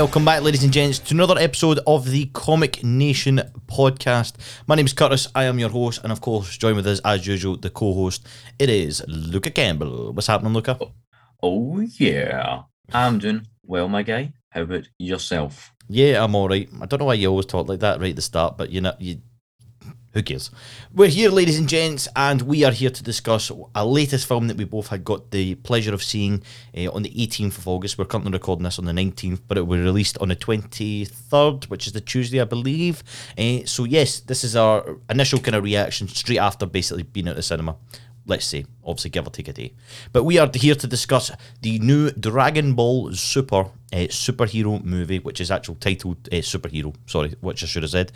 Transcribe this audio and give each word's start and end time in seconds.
Welcome 0.00 0.24
back, 0.24 0.40
ladies 0.40 0.64
and 0.64 0.72
gents, 0.72 0.98
to 0.98 1.14
another 1.14 1.36
episode 1.38 1.78
of 1.86 2.10
the 2.10 2.24
Comic 2.32 2.82
Nation 2.82 3.42
podcast. 3.66 4.32
My 4.66 4.74
name 4.74 4.86
is 4.86 4.94
Curtis. 4.94 5.28
I 5.34 5.44
am 5.44 5.58
your 5.58 5.68
host, 5.68 6.00
and 6.02 6.10
of 6.10 6.22
course, 6.22 6.56
join 6.56 6.74
with 6.74 6.86
us 6.86 7.02
as 7.04 7.26
usual, 7.26 7.58
the 7.58 7.68
co-host. 7.68 8.26
It 8.58 8.70
is 8.70 9.04
Luca 9.06 9.50
Campbell. 9.50 10.14
What's 10.14 10.26
happening, 10.26 10.54
Luca? 10.54 10.78
Oh, 10.80 10.92
oh 11.42 11.80
yeah, 11.80 12.62
I'm 12.94 13.18
doing 13.18 13.46
well, 13.62 13.90
my 13.90 14.02
guy. 14.02 14.32
How 14.48 14.62
about 14.62 14.88
yourself? 14.96 15.74
Yeah, 15.90 16.24
I'm 16.24 16.34
all 16.34 16.48
right. 16.48 16.66
I 16.80 16.86
don't 16.86 17.00
know 17.00 17.04
why 17.04 17.14
you 17.14 17.28
always 17.28 17.44
talk 17.44 17.68
like 17.68 17.80
that 17.80 18.00
right 18.00 18.08
at 18.08 18.16
the 18.16 18.22
start, 18.22 18.56
but 18.56 18.70
you 18.70 18.80
know, 18.80 18.94
you 18.98 19.20
who 20.12 20.22
cares? 20.22 20.50
We're 20.92 21.08
here, 21.08 21.30
ladies 21.30 21.58
and 21.58 21.68
gents, 21.68 22.08
and 22.16 22.42
we 22.42 22.64
are 22.64 22.72
here 22.72 22.90
to 22.90 23.02
discuss 23.02 23.52
a 23.74 23.86
latest 23.86 24.26
film 24.26 24.48
that 24.48 24.56
we 24.56 24.64
both 24.64 24.88
had 24.88 25.04
got 25.04 25.30
the 25.30 25.54
pleasure 25.56 25.94
of 25.94 26.02
seeing 26.02 26.42
uh, 26.76 26.90
on 26.90 27.02
the 27.02 27.10
18th 27.10 27.58
of 27.58 27.68
August. 27.68 27.96
We're 27.96 28.06
currently 28.06 28.32
recording 28.32 28.64
this 28.64 28.78
on 28.78 28.86
the 28.86 28.92
19th, 28.92 29.40
but 29.46 29.56
it 29.56 29.62
will 29.62 29.76
be 29.76 29.82
released 29.82 30.18
on 30.18 30.28
the 30.28 30.36
23rd, 30.36 31.70
which 31.70 31.86
is 31.86 31.92
the 31.92 32.00
Tuesday, 32.00 32.40
I 32.40 32.44
believe. 32.44 33.04
Uh, 33.38 33.60
so, 33.66 33.84
yes, 33.84 34.18
this 34.20 34.42
is 34.42 34.56
our 34.56 34.96
initial 35.08 35.38
kind 35.38 35.54
of 35.54 35.62
reaction 35.62 36.08
straight 36.08 36.38
after 36.38 36.66
basically 36.66 37.04
being 37.04 37.28
at 37.28 37.36
the 37.36 37.42
cinema. 37.42 37.76
Let's 38.26 38.46
say, 38.46 38.66
obviously, 38.84 39.10
give 39.10 39.26
or 39.26 39.30
take 39.30 39.48
a 39.48 39.52
day. 39.52 39.72
But 40.12 40.24
we 40.24 40.38
are 40.38 40.50
here 40.52 40.74
to 40.74 40.86
discuss 40.86 41.30
the 41.62 41.78
new 41.78 42.10
Dragon 42.10 42.74
Ball 42.74 43.12
Super 43.12 43.60
uh, 43.92 44.06
superhero 44.08 44.84
movie, 44.84 45.18
which 45.20 45.40
is 45.40 45.50
actual 45.50 45.76
titled 45.76 46.22
Superhero, 46.24 46.94
sorry, 47.06 47.34
which 47.40 47.62
I 47.62 47.66
should 47.66 47.82
have 47.82 47.90
said. 47.90 48.12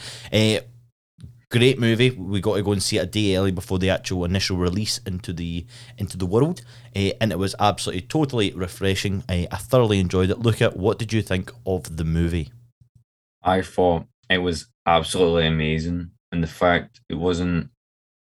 Uh, 1.54 1.58
great 1.58 1.78
movie. 1.78 2.10
We 2.10 2.40
got 2.40 2.56
to 2.56 2.62
go 2.62 2.72
and 2.72 2.82
see 2.82 2.98
it 2.98 3.02
a 3.02 3.06
day 3.06 3.36
early 3.36 3.52
before 3.52 3.78
the 3.78 3.90
actual 3.90 4.24
initial 4.24 4.56
release 4.56 4.98
into 5.06 5.32
the 5.32 5.66
into 5.98 6.16
the 6.16 6.26
world, 6.26 6.62
uh, 6.96 7.10
and 7.20 7.32
it 7.32 7.38
was 7.38 7.54
absolutely 7.58 8.02
totally 8.02 8.52
refreshing. 8.52 9.22
Uh, 9.28 9.46
I 9.50 9.56
thoroughly 9.56 10.00
enjoyed 10.00 10.30
it. 10.30 10.40
Luca 10.40 10.70
what 10.70 10.98
did 10.98 11.12
you 11.12 11.22
think 11.22 11.52
of 11.66 11.96
the 11.96 12.04
movie? 12.04 12.52
I 13.42 13.62
thought 13.62 14.06
it 14.30 14.38
was 14.38 14.66
absolutely 14.86 15.46
amazing, 15.46 16.10
and 16.32 16.42
the 16.42 16.48
fact 16.48 17.00
it 17.08 17.14
wasn't 17.14 17.70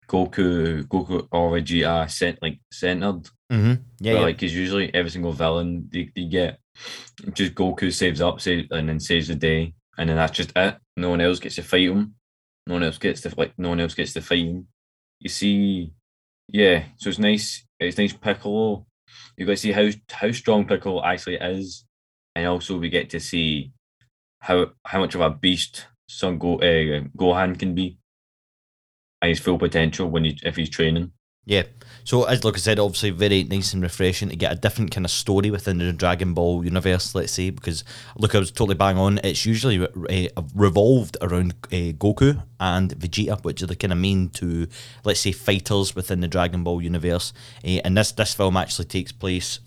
Goku, 0.07 0.83
Goku 0.83 1.27
or 1.31 1.51
Vegeta 1.51 2.09
sent 2.09 2.41
like 2.41 2.59
centered. 2.71 3.29
Mm-hmm. 3.51 3.67
Yeah, 3.67 3.77
yeah. 3.99 4.13
yeah. 4.13 4.19
like 4.19 4.37
because 4.37 4.55
usually 4.55 4.93
every 4.93 5.11
single 5.11 5.31
villain 5.31 5.87
they, 5.91 6.09
they 6.15 6.25
get 6.25 6.59
just 7.33 7.55
Goku 7.55 7.93
saves 7.93 8.21
up, 8.21 8.41
save, 8.41 8.71
and 8.71 8.89
then 8.89 8.99
saves 8.99 9.27
the 9.27 9.35
day, 9.35 9.73
and 9.97 10.09
then 10.09 10.17
that's 10.17 10.35
just 10.35 10.51
it. 10.55 10.77
No 10.97 11.09
one 11.09 11.21
else 11.21 11.39
gets 11.39 11.55
to 11.55 11.63
fight 11.63 11.89
him. 11.89 12.15
No 12.67 12.75
one 12.75 12.83
else 12.83 12.97
gets 12.97 13.21
to 13.21 13.33
like. 13.37 13.53
No 13.57 13.69
one 13.69 13.79
else 13.79 13.93
gets 13.93 14.13
fight 14.21 14.45
him. 14.45 14.67
You 15.19 15.29
see, 15.29 15.93
yeah. 16.47 16.85
So 16.97 17.09
it's 17.09 17.19
nice. 17.19 17.65
It's 17.79 17.97
nice 17.97 18.13
Piccolo. 18.13 18.85
You 19.37 19.45
to 19.45 19.57
see 19.57 19.71
how 19.71 19.89
how 20.11 20.31
strong 20.31 20.65
Piccolo 20.65 21.03
actually 21.03 21.35
is, 21.35 21.85
and 22.35 22.47
also 22.47 22.77
we 22.77 22.89
get 22.89 23.09
to 23.11 23.19
see 23.19 23.73
how 24.39 24.71
how 24.85 24.99
much 24.99 25.15
of 25.15 25.21
a 25.21 25.29
beast 25.29 25.87
Son 26.07 26.37
Go 26.37 26.55
uh, 26.57 27.03
Gohan 27.17 27.57
can 27.57 27.75
be, 27.75 27.97
and 29.21 29.29
his 29.29 29.39
full 29.39 29.57
potential 29.57 30.09
when 30.09 30.25
he 30.25 30.39
if 30.43 30.55
he's 30.55 30.69
training. 30.69 31.11
Yeah. 31.45 31.63
So 32.03 32.23
as 32.25 32.43
like 32.43 32.55
I 32.55 32.57
said, 32.57 32.79
obviously 32.79 33.11
very 33.11 33.43
nice 33.43 33.73
and 33.73 33.81
refreshing 33.81 34.29
to 34.29 34.35
get 34.35 34.51
a 34.51 34.55
different 34.55 34.91
kind 34.91 35.05
of 35.05 35.11
story 35.11 35.51
within 35.51 35.77
the 35.77 35.93
Dragon 35.93 36.33
Ball 36.33 36.63
universe. 36.63 37.15
Let's 37.15 37.31
say 37.31 37.49
because 37.49 37.83
look, 38.17 38.35
I 38.35 38.39
was 38.39 38.51
totally 38.51 38.75
bang 38.75 38.97
on. 38.97 39.19
It's 39.23 39.45
usually 39.45 39.81
uh, 39.85 40.41
revolved 40.53 41.17
around 41.21 41.53
uh, 41.65 41.93
Goku 41.93 42.43
and 42.59 42.97
Vegeta, 42.97 43.43
which 43.43 43.61
are 43.61 43.67
the 43.67 43.75
kind 43.75 43.93
of 43.93 43.99
main 43.99 44.29
two, 44.29 44.67
let's 45.03 45.21
say, 45.21 45.31
fighters 45.31 45.95
within 45.95 46.19
the 46.19 46.27
Dragon 46.27 46.63
Ball 46.63 46.81
universe. 46.81 47.33
Uh, 47.63 47.79
and 47.83 47.97
this 47.97 48.11
this 48.11 48.33
film 48.33 48.57
actually 48.57 48.85
takes 48.85 49.11
place 49.11 49.59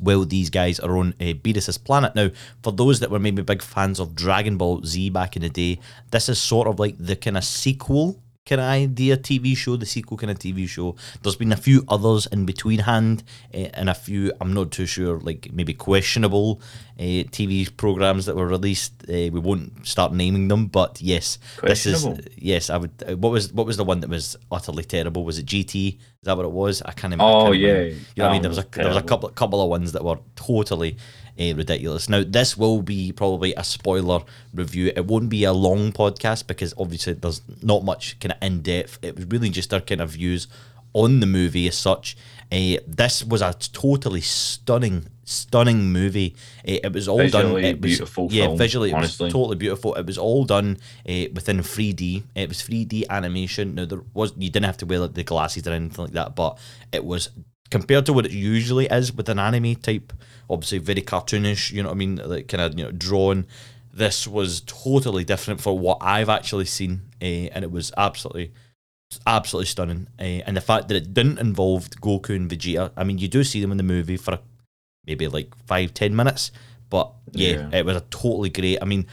well, 0.00 0.24
these 0.24 0.50
guys 0.50 0.80
are 0.80 0.96
on 0.96 1.14
uh, 1.20 1.34
Beerus's 1.34 1.78
planet. 1.78 2.14
Now, 2.14 2.30
for 2.62 2.72
those 2.72 3.00
that 3.00 3.10
were 3.10 3.18
maybe 3.18 3.42
big 3.42 3.62
fans 3.62 4.00
of 4.00 4.14
Dragon 4.14 4.56
Ball 4.56 4.82
Z 4.84 5.10
back 5.10 5.36
in 5.36 5.42
the 5.42 5.50
day, 5.50 5.78
this 6.10 6.28
is 6.28 6.40
sort 6.40 6.66
of 6.66 6.78
like 6.78 6.96
the 6.98 7.16
kind 7.16 7.36
of 7.36 7.44
sequel 7.44 8.22
kind 8.46 8.60
of 8.60 8.66
idea 8.66 9.16
TV 9.16 9.56
show, 9.56 9.76
the 9.76 9.86
sequel 9.86 10.18
kind 10.18 10.30
of 10.30 10.38
TV 10.38 10.68
show. 10.68 10.96
There's 11.22 11.36
been 11.36 11.52
a 11.52 11.56
few 11.56 11.82
others 11.88 12.26
in 12.26 12.44
between 12.44 12.80
hand, 12.80 13.24
uh, 13.54 13.68
and 13.72 13.88
a 13.88 13.94
few 13.94 14.32
I'm 14.40 14.52
not 14.52 14.70
too 14.70 14.84
sure, 14.84 15.18
like 15.20 15.50
maybe 15.52 15.72
questionable 15.72 16.60
uh, 16.98 17.24
TV 17.32 17.74
programs 17.74 18.26
that 18.26 18.36
were 18.36 18.46
released. 18.46 18.92
Uh, 19.08 19.32
we 19.32 19.40
won't 19.40 19.86
start 19.86 20.12
naming 20.12 20.48
them, 20.48 20.66
but 20.66 21.00
yes, 21.00 21.38
this 21.62 21.86
is 21.86 22.06
yes. 22.36 22.68
I 22.68 22.76
would. 22.76 22.90
Uh, 23.06 23.16
what 23.16 23.32
was 23.32 23.52
what 23.52 23.66
was 23.66 23.78
the 23.78 23.84
one 23.84 24.00
that 24.00 24.10
was 24.10 24.36
utterly 24.52 24.84
terrible? 24.84 25.24
Was 25.24 25.38
it 25.38 25.46
GT? 25.46 25.96
Is 25.96 26.00
that 26.24 26.36
what 26.36 26.44
it 26.44 26.52
was? 26.52 26.82
I 26.82 26.92
can't. 26.92 27.14
Remember, 27.14 27.24
oh 27.24 27.40
I 27.40 27.50
can't 27.50 27.58
yeah, 27.58 27.68
remember. 27.68 27.94
you 27.94 28.00
know 28.16 28.24
what 28.24 28.28
I 28.28 28.32
mean. 28.32 28.42
There 28.42 28.50
was 28.50 28.58
a 28.58 28.66
there 28.72 28.88
was 28.88 28.96
a 28.96 29.02
couple 29.02 29.28
couple 29.30 29.62
of 29.62 29.70
ones 29.70 29.92
that 29.92 30.04
were 30.04 30.18
totally 30.36 30.98
uh, 31.38 31.54
ridiculous. 31.54 32.08
Now, 32.08 32.22
this 32.26 32.56
will 32.56 32.82
be 32.82 33.12
probably 33.12 33.54
a 33.54 33.64
spoiler 33.64 34.20
review. 34.52 34.92
It 34.94 35.06
won't 35.06 35.28
be 35.28 35.44
a 35.44 35.52
long 35.52 35.92
podcast 35.92 36.46
because 36.46 36.74
obviously 36.78 37.14
there's 37.14 37.42
not 37.62 37.84
much 37.84 38.18
kind 38.20 38.32
of 38.32 38.38
in 38.42 38.62
depth. 38.62 38.98
It 39.02 39.16
was 39.16 39.26
really 39.26 39.50
just 39.50 39.72
our 39.74 39.80
kind 39.80 40.00
of 40.00 40.10
views 40.10 40.46
on 40.92 41.20
the 41.20 41.26
movie 41.26 41.66
as 41.66 41.76
such. 41.76 42.16
Uh, 42.52 42.76
this 42.86 43.24
was 43.24 43.42
a 43.42 43.52
totally 43.72 44.20
stunning, 44.20 45.08
stunning 45.24 45.92
movie. 45.92 46.36
Uh, 46.60 46.78
it 46.84 46.92
was 46.92 47.08
all 47.08 47.18
visually 47.18 47.62
done. 47.62 47.64
It 47.64 47.80
was, 47.80 47.90
beautiful. 47.90 48.28
Yeah, 48.30 48.44
film, 48.44 48.58
visually, 48.58 48.90
it 48.90 48.94
honestly. 48.94 49.24
was 49.24 49.32
totally 49.32 49.56
beautiful. 49.56 49.94
It 49.94 50.06
was 50.06 50.18
all 50.18 50.44
done 50.44 50.78
uh, 51.08 51.26
within 51.34 51.58
3D. 51.58 52.22
It 52.36 52.48
was 52.48 52.58
3D 52.58 53.08
animation. 53.10 53.74
Now 53.74 53.86
there 53.86 54.02
was 54.14 54.32
you 54.36 54.50
didn't 54.50 54.66
have 54.66 54.76
to 54.78 54.86
wear 54.86 55.00
like, 55.00 55.14
the 55.14 55.24
glasses 55.24 55.66
or 55.66 55.72
anything 55.72 56.04
like 56.04 56.14
that, 56.14 56.36
but 56.36 56.58
it 56.92 57.04
was 57.04 57.30
compared 57.70 58.06
to 58.06 58.12
what 58.12 58.26
it 58.26 58.30
usually 58.30 58.86
is 58.86 59.12
with 59.12 59.28
an 59.28 59.38
anime 59.40 59.74
type, 59.74 60.12
obviously 60.50 60.78
very 60.78 61.02
cartoonish, 61.02 61.70
you 61.72 61.82
know 61.82 61.88
what 61.88 61.94
I 61.94 61.98
mean, 61.98 62.16
like 62.16 62.48
kind 62.48 62.62
of 62.62 62.78
you 62.78 62.84
know 62.84 62.90
drawn. 62.92 63.46
This 63.92 64.26
was 64.26 64.60
totally 64.62 65.24
different 65.24 65.60
for 65.60 65.78
what 65.78 65.98
I've 66.00 66.28
actually 66.28 66.64
seen, 66.64 67.02
uh, 67.22 67.24
and 67.54 67.62
it 67.64 67.70
was 67.70 67.92
absolutely, 67.96 68.52
absolutely 69.26 69.66
stunning. 69.66 70.08
Uh, 70.18 70.42
and 70.46 70.56
the 70.56 70.60
fact 70.60 70.88
that 70.88 70.96
it 70.96 71.14
didn't 71.14 71.38
involve 71.38 71.88
Goku 71.90 72.34
and 72.34 72.50
Vegeta, 72.50 72.90
I 72.96 73.04
mean, 73.04 73.18
you 73.18 73.28
do 73.28 73.44
see 73.44 73.60
them 73.60 73.70
in 73.70 73.76
the 73.76 73.84
movie 73.84 74.16
for 74.16 74.38
maybe 75.06 75.28
like 75.28 75.54
five, 75.66 75.94
ten 75.94 76.16
minutes, 76.16 76.50
but 76.90 77.12
yeah, 77.32 77.68
Yeah. 77.70 77.78
it 77.78 77.86
was 77.86 77.96
a 77.96 78.00
totally 78.10 78.50
great. 78.50 78.78
I 78.82 78.84
mean, 78.84 79.06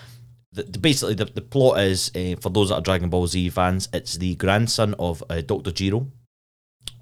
the, 0.52 0.64
the, 0.64 0.80
basically 0.80 1.14
the, 1.14 1.26
the 1.26 1.42
plot 1.42 1.80
is 1.82 2.10
uh, 2.16 2.36
for 2.42 2.50
those 2.50 2.70
that 2.70 2.76
are 2.76 2.82
Dragon 2.82 3.10
Ball 3.10 3.28
Z 3.28 3.50
fans, 3.50 3.88
it's 3.94 4.16
the 4.18 4.36
grandson 4.36 4.96
of 4.98 5.24
uh, 5.30 5.42
Doctor 5.42 5.72
Jiro, 5.72 6.08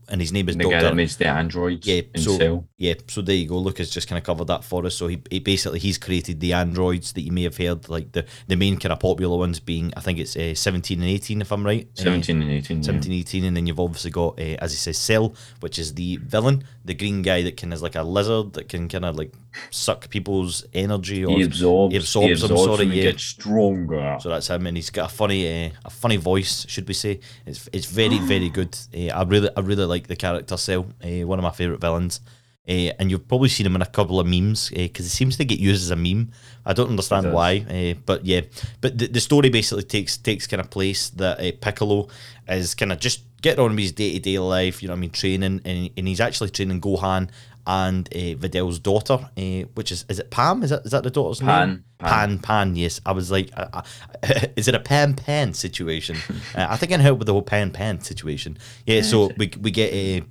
and 0.09 0.19
his 0.19 0.34
name 0.34 0.50
is 0.50 0.57
the 0.57 0.66
guy 0.69 0.81
that 0.81 0.96
makes 0.96 1.16
the 1.16 1.28
androids 1.28 1.88
Yeah, 1.88 2.01
in 2.13 2.22
so- 2.22 2.38
Cell. 2.38 2.66
Yeah, 2.79 2.94
so 3.07 3.22
there 3.22 3.35
you 3.35 3.45
go. 3.45 3.57
Luca's 3.57 3.90
just 3.90 4.07
kind 4.07 4.17
of 4.17 4.23
covered 4.23 4.47
that 4.47 4.63
for 4.63 4.85
us. 4.85 4.95
So 4.95 5.07
he, 5.07 5.22
he 5.29 5.40
basically 5.40 5.79
he's 5.79 5.97
created 5.97 6.40
the 6.40 6.53
androids 6.53 7.12
that 7.12 7.22
you 7.22 7.31
may 7.34 7.44
have 7.44 7.57
heard, 7.57 7.90
like 7.90 8.13
the 8.13 8.25
the 8.47 8.56
main 8.56 8.78
kind 8.78 8.94
of 8.94 9.01
popular 9.01 9.38
ones 9.38 9.59
being 9.59 9.94
I 9.97 10.00
think 10.00 10.17
it's 10.17 10.38
uh, 10.38 10.56
seventeen 10.56 11.01
and 11.01 11.09
eighteen 11.09 11.41
if 11.41 11.51
I'm 11.51 11.66
right. 11.66 11.90
Uh, 12.00 12.03
17 12.03 12.41
and 12.41 12.50
18. 12.50 12.78
yeah. 12.78 12.84
17, 12.84 13.12
18, 13.12 13.44
and 13.44 13.57
then 13.57 13.67
you've 13.67 13.81
obviously 13.81 14.12
got, 14.12 14.40
uh, 14.40 14.56
as 14.62 14.72
he 14.72 14.78
says, 14.78 14.97
Cell, 14.97 15.35
which 15.59 15.78
is 15.78 15.95
the 15.95 16.17
villain, 16.17 16.63
the 16.85 16.94
green 16.94 17.22
guy 17.22 17.41
that 17.41 17.57
can 17.57 17.73
is 17.73 17.81
like 17.81 17.95
a 17.95 18.03
lizard 18.03 18.53
that 18.53 18.69
can 18.69 18.88
kind 18.88 19.03
of 19.03 19.17
like 19.17 19.34
suck 19.72 20.09
people's 20.09 20.66
energy 20.73 21.25
or 21.25 21.38
He 21.38 21.44
absorbs, 21.44 21.91
he 21.94 21.97
absorbs 21.97 22.41
them, 22.41 22.57
sorry, 22.57 22.84
and 22.84 22.94
he 22.94 23.00
yeah. 23.00 23.11
gets 23.11 23.23
stronger. 23.23 24.17
so 24.22 24.29
that's 24.29 24.47
him, 24.47 24.66
and 24.67 24.78
he's 24.78 24.90
got 24.90 25.11
a 25.11 25.13
funny, 25.13 25.66
uh, 25.66 25.69
a 25.84 25.90
funny 25.90 26.16
voice, 26.16 26.66
should 26.69 26.88
we 26.88 26.94
say? 26.94 27.19
It's 27.46 27.67
it's 27.73 27.88
very 27.88 28.19
very 28.19 28.50
good. 28.50 28.78
Uh, 28.96 29.07
I 29.07 29.23
really 29.23 29.50
I 29.57 29.59
really 29.59 29.85
like 29.85 30.07
the 30.07 30.16
character 30.16 30.56
Cell, 30.56 30.88
uh, 31.03 31.28
one 31.28 31.40
of 31.40 31.44
my 31.44 31.51
favorite 31.51 31.81
villains. 31.81 32.22
Uh, 32.69 32.94
and 33.00 33.09
you've 33.09 33.28
probably 33.28 33.50
seen 33.50 33.66
him 33.66 33.75
in 33.75 33.81
a 33.81 33.85
couple 33.88 34.19
of 34.19 34.28
memes 34.28 34.69
because 34.69 35.06
he 35.06 35.09
seems 35.09 35.38
to 35.38 35.46
get 35.46 35.59
used 35.59 35.82
as 35.82 35.91
a 35.91 35.96
meme. 35.96 36.32
I 36.66 36.73
don't 36.73 36.90
understand 36.90 37.34
why, 37.34 37.66
uh, 37.67 37.99
but 38.05 38.26
yeah. 38.26 38.41
But 38.79 38.97
the, 38.97 39.08
the 39.08 39.20
story 39.20 39.49
basically 39.49 39.84
takes 39.84 40.17
takes 40.17 40.46
kind 40.46 40.61
of 40.61 40.70
place 40.70 41.09
that 41.11 41.40
uh, 41.40 41.52
Piccolo 41.59 42.09
is 42.47 42.76
kind 42.76 42.91
of 42.91 42.99
just 42.99 43.23
getting 43.41 43.64
on 43.64 43.72
with 43.72 43.79
his 43.79 43.91
day 43.91 44.14
to 44.14 44.20
day 44.20 44.38
life. 44.38 44.84
You 44.84 44.90
know 44.90 44.94
what 44.94 44.99
I 44.99 45.02
mean? 45.02 45.09
Training, 45.09 45.61
and, 45.66 45.90
and 45.97 46.08
he's 46.08 46.22
actually 46.22 46.52
training 46.52 46.82
Gohan 46.82 47.29
and 47.70 48.09
uh, 48.16 48.35
Videl's 48.35 48.79
daughter, 48.79 49.29
uh, 49.38 49.67
which 49.76 49.91
is 49.91 50.03
is 50.09 50.20
it 50.20 50.32
Pam? 50.32 50.64
Is 50.64 50.72
that 50.72 50.85
is 50.85 50.91
that 50.91 51.03
the 51.03 51.11
daughter's 51.11 51.40
Pan, 51.40 51.70
name? 51.70 51.84
Pan. 51.99 52.09
Pan, 52.09 52.40
Pan. 52.40 52.76
Yes, 52.76 52.99
I 53.05 53.11
was 53.11 53.29
like, 53.32 53.52
uh, 53.55 53.67
uh, 54.23 54.47
is 54.55 54.67
it 54.67 54.76
a 54.76 54.79
Pan 54.79 55.14
Pan 55.14 55.53
situation? 55.53 56.17
uh, 56.55 56.67
I 56.70 56.78
think 56.78 56.91
I 56.91 56.96
can 56.96 57.02
help 57.02 57.20
with 57.20 57.28
the 57.28 57.34
whole 57.34 57.44
Pan 57.44 57.72
Pan 57.72 58.02
situation. 58.02 58.58
Yeah, 58.85 59.02
so 59.02 59.32
we 59.38 59.52
we 59.61 59.72
get 59.72 59.94
a. 59.94 60.23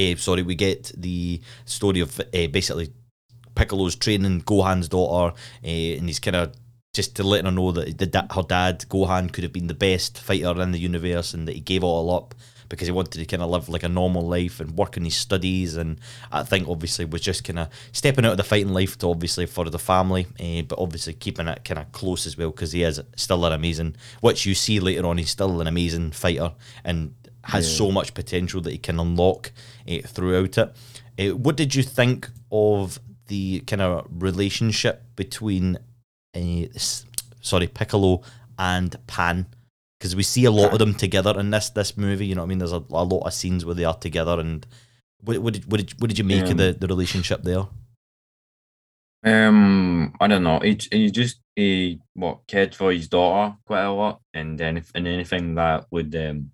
Uh, 0.00 0.16
sorry, 0.16 0.42
we 0.42 0.54
get 0.54 0.92
the 0.96 1.40
story 1.64 2.00
of 2.00 2.18
uh, 2.20 2.46
basically 2.48 2.92
Piccolo's 3.54 3.96
training 3.96 4.42
Gohan's 4.42 4.88
daughter, 4.88 5.34
uh, 5.64 5.66
and 5.66 6.06
he's 6.08 6.20
kind 6.20 6.36
of 6.36 6.52
just 6.94 7.16
to 7.16 7.22
letting 7.22 7.46
her 7.46 7.52
know 7.52 7.72
that 7.72 7.98
the, 7.98 8.26
her 8.34 8.42
dad 8.42 8.80
Gohan 8.88 9.32
could 9.32 9.44
have 9.44 9.52
been 9.52 9.66
the 9.68 9.74
best 9.74 10.18
fighter 10.20 10.60
in 10.60 10.72
the 10.72 10.78
universe, 10.78 11.34
and 11.34 11.46
that 11.46 11.54
he 11.54 11.60
gave 11.60 11.82
it 11.82 11.86
all 11.86 12.10
up 12.14 12.34
because 12.68 12.86
he 12.86 12.92
wanted 12.92 13.18
to 13.18 13.24
kind 13.26 13.42
of 13.42 13.50
live 13.50 13.68
like 13.68 13.82
a 13.82 13.88
normal 13.88 14.22
life 14.22 14.60
and 14.60 14.76
work 14.78 14.96
on 14.96 15.04
his 15.04 15.16
studies. 15.16 15.76
And 15.76 15.98
I 16.30 16.44
think 16.44 16.68
obviously 16.68 17.04
was 17.04 17.20
just 17.20 17.42
kind 17.42 17.58
of 17.58 17.68
stepping 17.90 18.24
out 18.24 18.30
of 18.30 18.36
the 18.36 18.44
fighting 18.44 18.72
life 18.72 18.96
to 18.98 19.08
obviously 19.08 19.46
for 19.46 19.68
the 19.68 19.78
family, 19.78 20.28
uh, 20.38 20.62
but 20.62 20.78
obviously 20.78 21.14
keeping 21.14 21.48
it 21.48 21.64
kind 21.64 21.80
of 21.80 21.90
close 21.90 22.26
as 22.28 22.38
well 22.38 22.50
because 22.50 22.70
he 22.70 22.84
is 22.84 23.00
still 23.16 23.44
an 23.44 23.52
amazing, 23.52 23.96
which 24.20 24.46
you 24.46 24.54
see 24.54 24.78
later 24.78 25.04
on, 25.04 25.18
he's 25.18 25.30
still 25.30 25.60
an 25.60 25.66
amazing 25.66 26.12
fighter 26.12 26.52
and 26.84 27.12
has 27.42 27.68
Yeah. 27.68 27.78
so 27.78 27.90
much 27.90 28.14
potential 28.14 28.60
that 28.60 28.70
he 28.70 28.78
can 28.78 29.00
unlock 29.00 29.50
uh, 29.88 30.06
throughout 30.06 30.58
it. 30.58 30.76
Uh, 31.18 31.36
what 31.36 31.56
did 31.56 31.74
you 31.74 31.82
think 31.82 32.28
of 32.50 32.98
the 33.26 33.60
kind 33.60 33.80
of 33.80 34.06
relationship 34.10 35.04
between, 35.16 35.78
uh, 36.34 36.66
sorry, 37.40 37.66
Piccolo 37.66 38.22
and 38.58 38.96
Pan, 39.06 39.46
because 39.98 40.16
we 40.16 40.22
see 40.22 40.44
a 40.44 40.50
lot 40.50 40.72
of 40.72 40.78
them 40.78 40.94
together 40.94 41.38
in 41.38 41.50
this 41.50 41.70
this 41.70 41.96
movie. 41.96 42.26
You 42.26 42.34
know 42.34 42.42
what 42.42 42.46
I 42.46 42.48
mean? 42.48 42.58
There's 42.58 42.72
a, 42.72 42.84
a 42.90 43.04
lot 43.04 43.26
of 43.26 43.32
scenes 43.32 43.64
where 43.64 43.74
they 43.74 43.84
are 43.84 43.96
together, 43.96 44.40
and 44.40 44.66
what, 45.22 45.38
what 45.38 45.54
did 45.54 45.70
what 45.70 45.78
did 45.80 46.00
what 46.00 46.08
did 46.08 46.18
you 46.18 46.24
make 46.24 46.44
of 46.44 46.52
Um, 46.52 46.56
the, 46.56 46.76
the 46.78 46.88
relationship 46.88 47.42
there? 47.42 47.66
Um, 49.22 50.14
I 50.20 50.26
don't 50.26 50.42
know. 50.42 50.60
He, 50.60 50.78
he 50.90 51.10
just 51.10 51.40
he 51.54 52.00
what 52.14 52.46
cared 52.48 52.74
for 52.74 52.90
his 52.92 53.08
daughter 53.08 53.56
quite 53.66 53.84
a 53.84 53.92
lot, 53.92 54.20
and 54.34 54.58
then 54.58 54.82
and 54.94 55.06
anything 55.06 55.54
that 55.54 55.86
would 55.90 56.14
um, 56.16 56.50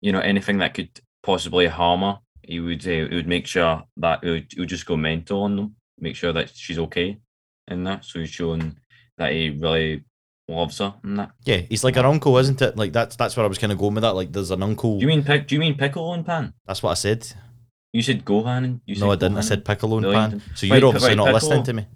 you 0.00 0.12
know, 0.12 0.20
anything 0.20 0.58
that 0.58 0.74
could 0.74 1.00
possibly 1.22 1.66
harm 1.66 2.00
her, 2.00 2.18
he 2.42 2.60
would 2.60 2.86
uh, 2.86 3.08
he 3.08 3.14
would 3.14 3.28
make 3.28 3.46
sure 3.46 3.82
that 3.96 4.24
he 4.24 4.30
would, 4.30 4.46
he 4.50 4.60
would 4.60 4.68
just 4.68 4.86
go 4.86 4.96
mental 4.96 5.42
on 5.42 5.56
them, 5.56 5.76
make 5.98 6.16
sure 6.16 6.32
that 6.32 6.50
she's 6.54 6.78
okay, 6.78 7.18
and 7.68 7.86
that. 7.86 8.04
So 8.04 8.20
he's 8.20 8.30
showing 8.30 8.76
that 9.18 9.32
he 9.32 9.50
really 9.50 10.04
loves 10.48 10.78
her 10.78 10.94
and 11.02 11.18
that. 11.18 11.30
Yeah, 11.44 11.58
he's 11.58 11.84
like 11.84 11.96
an 11.96 12.06
uncle, 12.06 12.36
isn't 12.38 12.60
it? 12.60 12.76
Like 12.76 12.92
that's 12.92 13.16
that's 13.16 13.36
where 13.36 13.44
I 13.44 13.48
was 13.48 13.58
kind 13.58 13.72
of 13.72 13.78
going 13.78 13.94
with 13.94 14.02
that. 14.02 14.14
Like 14.14 14.32
there's 14.32 14.50
an 14.50 14.62
uncle. 14.62 14.98
Do 14.98 15.02
you 15.02 15.08
mean? 15.08 15.22
Do 15.22 15.54
you 15.54 15.60
mean 15.60 15.76
Piccolo 15.76 16.12
and 16.12 16.24
Pan? 16.24 16.54
that's 16.66 16.82
what 16.82 16.90
I 16.90 16.94
said. 16.94 17.26
You 17.92 18.02
said 18.02 18.24
Gohan 18.24 18.64
and 18.64 18.80
you 18.86 18.94
said 18.94 19.04
no, 19.04 19.10
I 19.10 19.16
didn't. 19.16 19.38
I 19.38 19.40
said 19.40 19.64
Piccolo 19.64 19.98
and 19.98 20.12
Pan. 20.12 20.42
So 20.54 20.66
you're 20.66 20.84
obviously 20.84 21.08
right, 21.08 21.16
not 21.16 21.32
listening 21.32 21.64
to 21.64 21.72
me. 21.72 21.86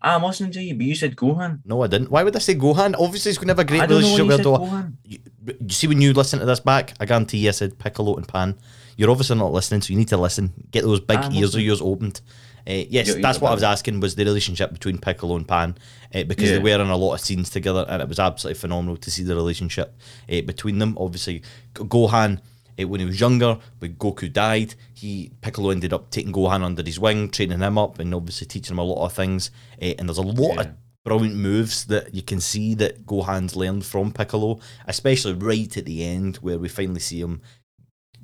Ah, 0.00 0.14
I'm 0.14 0.22
listening 0.22 0.52
to 0.52 0.62
you, 0.62 0.74
but 0.74 0.86
you 0.86 0.94
said 0.94 1.16
Gohan. 1.16 1.60
No, 1.64 1.82
I 1.82 1.88
didn't. 1.88 2.10
Why 2.10 2.22
would 2.22 2.34
I 2.34 2.38
say 2.38 2.54
Gohan? 2.54 2.94
Obviously, 2.98 3.30
he's 3.30 3.38
going 3.38 3.48
to 3.48 3.52
have 3.52 3.58
a 3.58 3.64
great 3.64 3.82
I 3.82 3.86
don't 3.86 4.00
know 4.00 4.08
relationship 4.08 4.26
with 4.26 4.36
said 4.36 4.38
her 4.38 4.44
daughter. 4.44 4.64
Gohan. 4.64 4.92
You, 5.04 5.18
you 5.60 5.70
see, 5.70 5.86
when 5.88 6.00
you 6.00 6.12
listen 6.12 6.38
to 6.38 6.46
this 6.46 6.60
back, 6.60 6.94
I 7.00 7.04
guarantee 7.04 7.38
you 7.38 7.48
I 7.48 7.52
said 7.52 7.78
Piccolo 7.78 8.14
and 8.14 8.26
Pan. 8.26 8.56
You're 8.98 9.10
obviously 9.10 9.36
not 9.36 9.52
listening, 9.52 9.80
so 9.80 9.92
you 9.92 9.96
need 9.96 10.08
to 10.08 10.16
listen. 10.16 10.52
Get 10.72 10.82
those 10.82 10.98
big 10.98 11.18
I'm 11.18 11.32
ears 11.32 11.54
of 11.54 11.60
yours 11.62 11.80
opened. 11.80 12.20
Uh, 12.68 12.84
yes, 12.90 13.06
You're- 13.06 13.22
that's 13.22 13.40
what 13.40 13.52
I 13.52 13.54
was 13.54 13.62
asking 13.62 14.00
was 14.00 14.16
the 14.16 14.24
relationship 14.24 14.72
between 14.72 14.98
Piccolo 14.98 15.36
and 15.36 15.46
Pan 15.46 15.78
uh, 16.14 16.24
because 16.24 16.50
they 16.50 16.58
were 16.58 16.82
in 16.82 16.90
a 16.90 16.96
lot 16.96 17.14
of 17.14 17.20
scenes 17.20 17.48
together 17.48 17.86
and 17.88 18.02
it 18.02 18.08
was 18.08 18.18
absolutely 18.18 18.58
phenomenal 18.58 18.96
to 18.98 19.10
see 19.10 19.22
the 19.22 19.36
relationship 19.36 19.96
uh, 20.30 20.40
between 20.42 20.78
them. 20.80 20.98
Obviously, 20.98 21.42
Gohan, 21.74 22.40
uh, 22.78 22.88
when 22.88 22.98
he 22.98 23.06
was 23.06 23.20
younger, 23.20 23.58
when 23.78 23.94
Goku 23.94 24.30
died, 24.30 24.74
he 24.92 25.30
Piccolo 25.42 25.70
ended 25.70 25.92
up 25.92 26.10
taking 26.10 26.32
Gohan 26.32 26.62
under 26.62 26.82
his 26.82 26.98
wing, 26.98 27.30
training 27.30 27.60
him 27.60 27.78
up, 27.78 28.00
and 28.00 28.12
obviously 28.12 28.48
teaching 28.48 28.74
him 28.74 28.80
a 28.80 28.84
lot 28.84 29.04
of 29.06 29.12
things. 29.12 29.52
Uh, 29.80 29.94
and 29.96 30.08
there's 30.08 30.18
a 30.18 30.22
lot 30.22 30.58
of 30.66 30.72
brilliant 31.04 31.36
moves 31.36 31.86
that 31.86 32.14
you 32.14 32.20
can 32.20 32.40
see 32.40 32.74
that 32.74 33.06
Gohan's 33.06 33.56
learned 33.56 33.86
from 33.86 34.12
Piccolo, 34.12 34.60
especially 34.86 35.32
right 35.32 35.74
at 35.74 35.86
the 35.86 36.04
end 36.04 36.36
where 36.38 36.58
we 36.58 36.68
finally 36.68 37.00
see 37.00 37.20
him. 37.20 37.40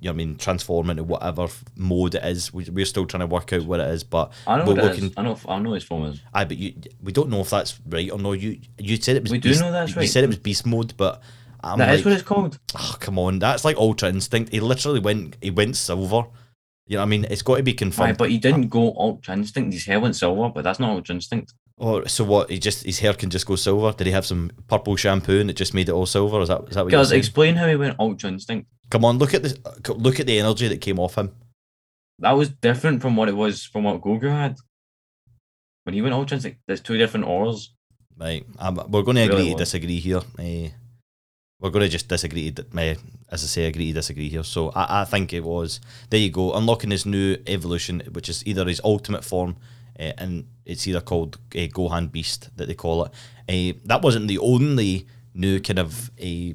You 0.05 0.11
know 0.11 0.13
I 0.13 0.17
mean, 0.17 0.37
transform 0.37 0.91
into 0.91 1.03
whatever 1.03 1.49
mode 1.77 2.15
it 2.15 2.25
is. 2.25 2.53
We, 2.53 2.65
we're 2.71 2.85
still 2.85 3.07
trying 3.07 3.21
to 3.23 3.27
work 3.27 3.55
out 3.55 3.65
what 3.65 3.81
it 3.81 3.89
is, 3.89 4.05
but 4.05 4.33
I 4.47 4.59
know 4.59 4.67
we're 4.67 4.79
it 4.79 4.85
is. 4.85 5.01
looking. 5.01 5.15
I 5.17 5.23
know. 5.23 5.39
I 5.49 5.59
know 5.59 5.73
his 5.73 5.83
form 5.85 6.05
is. 6.05 6.21
I 6.35 6.45
but 6.45 6.59
you, 6.59 6.75
we 7.03 7.11
don't 7.11 7.31
know 7.31 7.41
if 7.41 7.49
that's 7.49 7.81
right 7.89 8.11
or 8.11 8.19
no. 8.19 8.33
You 8.33 8.61
you 8.79 8.97
said 8.99 9.17
it 9.17 9.23
was. 9.23 9.33
We 9.33 9.39
do 9.39 9.59
know 9.59 9.73
that's 9.73 9.97
right. 9.97 10.03
You 10.03 10.09
said 10.09 10.23
it 10.25 10.27
was 10.27 10.37
beast 10.39 10.67
mode, 10.67 10.93
but 10.99 11.23
I'm 11.63 11.79
That 11.79 11.89
like, 11.89 12.01
is 12.01 12.05
what 12.05 12.13
it's 12.13 12.23
called. 12.23 12.59
oh, 12.79 12.97
come 13.01 13.19
on, 13.19 13.39
that's 13.39 13.65
like 13.65 13.79
Ultra 13.79 14.11
Instinct. 14.11 14.53
He 14.53 14.61
literally 14.61 15.01
went. 15.01 15.39
He 15.41 15.51
went 15.51 15.75
silver. 15.77 16.25
You 16.87 16.97
know 16.97 17.01
what 17.01 17.07
I 17.07 17.09
mean? 17.09 17.25
It's 17.31 17.41
got 17.41 17.57
to 17.57 17.63
be 17.63 17.73
Aye, 17.73 17.77
confirmed. 17.77 18.19
but 18.19 18.29
he 18.29 18.37
didn't 18.37 18.69
go 18.69 18.95
Ultra 18.99 19.33
Instinct. 19.33 19.73
His 19.73 19.87
hair 19.87 20.01
went 20.01 20.17
silver, 20.17 20.51
but 20.55 20.65
that's 20.65 20.79
not 20.79 20.91
Ultra 20.91 21.15
Instinct. 21.15 21.55
Or 21.79 22.07
so 22.07 22.25
what? 22.25 22.51
He 22.51 22.59
just 22.59 22.85
his 22.85 22.99
hair 22.99 23.15
can 23.15 23.31
just 23.31 23.47
go 23.47 23.57
silver. 23.57 23.93
Did 23.97 24.07
he 24.07 24.13
have 24.13 24.27
some 24.27 24.51
purple 24.69 24.97
shampoo 24.97 25.41
and 25.41 25.49
it 25.49 25.57
just 25.57 25.73
made 25.73 25.89
it 25.89 25.93
all 25.93 26.05
silver? 26.05 26.43
Is 26.43 26.49
that 26.49 26.61
is 26.69 26.75
that 26.75 26.85
what 26.85 26.91
Guys, 26.93 27.11
explain 27.11 27.55
how 27.57 27.67
he 27.67 27.75
went 27.77 27.99
Ultra 27.99 28.29
Instinct. 28.29 28.69
Come 28.91 29.05
on, 29.05 29.19
look 29.19 29.35
at 29.35 29.43
this. 29.43 29.57
Look 29.89 30.21
at 30.21 30.27
the 30.27 30.39
energy 30.39 30.69
that 30.69 30.81
came 30.81 30.99
off 30.99 31.17
him. 31.17 31.35
That 32.19 32.33
was 32.33 32.49
different 32.49 33.03
from 33.03 33.17
what 33.17 33.29
it 33.29 33.37
was 33.37 33.65
from 33.65 33.85
what 33.85 34.01
Goku 34.01 34.31
had. 34.31 34.57
When 35.85 35.95
he 35.95 36.03
went 36.03 36.15
Ultra 36.15 36.37
Instinct, 36.37 36.61
there's 36.67 36.81
two 36.81 36.97
different 36.97 37.27
auras. 37.27 37.75
Right, 38.17 38.47
um, 38.59 38.77
we're 38.89 39.03
going 39.03 39.17
to 39.17 39.23
agree 39.23 39.37
Really 39.37 39.51
to 39.53 39.57
disagree 39.59 39.99
here. 39.99 40.23
Uh, 40.39 40.69
we're 41.61 41.71
going 41.71 41.85
to 41.85 41.89
just 41.89 42.09
disagree. 42.09 42.53
To, 42.53 42.63
uh, 42.63 42.95
as 43.31 43.43
I 43.43 43.47
say, 43.47 43.65
agree 43.67 43.89
to 43.89 43.95
disagree 43.95 44.29
here. 44.29 44.45
So 44.45 44.71
I, 44.71 45.01
I 45.01 45.05
think 45.05 45.33
it 45.33 45.43
was. 45.43 45.81
There 46.11 46.21
you 46.21 46.31
go, 46.31 46.55
unlocking 46.55 46.93
his 46.93 47.05
new 47.05 47.37
evolution, 47.47 48.03
which 48.13 48.29
is 48.29 48.47
either 48.47 48.65
his 48.67 48.81
ultimate 48.85 49.25
form, 49.25 49.57
uh, 49.99 50.13
and 50.17 50.47
it's 50.65 50.87
either 50.87 51.01
called 51.01 51.39
uh, 51.55 51.67
Gohan 51.67 52.13
Beast 52.13 52.51
that 52.57 52.69
they 52.69 52.75
call 52.75 53.07
it. 53.49 53.87
That 53.87 54.03
wasn't 54.03 54.29
the 54.29 54.39
only 54.39 55.07
new 55.35 55.59
kind 55.59 55.81
of 55.81 56.13
a 56.19 56.55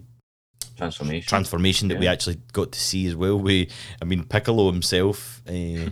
Transformation. 0.80 1.28
transformation 1.28 1.88
that 1.90 2.00
we 2.00 2.08
actually 2.08 2.38
got 2.54 2.72
to 2.72 2.80
see 2.80 3.08
as 3.08 3.16
well. 3.16 3.38
We, 3.38 3.70
I 4.02 4.06
mean, 4.06 4.24
Piccolo 4.24 4.72
himself 4.72 5.42
uh, 5.48 5.92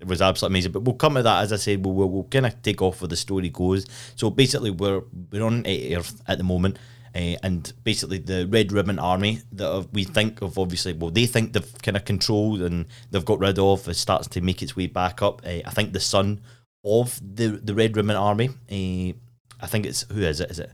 it 0.00 0.06
was 0.06 0.22
absolutely 0.22 0.54
amazing. 0.54 0.72
But 0.72 0.82
we'll 0.82 0.94
come 0.94 1.14
to 1.14 1.22
that 1.22 1.42
as 1.42 1.52
I 1.52 1.56
said. 1.56 1.84
We'll, 1.84 1.94
we'll, 1.94 2.08
we'll 2.08 2.24
kind 2.24 2.46
of 2.46 2.60
take 2.62 2.82
off 2.82 3.00
where 3.00 3.08
the 3.08 3.16
story 3.16 3.48
goes. 3.48 3.86
So 4.14 4.30
basically, 4.30 4.70
we're 4.70 5.02
we're 5.30 5.44
on 5.44 5.66
Earth 5.66 6.22
at 6.26 6.38
the 6.38 6.44
moment. 6.44 6.78
Uh, 7.14 7.34
and 7.42 7.72
basically, 7.82 8.18
the 8.18 8.46
Red 8.46 8.72
Ribbon 8.72 8.98
Army 8.98 9.40
that 9.52 9.88
we 9.90 10.04
think 10.04 10.42
of, 10.42 10.58
obviously, 10.58 10.92
well, 10.92 11.10
they 11.10 11.24
think 11.24 11.54
they've 11.54 11.82
kind 11.82 11.96
of 11.96 12.04
controlled 12.04 12.60
and 12.60 12.84
they've 13.10 13.24
got 13.24 13.38
rid 13.38 13.58
of, 13.58 13.88
it 13.88 13.94
starts 13.94 14.28
to 14.28 14.42
make 14.42 14.60
its 14.60 14.76
way 14.76 14.86
back 14.86 15.22
up. 15.22 15.40
Uh, 15.42 15.62
I 15.64 15.70
think 15.70 15.94
the 15.94 16.00
son 16.00 16.42
of 16.84 17.18
the 17.22 17.48
the 17.48 17.74
Red 17.74 17.96
Ribbon 17.96 18.16
Army, 18.16 18.48
uh, 18.48 19.16
I 19.62 19.66
think 19.66 19.86
it's 19.86 20.02
who 20.12 20.20
is 20.20 20.40
it? 20.40 20.50
Is 20.50 20.58
it 20.58 20.70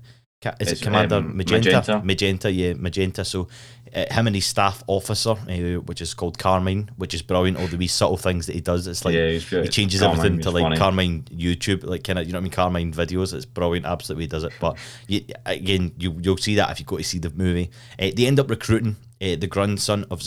is 0.61 0.73
It's, 0.73 0.81
it 0.81 0.85
Commander 0.85 1.17
um, 1.17 1.37
Magenta? 1.37 1.71
Magenta. 1.71 2.03
Magenta, 2.05 2.51
yeah, 2.51 2.75
Magenta. 2.75 3.25
So 3.25 3.49
uh, 3.95 4.13
him 4.13 4.27
and 4.27 4.35
his 4.37 4.47
staff 4.47 4.83
officer, 4.87 5.31
uh, 5.33 5.81
which 5.83 6.01
is 6.01 6.15
called 6.15 6.39
Carmine, 6.39 6.91
which 6.97 7.15
is 7.15 7.23
brilliant. 7.23 7.59
All 7.59 7.67
the 7.67 7.77
wee 7.77 7.87
subtle 7.87 8.17
things 8.17 8.47
that 8.47 8.55
he 8.55 8.61
does. 8.61 8.87
It's 8.87 9.05
like 9.05 9.15
yeah, 9.15 9.31
he 9.31 9.69
changes 9.69 10.01
Carmine 10.01 10.19
everything 10.19 10.41
to 10.41 10.51
like 10.51 10.63
funny. 10.63 10.77
Carmine 10.79 11.23
YouTube, 11.25 11.85
like 11.85 12.03
kind 12.05 12.19
of 12.19 12.27
you 12.27 12.33
know 12.33 12.39
what 12.39 12.43
I 12.43 12.45
mean, 12.45 12.53
Carmine 12.53 12.93
videos. 12.93 13.35
It's 13.35 13.45
brilliant, 13.45 13.87
absolutely 13.87 14.27
does 14.27 14.45
it. 14.45 14.53
But 14.61 14.79
you, 15.09 15.23
again, 15.47 15.93
you 15.99 16.17
you'll 16.21 16.37
see 16.39 16.55
that 16.57 16.71
if 16.71 16.81
you 16.81 16.87
go 16.87 16.97
to 16.97 17.05
see 17.05 17.19
the 17.19 17.31
movie. 17.31 17.71
Uh, 17.99 18.11
they 18.17 18.27
end 18.27 18.41
up 18.41 18.49
recruiting 18.49 18.97
uh, 19.21 19.37
the 19.37 19.47
grandson 19.47 20.05
of, 20.11 20.21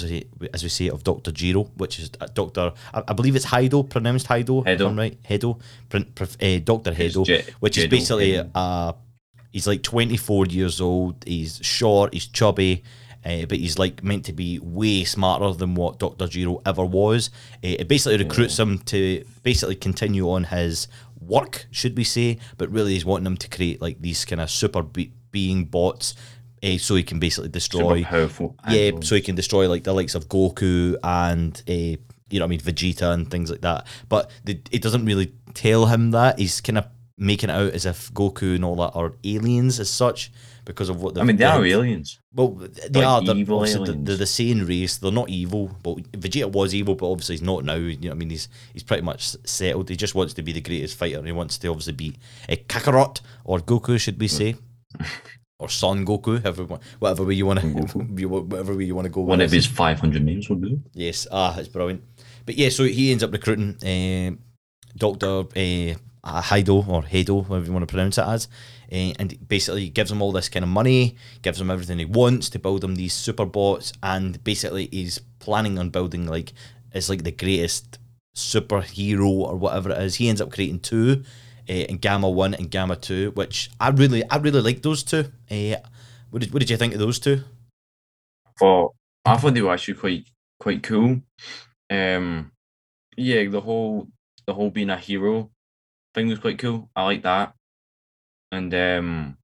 as 0.53 0.63
we 0.63 0.69
say, 0.69 0.89
of 0.89 1.03
Doctor 1.03 1.31
Jiro, 1.31 1.63
which 1.75 2.00
is 2.00 2.12
uh, 2.21 2.27
Doctor. 2.33 2.71
I, 2.94 3.03
I 3.07 3.13
believe 3.13 3.35
it's 3.35 3.47
Heido, 3.47 3.89
pronounced 3.89 4.27
Heido. 4.27 4.63
Hedo. 4.63 4.88
I'm 4.88 4.97
right, 4.97 5.21
Hedo, 5.23 5.59
uh, 5.91 6.59
Doctor 6.63 6.91
Hedo, 6.91 7.25
Je- 7.25 7.44
which 7.59 7.77
is 7.77 7.88
basically 7.88 8.34
Hedo. 8.34 8.51
uh, 8.55 8.93
he's 9.55 9.65
like 9.65 9.81
24 9.83 10.47
years 10.47 10.81
old. 10.81 11.15
He's 11.25 11.62
short. 11.63 12.13
He's 12.13 12.27
chubby. 12.27 12.83
Uh, 13.25 13.45
but 13.45 13.57
he's 13.57 13.79
like 13.79 14.03
meant 14.03 14.25
to 14.25 14.33
be 14.33 14.59
way 14.59 15.05
smarter 15.05 15.51
than 15.53 15.75
what 15.75 15.97
Dr. 15.97 16.27
Jiro 16.27 16.62
ever 16.65 16.83
was. 16.83 17.29
Uh, 17.63 17.79
it 17.79 17.88
basically 17.88 18.17
recruits 18.21 18.59
him 18.59 18.79
to 18.79 19.24
basically 19.43 19.75
continue 19.75 20.29
on 20.29 20.43
his 20.43 20.89
work, 21.21 21.67
should 21.71 21.95
we 21.97 22.03
say? 22.03 22.38
But 22.57 22.69
really, 22.69 22.93
he's 22.93 23.05
wanting 23.05 23.25
him 23.25 23.38
to 23.38 23.50
create 23.50 23.81
like 23.81 24.01
these 24.01 24.25
kind 24.25 24.41
of 24.41 24.51
super 24.51 24.83
be- 24.83 25.13
being 25.31 25.63
bots, 25.63 26.15
uh, 26.62 26.77
so 26.77 26.95
he 26.95 27.03
can 27.03 27.19
basically 27.19 27.50
destroy. 27.50 28.00
Super 28.03 28.09
powerful. 28.09 28.55
Yeah, 28.69 28.88
androids. 28.88 29.07
so 29.07 29.15
he 29.15 29.21
can 29.21 29.35
destroy 29.35 29.69
like 29.69 29.85
the 29.85 29.93
likes 29.93 30.15
of 30.15 30.27
Goku 30.27 30.97
and 31.01 31.63
uh, 31.67 31.71
you 31.71 31.97
know 32.33 32.41
what 32.41 32.43
I 32.43 32.47
mean 32.47 32.59
Vegeta 32.59 33.12
and 33.12 33.31
things 33.31 33.50
like 33.50 33.62
that. 33.62 33.88
But 34.07 34.29
the, 34.43 34.59
it 34.69 34.83
doesn't 34.83 35.05
really 35.05 35.33
tell 35.55 35.88
him 35.88 36.12
that. 36.12 36.38
He's 36.38 36.62
kind 36.62 36.77
of 36.77 36.85
making 37.17 37.50
it 37.50 37.53
out 37.53 37.74
as 37.74 37.86
if 37.86 38.12
Goku 38.13 38.55
and 38.55 38.65
all 38.65 38.75
that 38.77 38.91
are 38.93 39.13
aliens 39.24 39.79
as 39.79 39.89
such 39.89 40.31
because 40.65 40.89
of 40.89 41.01
what 41.01 41.17
I 41.17 41.24
mean, 41.24 41.38
they 41.38 41.45
are 41.45 41.63
aliens. 41.63 42.19
Well, 42.34 42.50
they 42.50 43.00
Like 43.00 43.07
are. 43.07 43.22
They're, 43.22 43.36
evil 43.36 43.60
obviously 43.60 43.86
the, 43.86 43.91
aliens. 43.91 44.07
they're 44.07 44.17
the 44.17 44.25
same 44.25 44.65
race. 44.65 44.98
They're 44.98 45.12
not 45.12 45.29
evil. 45.29 45.67
But 45.81 46.12
Vegeta 46.12 46.51
was 46.51 46.74
evil, 46.74 46.95
but 46.95 47.10
obviously 47.10 47.36
he's 47.36 47.41
not 47.41 47.63
now. 47.63 47.75
You 47.75 47.95
know 47.98 48.10
what 48.10 48.15
I 48.15 48.17
mean? 48.17 48.29
He's 48.31 48.50
he's 48.74 48.84
pretty 48.84 49.03
much 49.03 49.36
settled. 49.45 49.89
He 49.89 49.95
just 49.95 50.15
wants 50.15 50.34
to 50.34 50.41
be 50.43 50.51
the 50.51 50.62
greatest 50.62 50.98
fighter. 50.98 51.22
He 51.24 51.31
wants 51.31 51.57
to 51.60 51.67
obviously 51.67 51.93
be 51.93 52.15
a 52.50 52.57
Kakarot 52.57 53.22
or 53.43 53.60
Goku, 53.60 54.00
should 54.00 54.19
we 54.19 54.27
say? 54.27 54.55
Or 55.57 55.69
Son 55.69 56.05
Goku, 56.05 56.43
however, 56.43 56.79
whatever 57.00 57.24
way 57.24 57.36
you 57.36 57.45
want 57.45 57.62
to, 57.62 57.67
whatever 58.27 58.75
way 58.75 58.84
you 58.84 58.93
want 58.93 59.05
to 59.05 59.10
go. 59.10 59.22
with 59.22 59.29
One 59.29 59.39
of 59.39 59.51
his 59.53 59.65
500 59.65 60.22
names 60.22 60.50
would 60.50 60.62
do. 60.62 60.81
Yes, 60.93 61.27
ah, 61.31 61.57
it's 61.57 61.69
brilliant. 61.69 62.03
But 62.45 62.55
yeah, 62.55 62.67
so 62.67 62.84
he 62.84 63.10
ends 63.13 63.24
up 63.24 63.31
recruiting 63.31 63.77
uh, 63.81 64.36
Doctor 64.98 65.45
uh, 65.57 65.95
Heido 66.25 66.88
or 66.88 67.03
Heido, 67.03 67.48
whatever 67.48 67.65
you 67.65 67.74
want 67.74 67.88
to 67.88 67.91
pronounce 67.91 68.17
it 68.17 68.25
as, 68.25 68.48
uh, 68.91 69.13
and 69.20 69.48
basically 69.48 69.89
gives 69.89 70.12
him 70.12 70.22
all 70.22 70.32
this 70.32 70.50
kind 70.50 70.63
of 70.63 70.70
money, 70.70 71.15
gives 71.41 71.60
him 71.60 71.72
everything 71.72 72.00
he 72.00 72.05
wants 72.05 72.50
to 72.50 72.60
build 72.60 72.84
him 72.84 72.96
these 72.96 73.13
super 73.13 73.46
bots, 73.46 73.94
and 74.01 74.44
basically 74.44 74.89
he's 74.91 75.20
planning 75.39 75.77
on 75.77 75.89
building 75.89 76.25
like 76.27 76.53
it's 76.94 77.10
like 77.10 77.24
the 77.24 77.32
greatest 77.32 78.00
superhero 78.36 79.29
or 79.29 79.55
whatever 79.55 79.91
it 79.91 80.01
is. 80.01 80.15
He 80.15 80.29
ends 80.29 80.41
up 80.41 80.51
creating 80.51 80.79
two, 80.79 81.24
uh, 81.70 81.74
in 81.74 81.98
Gamma 81.98 82.29
One 82.29 82.53
and 82.53 82.70
Gamma 82.70 82.96
Two, 82.96 83.32
which 83.32 83.70
I 83.79 83.89
really, 83.89 84.24
I 84.29 84.38
really 84.38 84.62
like 84.62 84.82
those 84.82 85.03
two. 85.03 85.32
Uh, 85.50 85.77
what 86.29 86.41
did, 86.41 86.53
what 86.53 86.60
did 86.60 86.70
you 86.70 86.77
think 86.77 86.94
of 86.94 87.00
those 87.00 87.20
two? 87.20 87.44
For 88.58 88.91
I 89.25 89.38
thought 89.38 89.53
they 89.53 89.62
were 89.62 89.74
actually 89.74 89.96
quite 89.96 90.27
quite 90.60 90.84
cool. 90.84 91.22
Um, 91.89 92.51
yeah, 93.17 93.48
the 93.50 93.62
whole 93.62 94.08
the 94.46 94.53
whole 94.53 94.70
being 94.70 94.89
a 94.89 94.98
hero 94.98 95.50
thing 96.15 96.29
was 96.29 96.39
quite 96.39 96.60
cool. 96.60 96.89
I 96.95 97.03
like 97.05 97.24
that, 97.24 97.53
and 98.51 98.74
um, 98.74 99.38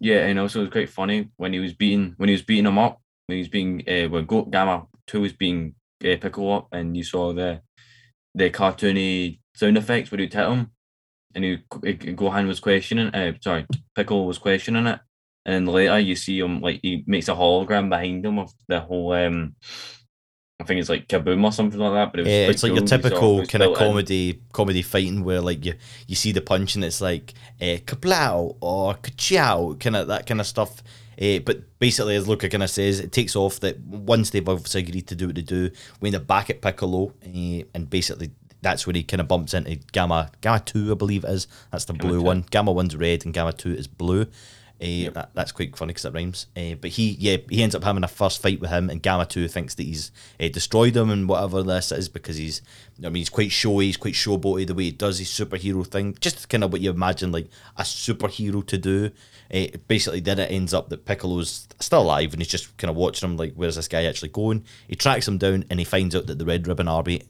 yeah, 0.00 0.26
and 0.26 0.38
also 0.38 0.60
it 0.60 0.64
was 0.64 0.72
quite 0.72 0.90
funny 0.90 1.30
when 1.36 1.52
he 1.52 1.60
was 1.60 1.74
beating 1.74 2.14
when 2.18 2.28
he 2.28 2.34
was 2.34 2.42
beating 2.42 2.66
him 2.66 2.78
up 2.78 3.00
when 3.26 3.36
he 3.36 3.42
was 3.42 3.48
being 3.48 3.82
uh, 3.88 4.08
when 4.08 4.26
Go 4.26 4.44
Gamma 4.44 4.86
Two 5.06 5.22
was 5.22 5.32
being 5.32 5.74
uh, 6.04 6.16
Piccolo 6.20 6.58
up, 6.58 6.68
and 6.72 6.96
you 6.96 7.04
saw 7.04 7.32
the 7.32 7.62
the 8.34 8.50
cartoony 8.50 9.40
sound 9.54 9.78
effects 9.78 10.10
where 10.10 10.20
he'd 10.20 10.32
hit 10.34 10.48
him. 10.48 10.72
and 11.34 11.44
he, 11.44 11.56
Gohan 12.14 12.46
was 12.48 12.60
questioning. 12.60 13.14
Uh, 13.14 13.32
sorry, 13.42 13.66
Piccolo 13.94 14.24
was 14.24 14.38
questioning 14.38 14.86
it, 14.86 15.00
and 15.46 15.68
later 15.68 15.98
you 15.98 16.16
see 16.16 16.38
him 16.40 16.60
like 16.60 16.80
he 16.82 17.04
makes 17.06 17.28
a 17.28 17.34
hologram 17.34 17.88
behind 17.90 18.24
him 18.26 18.38
of 18.38 18.52
the 18.68 18.80
whole. 18.80 19.12
um 19.12 19.56
I 20.60 20.64
think 20.64 20.80
it's 20.80 20.88
like 20.88 21.06
Kaboom 21.06 21.44
or 21.44 21.52
something 21.52 21.78
like 21.78 21.92
that. 21.92 22.10
But 22.10 22.20
it 22.20 22.22
was 22.24 22.32
Yeah, 22.32 22.48
it's 22.48 22.62
like 22.64 22.72
your 22.72 22.80
cool. 22.80 22.82
You 22.82 23.02
typical 23.02 23.46
kind 23.46 23.62
of 23.62 23.68
built 23.68 23.80
in. 23.80 23.86
comedy 23.86 24.40
comedy 24.52 24.82
fighting 24.82 25.22
where 25.22 25.40
like 25.40 25.64
you 25.64 25.74
you 26.08 26.16
see 26.16 26.32
the 26.32 26.40
punch 26.40 26.74
and 26.74 26.84
it's 26.84 27.00
like 27.00 27.32
uh, 27.60 27.78
kablow 27.86 28.56
or 28.60 28.94
kachow, 28.94 29.78
kind 29.78 29.94
of 29.96 30.08
that 30.08 30.26
kind 30.26 30.40
of 30.40 30.46
stuff. 30.46 30.82
Uh, 31.20 31.38
but 31.40 31.78
basically, 31.78 32.16
as 32.16 32.26
Luca 32.26 32.48
kind 32.48 32.62
of 32.62 32.70
says, 32.70 33.00
it 33.00 33.12
takes 33.12 33.36
off 33.36 33.60
that 33.60 33.78
once 33.80 34.30
they've 34.30 34.48
obviously 34.48 34.82
agreed 34.82 35.06
to 35.08 35.14
do 35.14 35.26
what 35.26 35.36
they 35.36 35.42
do, 35.42 35.70
we 36.00 36.08
end 36.08 36.16
up 36.16 36.26
back 36.26 36.50
at 36.50 36.60
Piccolo, 36.60 37.12
uh, 37.24 37.62
and 37.74 37.88
basically 37.88 38.30
that's 38.60 38.86
when 38.86 38.96
he 38.96 39.04
kind 39.04 39.20
of 39.20 39.28
bumps 39.28 39.54
into 39.54 39.76
Gamma 39.92 40.30
Gamma 40.40 40.60
Two, 40.60 40.90
I 40.90 40.94
believe 40.94 41.24
it 41.24 41.30
is. 41.30 41.46
That's 41.70 41.84
the 41.84 41.92
blue 41.92 42.18
two. 42.18 42.22
one. 42.22 42.44
Gamma 42.50 42.72
One's 42.72 42.96
red 42.96 43.24
and 43.24 43.32
Gamma 43.32 43.52
Two 43.52 43.72
is 43.74 43.86
blue. 43.86 44.26
Uh, 44.80 45.10
that, 45.10 45.30
that's 45.34 45.50
quite 45.50 45.76
funny 45.76 45.90
because 45.90 46.04
it 46.04 46.14
rhymes. 46.14 46.46
Uh, 46.56 46.74
but 46.80 46.90
he, 46.90 47.16
yeah, 47.18 47.36
he 47.50 47.62
ends 47.62 47.74
up 47.74 47.82
having 47.82 48.04
a 48.04 48.08
first 48.08 48.40
fight 48.40 48.60
with 48.60 48.70
him, 48.70 48.88
and 48.88 49.02
Gamma 49.02 49.26
Two 49.26 49.48
thinks 49.48 49.74
that 49.74 49.82
he's 49.82 50.12
uh, 50.40 50.46
destroyed 50.48 50.96
him 50.96 51.10
and 51.10 51.28
whatever 51.28 51.64
this 51.64 51.90
is 51.90 52.08
because 52.08 52.36
he's, 52.36 52.62
I 52.98 53.08
mean, 53.08 53.16
he's 53.16 53.28
quite 53.28 53.50
showy, 53.50 53.86
he's 53.86 53.96
quite 53.96 54.14
showboaty 54.14 54.68
the 54.68 54.74
way 54.74 54.84
he 54.84 54.90
does 54.92 55.18
his 55.18 55.28
superhero 55.28 55.84
thing, 55.84 56.16
just 56.20 56.48
kind 56.48 56.62
of 56.62 56.70
what 56.70 56.80
you 56.80 56.90
imagine 56.90 57.32
like 57.32 57.48
a 57.76 57.82
superhero 57.82 58.64
to 58.66 58.78
do. 58.78 59.10
Uh, 59.52 59.66
basically, 59.88 60.20
then 60.20 60.38
it 60.38 60.50
ends 60.50 60.72
up 60.72 60.90
that 60.90 61.06
Piccolo's 61.06 61.66
still 61.80 62.02
alive 62.02 62.32
and 62.32 62.40
he's 62.40 62.48
just 62.48 62.76
kind 62.76 62.90
of 62.90 62.96
watching 62.96 63.28
him 63.28 63.36
like, 63.36 63.54
where's 63.54 63.76
this 63.76 63.88
guy 63.88 64.04
actually 64.04 64.28
going? 64.28 64.64
He 64.86 64.94
tracks 64.94 65.26
him 65.26 65.38
down 65.38 65.64
and 65.70 65.80
he 65.80 65.84
finds 65.84 66.14
out 66.14 66.26
that 66.26 66.38
the 66.38 66.44
Red 66.44 66.68
Ribbon 66.68 66.86
Army. 66.86 67.22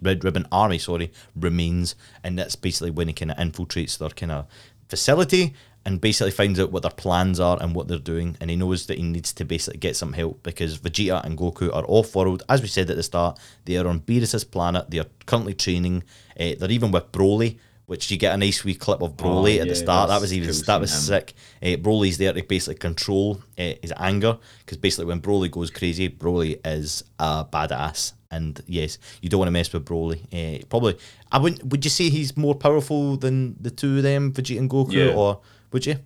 Red 0.00 0.22
Ribbon 0.22 0.46
Army, 0.52 0.78
sorry, 0.78 1.10
remains, 1.34 1.96
and 2.22 2.38
that's 2.38 2.54
basically 2.54 2.90
when 2.90 3.08
he 3.08 3.14
kind 3.14 3.32
of 3.32 3.36
infiltrates 3.36 3.98
their 3.98 4.10
kind 4.10 4.30
of 4.30 4.46
facility 4.88 5.54
and 5.88 6.00
basically 6.02 6.30
finds 6.30 6.60
out 6.60 6.70
what 6.70 6.82
their 6.82 6.90
plans 6.90 7.40
are 7.40 7.56
and 7.62 7.74
what 7.74 7.88
they're 7.88 7.98
doing. 7.98 8.36
And 8.40 8.50
he 8.50 8.56
knows 8.56 8.84
that 8.86 8.98
he 8.98 9.02
needs 9.04 9.32
to 9.32 9.44
basically 9.46 9.78
get 9.80 9.96
some 9.96 10.12
help 10.12 10.42
because 10.42 10.78
Vegeta 10.78 11.24
and 11.24 11.38
Goku 11.38 11.74
are 11.74 11.84
off 11.88 12.14
world. 12.14 12.42
As 12.48 12.60
we 12.60 12.68
said 12.68 12.90
at 12.90 12.96
the 12.96 13.02
start, 13.02 13.38
they 13.64 13.76
are 13.78 13.88
on 13.88 14.00
Beerus's 14.00 14.44
planet. 14.44 14.90
They 14.90 14.98
are 14.98 15.06
currently 15.24 15.54
training. 15.54 16.04
Uh, 16.38 16.52
they're 16.58 16.70
even 16.70 16.90
with 16.90 17.10
Broly, 17.10 17.56
which 17.86 18.10
you 18.10 18.18
get 18.18 18.34
a 18.34 18.36
nice 18.36 18.64
wee 18.64 18.74
clip 18.74 19.00
of 19.00 19.16
Broly 19.16 19.56
Oh, 19.58 19.62
at 19.62 19.68
the 19.68 19.74
start. 19.74 20.10
That 20.10 20.20
was 20.20 20.32
even 20.34 20.50
cool 20.52 20.62
that 20.66 20.80
was 20.80 20.92
him. 20.92 21.00
sick. 21.00 21.34
Uh, 21.62 21.76
Broly's 21.84 22.18
there 22.18 22.34
to 22.34 22.42
basically 22.42 22.78
control 22.78 23.40
uh, 23.58 23.72
his 23.80 23.94
anger 23.96 24.36
because 24.58 24.76
basically 24.76 25.06
when 25.06 25.22
Broly 25.22 25.50
goes 25.50 25.70
crazy, 25.70 26.10
Broly 26.10 26.60
is 26.66 27.02
a 27.18 27.46
badass. 27.50 28.12
And 28.30 28.60
yes, 28.66 28.98
you 29.22 29.30
don't 29.30 29.38
want 29.38 29.48
to 29.48 29.52
mess 29.52 29.72
with 29.72 29.86
Broly. 29.86 30.18
Uh, 30.34 30.62
probably, 30.68 30.98
I 31.32 31.38
wouldn't. 31.38 31.64
Would 31.70 31.82
you 31.82 31.90
say 31.90 32.10
he's 32.10 32.36
more 32.36 32.54
powerful 32.54 33.16
than 33.16 33.56
the 33.58 33.70
two 33.70 33.96
of 33.96 34.02
them, 34.02 34.32
Vegeta 34.34 34.58
and 34.58 34.68
Goku, 34.68 34.92
Yeah. 34.92 35.14
or 35.14 35.40
would 35.72 35.86
you? 35.86 35.96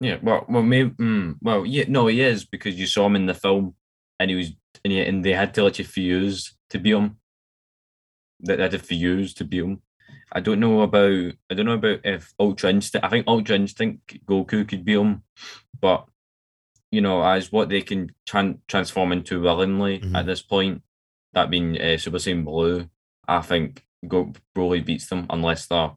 Yeah, 0.00 0.18
well, 0.22 0.44
well, 0.48 0.62
maybe, 0.62 0.90
mm, 0.90 1.36
well, 1.40 1.64
yeah, 1.64 1.84
no, 1.88 2.06
he 2.06 2.20
is 2.20 2.44
because 2.44 2.74
you 2.78 2.86
saw 2.86 3.06
him 3.06 3.16
in 3.16 3.26
the 3.26 3.34
film, 3.34 3.74
and 4.20 4.30
he 4.30 4.36
was, 4.36 4.52
and, 4.84 4.92
he, 4.92 5.00
and 5.00 5.24
they 5.24 5.32
had 5.32 5.54
to 5.54 5.64
let 5.64 5.78
you 5.78 5.84
fuse 5.84 6.54
to 6.70 6.78
beat 6.78 6.92
him. 6.94 7.16
That 8.40 8.56
They 8.56 8.62
had 8.64 8.72
to 8.72 8.78
fuse 8.78 9.32
to 9.34 9.44
beat 9.44 9.64
him. 9.64 9.82
I 10.32 10.40
don't 10.40 10.60
know 10.60 10.82
about, 10.82 11.32
I 11.50 11.54
don't 11.54 11.66
know 11.66 11.72
about 11.72 12.00
if 12.04 12.34
Ultra 12.38 12.70
Instinct. 12.70 13.04
I 13.04 13.08
think 13.08 13.26
Ultra 13.26 13.56
Instinct 13.56 14.26
Goku 14.26 14.68
could 14.68 14.84
be 14.84 14.94
him, 14.94 15.22
but 15.80 16.06
you 16.90 17.00
know, 17.00 17.22
as 17.22 17.50
what 17.50 17.68
they 17.68 17.80
can 17.82 18.10
tran- 18.28 18.58
transform 18.68 19.12
into 19.12 19.40
willingly 19.40 19.98
Mhm. 20.00 20.14
at 20.16 20.26
this 20.26 20.42
point, 20.42 20.82
that 21.32 21.50
being 21.50 21.80
uh, 21.80 21.96
Super 21.98 22.18
Saiyan 22.18 22.44
Blue, 22.44 22.88
I 23.26 23.40
think 23.40 23.84
Go- 24.06 24.32
Broly 24.54 24.84
beats 24.84 25.08
them 25.08 25.26
unless 25.30 25.66
they're 25.66 25.92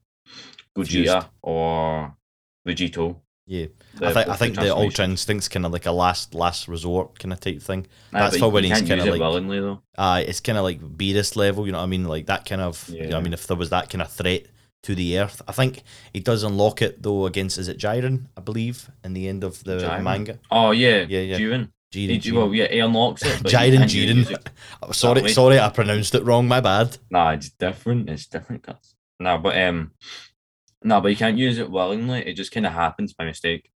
Gogeta 0.76 0.88
Fused. 1.22 1.28
or 1.44 2.16
Vegito. 2.74 3.18
Yeah, 3.46 3.66
I 4.00 4.14
think 4.14 4.26
the 4.28 4.32
I 4.32 4.36
think 4.36 4.56
the. 4.58 4.76
Ultra 4.76 5.06
Instinct's 5.06 5.48
kind 5.48 5.66
of 5.66 5.72
like 5.72 5.88
a 5.88 5.92
last 5.92 6.36
last 6.36 6.68
resort 6.68 7.18
kind 7.18 7.34
of 7.34 7.40
type 7.40 7.60
thing. 7.62 7.88
Aye, 8.14 8.20
That's 8.20 8.38
for 8.38 8.50
when 8.52 8.64
he's 8.64 8.82
kinda 8.84 9.04
like- 9.10 9.20
willingly 9.20 9.60
though. 9.60 9.82
Uh, 9.98 10.24
it's 10.26 10.40
kind 10.40 10.58
of 10.60 10.64
like 10.64 10.80
Beerus 10.80 11.36
level, 11.36 11.66
you 11.66 11.72
know 11.72 11.80
what 11.80 11.86
I 11.86 11.88
mean? 11.88 12.06
Like 12.06 12.28
that 12.28 12.46
kind 12.46 12.62
of, 12.62 12.88
you 12.90 13.02
know 13.02 13.08
what 13.08 13.16
I 13.16 13.22
mean? 13.22 13.34
If 13.34 13.48
there 13.48 13.58
was 13.58 13.72
that 13.72 13.90
kind 13.90 14.04
of 14.04 14.12
threat 14.12 14.46
to 14.84 14.94
the 14.94 15.18
Earth, 15.20 15.42
I 15.48 15.52
think 15.52 15.82
he 16.14 16.20
does 16.20 16.44
unlock 16.44 16.84
it 16.84 17.02
though 17.02 17.26
against 17.26 17.58
is 17.58 17.68
it 17.68 17.80
Jiren, 17.80 18.28
I 18.38 18.42
believe, 18.42 18.90
in 19.04 19.14
the 19.14 19.28
end 19.28 19.44
of 19.44 19.64
the 19.64 19.80
Jiren? 19.80 20.04
manga. 20.04 20.40
Oh 20.52 20.70
yeah, 20.70 21.06
Yeah, 21.10 21.22
yeah. 21.22 21.40
Jiren. 21.40 21.70
Jiren, 21.92 22.34
well, 22.34 22.54
yeah, 22.54 22.68
he 22.72 22.78
unlocks 22.78 23.24
it. 23.24 23.40
Jiren, 23.46 23.82
Jiren. 23.86 24.48
Oh, 24.84 24.92
sorry, 25.04 25.28
sorry, 25.32 25.60
I 25.60 25.70
pronounced 25.70 26.14
it 26.14 26.24
wrong. 26.24 26.48
My 26.48 26.62
bad. 26.62 27.00
Nah, 27.10 27.32
it's 27.32 27.50
different. 27.50 28.12
It's 28.12 28.28
different. 28.28 28.64
No, 29.20 29.40
but 29.40 29.58
um, 29.60 29.92
no, 30.84 31.02
but 31.02 31.10
you 31.10 31.18
can't 31.18 31.38
use 31.38 31.58
it 31.58 31.70
willingly. 31.70 32.22
It 32.28 32.34
just 32.34 32.52
kind 32.52 32.66
of 32.66 32.74
happens 32.74 33.14
by 33.14 33.26
mistake. 33.26 33.70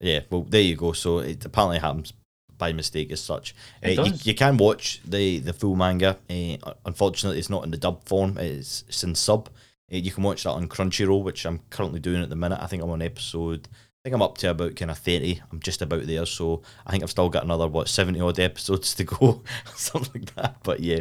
Yeah, 0.00 0.20
well, 0.30 0.42
there 0.42 0.60
you 0.60 0.76
go. 0.76 0.92
So 0.92 1.18
it 1.20 1.44
apparently 1.44 1.78
happens 1.78 2.12
by 2.58 2.72
mistake 2.72 3.10
as 3.12 3.20
such. 3.20 3.54
Uh, 3.84 3.88
It 3.88 3.90
you, 3.90 3.96
does. 3.96 4.26
you 4.26 4.34
can 4.34 4.56
watch 4.56 5.00
the 5.04 5.38
the 5.38 5.52
full 5.52 5.76
manga. 5.76 6.18
Uh, 6.28 6.72
unfortunately, 6.84 7.38
it's 7.38 7.50
not 7.50 7.64
in 7.64 7.70
the 7.70 7.76
dub 7.76 8.04
form. 8.04 8.36
It's, 8.38 8.84
it's 8.88 9.04
in 9.04 9.14
sub. 9.14 9.48
Uh, 9.92 9.96
you 9.96 10.10
can 10.10 10.22
watch 10.22 10.44
that 10.44 10.50
on 10.50 10.68
Crunchyroll, 10.68 11.22
which 11.22 11.46
I'm 11.46 11.60
currently 11.70 12.00
doing 12.00 12.22
at 12.22 12.28
the 12.28 12.36
minute. 12.36 12.58
I 12.60 12.66
think 12.66 12.82
I'm 12.82 12.90
on 12.90 13.02
episode. 13.02 13.68
I 13.72 14.08
think 14.08 14.14
I'm 14.14 14.22
up 14.22 14.38
to 14.38 14.50
about 14.50 14.76
kind 14.76 14.90
of 14.90 14.98
thirty. 14.98 15.40
I'm 15.50 15.60
just 15.60 15.82
about 15.82 16.06
there, 16.06 16.26
so 16.26 16.62
I 16.86 16.90
think 16.90 17.02
I've 17.02 17.10
still 17.10 17.28
got 17.30 17.44
another 17.44 17.66
what 17.68 17.88
seventy 17.88 18.20
odd 18.20 18.38
episodes 18.38 18.94
to 18.96 19.04
go, 19.04 19.42
something 19.74 20.22
like 20.22 20.34
that. 20.34 20.56
But 20.62 20.80
yeah, 20.80 21.00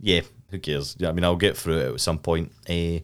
yeah, 0.00 0.22
who 0.50 0.58
cares? 0.58 0.96
Yeah, 0.98 1.08
I 1.10 1.12
mean, 1.12 1.24
I'll 1.24 1.36
get 1.36 1.56
through 1.56 1.78
it 1.78 1.92
at 1.94 2.00
some 2.00 2.18
point. 2.18 2.52
Uh, 2.68 2.98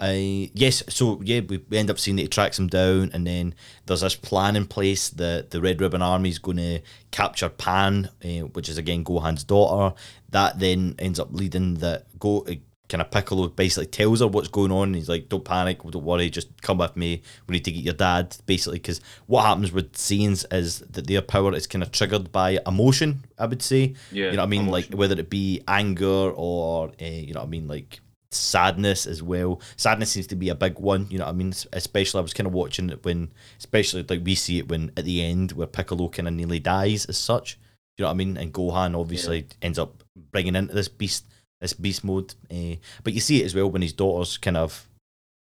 I 0.00 0.50
yes, 0.54 0.82
so 0.88 1.20
yeah, 1.22 1.40
we 1.40 1.60
end 1.72 1.90
up 1.90 1.98
seeing 1.98 2.16
that 2.16 2.22
he 2.22 2.28
tracks 2.28 2.58
him 2.58 2.68
down, 2.68 3.10
and 3.12 3.26
then 3.26 3.54
there's 3.84 4.00
this 4.00 4.16
plan 4.16 4.56
in 4.56 4.66
place 4.66 5.10
that 5.10 5.50
the 5.50 5.60
Red 5.60 5.80
Ribbon 5.80 6.00
Army 6.00 6.30
is 6.30 6.38
going 6.38 6.56
to 6.56 6.80
capture 7.10 7.50
Pan, 7.50 8.08
uh, 8.24 8.46
which 8.54 8.70
is 8.70 8.78
again 8.78 9.04
Gohan's 9.04 9.44
daughter. 9.44 9.94
That 10.30 10.58
then 10.58 10.94
ends 10.98 11.20
up 11.20 11.28
leading 11.32 11.74
that 11.76 12.06
go. 12.18 12.40
Uh, 12.48 12.54
Kind 12.88 13.02
of 13.02 13.12
Piccolo 13.12 13.46
basically 13.46 13.86
tells 13.86 14.18
her 14.18 14.26
what's 14.26 14.48
going 14.48 14.72
on. 14.72 14.94
He's 14.94 15.08
like, 15.08 15.28
"Don't 15.28 15.44
panic, 15.44 15.80
don't 15.80 16.02
worry, 16.02 16.28
just 16.28 16.48
come 16.60 16.78
with 16.78 16.96
me. 16.96 17.22
We 17.46 17.52
need 17.52 17.64
to 17.66 17.70
get 17.70 17.84
your 17.84 17.94
dad." 17.94 18.36
Basically, 18.46 18.80
because 18.80 19.00
what 19.26 19.44
happens 19.44 19.70
with 19.70 19.96
scenes 19.96 20.44
is 20.50 20.80
that 20.80 21.06
their 21.06 21.22
power 21.22 21.54
is 21.54 21.68
kind 21.68 21.84
of 21.84 21.92
triggered 21.92 22.32
by 22.32 22.58
emotion. 22.66 23.24
I 23.38 23.46
would 23.46 23.62
say, 23.62 23.94
Yeah, 24.10 24.24
you 24.24 24.32
know 24.32 24.38
what 24.38 24.42
I 24.42 24.46
mean, 24.46 24.66
like 24.66 24.92
whether 24.92 25.14
it 25.20 25.30
be 25.30 25.62
anger 25.68 26.32
or 26.32 26.88
uh, 27.00 27.04
you 27.04 27.32
know 27.32 27.42
what 27.42 27.46
I 27.46 27.50
mean, 27.50 27.68
like 27.68 28.00
sadness 28.32 29.06
as 29.06 29.22
well. 29.22 29.60
Sadness 29.76 30.10
seems 30.10 30.26
to 30.28 30.36
be 30.36 30.48
a 30.48 30.54
big 30.54 30.78
one. 30.78 31.06
You 31.10 31.18
know 31.18 31.24
what 31.24 31.32
I 31.34 31.36
mean? 31.36 31.52
Especially 31.72 32.18
I 32.18 32.22
was 32.22 32.34
kind 32.34 32.46
of 32.46 32.52
watching 32.52 32.90
it 32.90 33.04
when, 33.04 33.30
especially 33.58 34.04
like 34.08 34.24
we 34.24 34.34
see 34.34 34.58
it 34.58 34.68
when 34.68 34.92
at 34.96 35.04
the 35.04 35.22
end 35.22 35.52
where 35.52 35.66
Piccolo 35.66 36.08
kind 36.08 36.28
of 36.28 36.34
nearly 36.34 36.60
dies 36.60 37.06
as 37.06 37.18
such. 37.18 37.58
You 37.98 38.04
know 38.04 38.08
what 38.08 38.14
I 38.14 38.16
mean? 38.16 38.36
And 38.36 38.52
Gohan 38.52 38.98
obviously 38.98 39.46
ends 39.60 39.78
up 39.78 40.02
bringing 40.32 40.54
into 40.54 40.74
this 40.74 40.88
beast, 40.88 41.26
this 41.60 41.72
beast 41.72 42.04
mode. 42.04 42.34
Uh, 42.50 42.76
but 43.04 43.12
you 43.12 43.20
see 43.20 43.42
it 43.42 43.46
as 43.46 43.54
well 43.54 43.70
when 43.70 43.82
his 43.82 43.92
daughter's 43.92 44.38
kind 44.38 44.56
of 44.56 44.88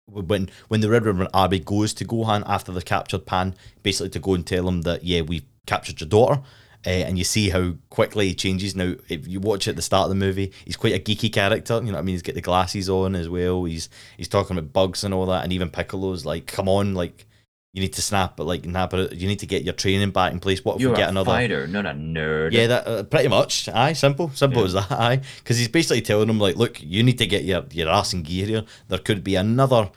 when 0.06 0.49
when 0.68 0.80
the 0.80 0.88
Red 0.88 1.04
Ribbon 1.04 1.28
Army 1.35 1.58
goes 1.58 1.92
to 1.94 2.04
Gohan 2.04 2.42
after 2.47 2.73
they've 2.73 2.85
captured 2.85 3.26
Pan, 3.26 3.54
basically 3.82 4.11
to 4.11 4.18
go 4.18 4.35
and 4.35 4.47
tell 4.47 4.66
him 4.66 4.82
that 4.82 5.04
yeah 5.04 5.20
we 5.20 5.44
captured 5.66 6.00
your 6.00 6.08
daughter. 6.08 6.40
Uh, 6.88 7.04
and 7.04 7.18
you 7.18 7.25
see 7.25 7.50
how 7.50 7.75
quickly 7.90 8.28
he 8.28 8.35
changes. 8.35 8.75
Now, 8.75 8.95
if 9.11 9.28
you 9.28 9.40
watch 9.40 9.68
at 9.68 9.76
the 9.76 9.83
start 9.83 10.04
of 10.04 10.09
the 10.09 10.14
movie, 10.25 10.52
he's 10.64 10.76
quite 10.78 10.95
a 10.95 10.99
geeky 10.99 11.30
character. 11.30 11.75
You 11.75 11.83
know 11.83 11.92
what 11.92 11.99
I 11.99 12.02
mean? 12.02 12.14
He's 12.14 12.23
got 12.23 12.35
the 12.35 12.40
glasses 12.40 12.88
on 12.88 13.14
as 13.14 13.28
well. 13.28 13.64
He's 13.64 13.90
he's 14.16 14.28
talking 14.28 14.57
about 14.57 14.73
bugs 14.73 15.04
and 15.04 15.12
all 15.12 15.26
that. 15.26 15.45
And 15.45 15.52
even 15.52 15.68
Piccolo's 15.68 16.25
like, 16.25 16.47
"Come 16.47 16.66
on, 16.66 16.95
like 16.95 17.26
you 17.75 17.83
need 17.83 17.92
to 17.92 18.00
snap, 18.02 18.37
but 18.38 18.47
like 18.47 18.64
nap 18.64 18.95
it. 18.95 19.12
You 19.12 19.28
need 19.28 19.40
to 19.40 19.47
get 19.47 19.64
your 19.64 19.75
training 19.75 20.12
back 20.12 20.33
in 20.33 20.40
place. 20.40 20.64
What 20.64 20.76
if 20.76 20.80
You're 20.80 20.92
we 20.92 20.97
get 20.97 21.09
a 21.09 21.11
another? 21.11 21.30
fighter, 21.33 21.66
not 21.66 21.85
a 21.85 21.90
nerd. 21.90 22.52
Yeah, 22.52 22.66
that 22.68 22.87
uh, 22.88 23.02
pretty 23.02 23.28
much. 23.28 23.68
Aye, 23.68 23.92
simple, 23.92 24.30
simple 24.30 24.62
Yeah. 24.62 24.66
as 24.66 24.73
that. 24.73 24.90
Aye, 24.92 25.21
because 25.40 25.59
he's 25.59 25.68
basically 25.68 26.00
telling 26.00 26.30
him 26.30 26.38
like, 26.40 26.57
look, 26.57 26.83
you 26.83 27.02
need 27.02 27.18
to 27.18 27.26
get 27.26 27.45
your 27.45 27.64
your 27.71 27.90
ass 27.90 28.14
in 28.14 28.23
gear 28.23 28.47
here. 28.47 28.64
There 28.88 28.99
could 28.99 29.23
be 29.23 29.35
another, 29.35 29.90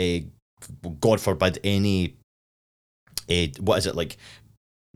uh, 0.00 0.18
God 1.00 1.20
forbid, 1.20 1.58
any, 1.62 2.16
uh, 3.28 3.46
what 3.60 3.76
is 3.78 3.86
it 3.86 3.94
like? 3.94 4.16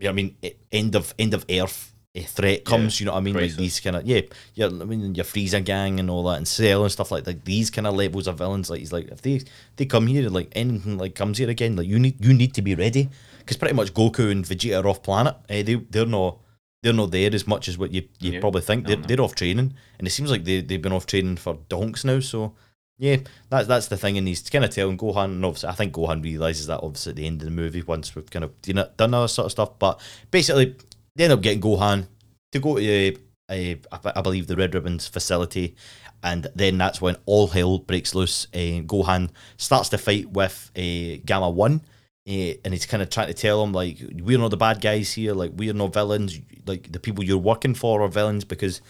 You 0.03 0.09
know 0.09 0.15
what 0.15 0.19
I 0.19 0.23
mean, 0.23 0.37
end 0.73 0.97
of 0.97 1.15
end 1.19 1.33
of 1.35 1.45
Earth 1.49 1.95
eh, 2.15 2.25
threat 2.25 2.65
comes. 2.65 2.99
you 2.99 3.07
know 3.07 3.13
what 3.13 3.19
I 3.19 3.23
mean? 3.23 3.35
Like 3.35 3.55
these 3.55 3.79
kind 3.79 3.95
of 3.97 4.05
yeah, 4.05 4.23
yeah. 4.55 4.67
I 4.67 4.71
mean, 4.71 5.15
your 5.15 5.25
Frieza 5.25 5.65
gang 5.65 6.01
and 6.01 6.11
all 6.11 6.25
that, 6.25 6.39
and 6.39 6.49
Cell 6.49 6.83
and 6.83 6.91
stuff 6.91 7.13
like 7.13 7.23
that. 7.25 7.45
These 7.45 7.71
kind 7.71 7.87
of 7.87 7.95
levels 7.95 8.27
of 8.27 8.39
villains. 8.39 8.69
Like 8.69 8.81
he's 8.81 8.93
like, 8.93 9.09
if 9.09 9.23
they 9.23 9.43
they 9.77 9.87
come 9.87 10.09
here, 10.09 10.29
like 10.29 10.49
anything 10.57 10.99
like 10.99 11.15
comes 11.15 11.39
here 11.39 11.49
again, 11.51 11.77
like 11.77 11.87
you 11.87 11.99
need 12.01 12.25
you 12.25 12.35
need 12.35 12.53
to 12.55 12.63
be 12.63 12.75
ready. 12.75 13.09
Because 13.39 13.57
pretty 13.57 13.75
much 13.75 13.95
Goku 13.95 14.31
and 14.31 14.45
Vegeta 14.45 14.83
are 14.85 14.89
off 14.89 15.03
planet. 15.05 15.37
Eh, 15.49 15.63
they 15.63 15.77
they're 15.77 16.05
not 16.07 16.39
they're 16.83 16.93
not 16.93 17.13
there 17.13 17.33
as 17.33 17.47
much 17.47 17.69
as 17.69 17.79
what 17.79 17.93
you, 17.93 18.03
you 18.19 18.33
Yeah. 18.33 18.41
probably 18.41 18.63
think. 18.63 18.89
They're, 18.89 18.97
no. 18.97 19.07
they're 19.07 19.21
off 19.21 19.37
training, 19.37 19.75
and 19.99 20.07
it 20.09 20.11
seems 20.11 20.33
like 20.33 20.43
they 20.43 20.61
they've 20.63 20.83
been 20.83 20.93
off 20.93 21.07
training 21.07 21.37
for 21.37 21.59
donks 21.69 22.05
now. 22.05 22.19
So 22.19 22.55
yeah, 22.99 23.17
that's 23.49 23.67
that's 23.67 23.89
the 23.89 23.97
thing, 23.97 24.19
and 24.19 24.29
he's 24.29 24.49
kind 24.49 24.65
of 24.65 24.71
telling 24.71 24.99
Gohan, 24.99 25.25
and 25.25 25.45
obviously 25.45 25.71
I 25.71 25.73
think 25.73 25.95
Gohan 25.95 26.23
realizes 26.23 26.67
that 26.67 26.81
obviously 26.83 27.11
at 27.11 27.17
the 27.17 27.27
end 27.27 27.41
of 27.43 27.47
the 27.47 27.51
movie 27.51 27.83
once 27.83 28.15
we've 28.15 28.31
kind 28.31 28.45
of 28.45 28.53
you 28.67 28.75
know, 28.75 28.89
done 28.97 29.15
all 29.15 29.23
this 29.23 29.35
sort 29.35 29.47
of 29.47 29.53
stuff. 29.53 29.79
But 29.79 30.01
basically, 30.31 30.77
they 31.17 31.25
end 31.25 31.33
up 31.33 31.41
getting 31.41 31.61
Gohan 31.61 32.07
to 32.53 32.59
go 32.61 32.77
to 32.77 33.15
uh, 33.15 33.17
uh, 33.49 34.13
I, 34.15 34.21
believe, 34.23 34.47
the 34.47 34.57
Red 34.57 34.75
Ribbon's 34.75 35.09
facility, 35.09 35.75
and 36.23 36.47
then 36.55 36.79
that's 36.79 37.01
when 37.01 37.17
all 37.27 37.49
hell 37.49 37.79
breaks 37.79 38.15
loose. 38.15 38.47
Gohan 38.53 39.31
starts 39.57 39.89
to 39.91 39.99
fight 39.99 40.31
with 40.31 40.71
uh, 40.77 41.21
Gamma 41.25 41.51
One, 41.51 41.83
and 42.27 42.59
he's 42.71 42.87
kind 42.87 43.03
of 43.03 43.11
trying 43.11 43.29
to 43.29 43.35
tell 43.35 43.63
him 43.65 43.73
like, 43.73 43.99
"We're 44.13 44.39
not 44.39 44.51
the 44.51 44.57
bad 44.57 44.81
guys 44.81 45.13
here. 45.13 45.35
Like, 45.35 45.53
we're 45.55 45.75
not 45.75 45.93
villains. 45.93 46.39
Like, 46.67 46.93
the 46.93 47.01
people 47.01 47.25
you're 47.25 47.39
working 47.39 47.75
for 47.75 48.03
are 48.03 48.09
villains 48.09 48.45
because." 48.45 48.81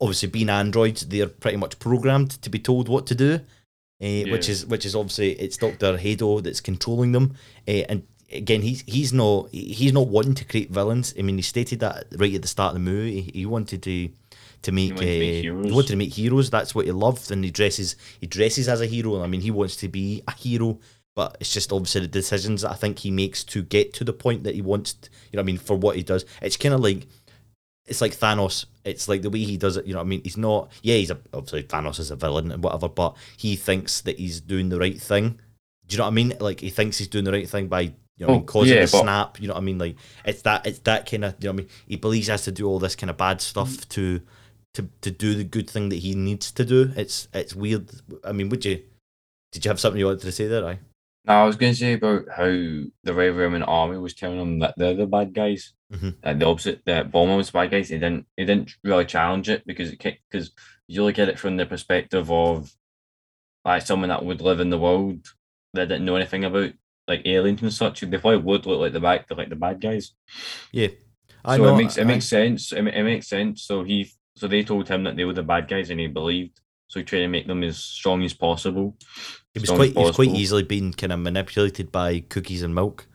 Obviously, 0.00 0.28
being 0.28 0.48
androids, 0.48 1.06
they're 1.06 1.28
pretty 1.28 1.56
much 1.56 1.78
programmed 1.78 2.30
to 2.42 2.50
be 2.50 2.58
told 2.58 2.88
what 2.88 3.06
to 3.06 3.14
do, 3.14 3.34
uh, 3.34 4.30
which 4.30 4.48
is 4.48 4.64
which 4.66 4.86
is 4.86 4.96
obviously 4.96 5.32
it's 5.32 5.56
Doctor 5.56 5.98
Hado 5.98 6.42
that's 6.42 6.60
controlling 6.60 7.12
them, 7.12 7.34
uh, 7.68 7.82
and 7.88 8.02
again 8.32 8.62
he's 8.62 8.82
he's 8.82 9.12
not 9.12 9.48
he's 9.52 9.92
not 9.92 10.08
wanting 10.08 10.34
to 10.34 10.44
create 10.44 10.70
villains. 10.70 11.14
I 11.18 11.22
mean, 11.22 11.36
he 11.36 11.42
stated 11.42 11.80
that 11.80 12.06
right 12.16 12.34
at 12.34 12.42
the 12.42 12.48
start 12.48 12.74
of 12.74 12.82
the 12.82 12.90
movie. 12.90 13.20
He, 13.22 13.40
he 13.40 13.46
wanted 13.46 13.82
to 13.82 14.10
to 14.62 14.72
make, 14.72 14.94
wanted 14.94 15.06
to 15.06 15.18
make 15.18 15.38
uh, 15.38 15.42
heroes. 15.42 15.66
he 15.66 15.72
wanted 15.72 15.88
to 15.88 15.96
make 15.96 16.12
heroes. 16.12 16.50
That's 16.50 16.74
what 16.74 16.86
he 16.86 16.92
loved, 16.92 17.30
and 17.30 17.44
he 17.44 17.50
dresses 17.50 17.96
he 18.20 18.26
dresses 18.26 18.68
as 18.68 18.80
a 18.80 18.86
hero. 18.86 19.22
I 19.22 19.26
mean, 19.26 19.40
he 19.40 19.50
wants 19.50 19.76
to 19.76 19.88
be 19.88 20.22
a 20.28 20.32
hero, 20.32 20.78
but 21.14 21.36
it's 21.40 21.52
just 21.52 21.72
obviously 21.72 22.02
the 22.02 22.08
decisions 22.08 22.62
that 22.62 22.70
I 22.70 22.74
think 22.74 23.00
he 23.00 23.10
makes 23.10 23.44
to 23.44 23.62
get 23.62 23.92
to 23.94 24.04
the 24.04 24.12
point 24.12 24.44
that 24.44 24.54
he 24.54 24.62
wants. 24.62 24.94
To, 24.94 25.10
you 25.30 25.36
know, 25.36 25.40
what 25.40 25.44
I 25.44 25.46
mean, 25.46 25.58
for 25.58 25.76
what 25.76 25.96
he 25.96 26.02
does, 26.02 26.24
it's 26.42 26.56
kind 26.56 26.74
of 26.74 26.80
like 26.80 27.06
it's 27.86 28.00
like 28.00 28.16
Thanos. 28.16 28.66
It's 28.84 29.08
like 29.08 29.22
the 29.22 29.30
way 29.30 29.40
he 29.40 29.56
does 29.56 29.76
it. 29.76 29.86
You 29.86 29.94
know 29.94 30.00
what 30.00 30.06
I 30.06 30.08
mean? 30.08 30.22
He's 30.22 30.36
not. 30.36 30.70
Yeah, 30.82 30.96
he's 30.96 31.10
a, 31.10 31.18
obviously 31.32 31.64
Thanos 31.64 31.98
is 31.98 32.10
a 32.10 32.16
villain 32.16 32.52
and 32.52 32.62
whatever, 32.62 32.88
but 32.88 33.16
he 33.36 33.56
thinks 33.56 34.00
that 34.02 34.18
he's 34.18 34.40
doing 34.40 34.68
the 34.68 34.78
right 34.78 35.00
thing. 35.00 35.40
Do 35.86 35.94
you 35.94 35.98
know 35.98 36.04
what 36.04 36.10
I 36.10 36.14
mean? 36.14 36.34
Like 36.40 36.60
he 36.60 36.70
thinks 36.70 36.98
he's 36.98 37.08
doing 37.08 37.24
the 37.24 37.32
right 37.32 37.48
thing 37.48 37.68
by 37.68 37.80
you 37.80 37.92
know 38.20 38.26
what 38.26 38.28
I 38.28 38.36
mean, 38.36 38.42
Oh, 38.42 38.46
causing 38.46 38.74
yeah, 38.74 38.84
the 38.84 38.92
but- 38.92 39.00
snap. 39.02 39.40
You 39.40 39.48
know 39.48 39.54
what 39.54 39.60
I 39.60 39.64
mean? 39.64 39.78
Like 39.78 39.96
it's 40.24 40.42
that 40.42 40.66
it's 40.66 40.78
that 40.80 41.10
kind 41.10 41.24
of 41.24 41.34
you 41.40 41.48
know 41.48 41.52
what 41.52 41.54
I 41.54 41.62
mean. 41.64 41.68
He 41.88 41.96
believes 41.96 42.26
he 42.26 42.30
has 42.30 42.44
to 42.44 42.52
do 42.52 42.68
all 42.68 42.78
this 42.78 42.96
kind 42.96 43.10
of 43.10 43.16
bad 43.16 43.40
stuff 43.40 43.70
mm. 43.70 43.88
to 43.90 44.20
to 44.74 44.88
to 45.00 45.10
do 45.10 45.34
the 45.34 45.44
good 45.44 45.68
thing 45.68 45.88
that 45.88 45.96
he 45.96 46.14
needs 46.14 46.52
to 46.52 46.64
do. 46.64 46.92
It's 46.96 47.28
it's 47.34 47.54
weird. 47.54 47.90
I 48.24 48.32
mean, 48.32 48.48
would 48.50 48.64
you? 48.64 48.82
Did 49.52 49.64
you 49.64 49.68
have 49.70 49.80
something 49.80 49.98
you 49.98 50.06
wanted 50.06 50.20
to 50.20 50.32
say 50.32 50.46
there? 50.46 50.64
I 50.64 50.78
Now 51.26 51.42
I 51.42 51.46
was 51.46 51.56
going 51.56 51.72
to 51.72 51.78
say 51.78 51.92
about 51.94 52.24
how 52.34 52.46
the 52.46 53.14
Red 53.14 53.34
Ribbon 53.34 53.62
army 53.62 53.98
was 53.98 54.14
telling 54.14 54.38
them 54.38 54.58
that 54.60 54.74
they're 54.76 54.94
the 54.94 55.06
bad 55.06 55.34
guys, 55.34 55.74
Mhm. 55.92 56.16
and 56.22 56.40
the 56.40 56.46
opposite. 56.46 56.82
That 56.86 57.10
Bulma 57.12 57.36
was 57.36 57.48
the 57.48 57.52
bad 57.58 57.70
guys. 57.70 57.88
He 57.90 57.96
didn't. 57.98 58.26
He 58.36 58.44
didn't 58.44 58.76
really 58.82 59.04
challenge 59.04 59.48
it 59.48 59.66
because 59.66 59.92
it 59.92 59.98
because 60.30 60.50
you 60.88 61.04
look 61.04 61.18
at 61.18 61.28
it 61.28 61.38
from 61.38 61.56
the 61.56 61.66
perspective 61.66 62.30
of 62.30 62.72
like 63.64 63.82
someone 63.82 64.08
that 64.08 64.24
would 64.24 64.40
live 64.40 64.60
in 64.60 64.70
the 64.70 64.78
world 64.78 65.26
that 65.74 65.88
didn't 65.88 66.04
know 66.06 66.16
anything 66.16 66.44
about 66.44 66.72
like 67.06 67.22
aliens 67.26 67.60
and 67.62 67.72
such. 67.72 68.00
They 68.00 68.18
probably 68.18 68.38
would 68.38 68.64
look 68.66 68.80
like 68.80 68.92
the 68.92 69.00
bad 69.00 69.24
like 69.30 69.50
the 69.50 69.56
bad 69.56 69.80
guys. 69.80 70.12
yeah. 70.72 70.88
I 71.44 71.56
so 71.56 71.62
know. 71.64 71.74
it 71.74 71.78
makes 71.78 71.96
it 71.98 72.02
I- 72.02 72.04
makes 72.04 72.26
sense. 72.26 72.72
It, 72.72 72.86
it 72.86 73.02
makes 73.04 73.28
sense. 73.28 73.62
So 73.62 73.84
he 73.84 74.10
so 74.36 74.48
they 74.48 74.62
told 74.64 74.88
him 74.88 75.04
that 75.04 75.16
they 75.16 75.24
were 75.24 75.32
the 75.34 75.42
bad 75.42 75.68
guys, 75.68 75.90
and 75.90 76.00
he 76.00 76.06
believed. 76.06 76.60
So 76.90 76.98
he 76.98 77.04
tried 77.04 77.20
to 77.20 77.28
make 77.28 77.46
them 77.46 77.62
as 77.62 77.78
strong 77.78 78.24
as 78.24 78.34
possible. 78.34 78.96
He 79.54 79.60
was 79.60 79.70
quite 79.70 79.90
as 79.90 79.96
he 79.96 80.02
was 80.02 80.16
quite 80.16 80.30
easily 80.30 80.64
being 80.64 80.92
kind 80.92 81.12
of 81.12 81.20
manipulated 81.20 81.92
by 81.92 82.18
cookies 82.18 82.64
and 82.64 82.74
milk, 82.74 83.06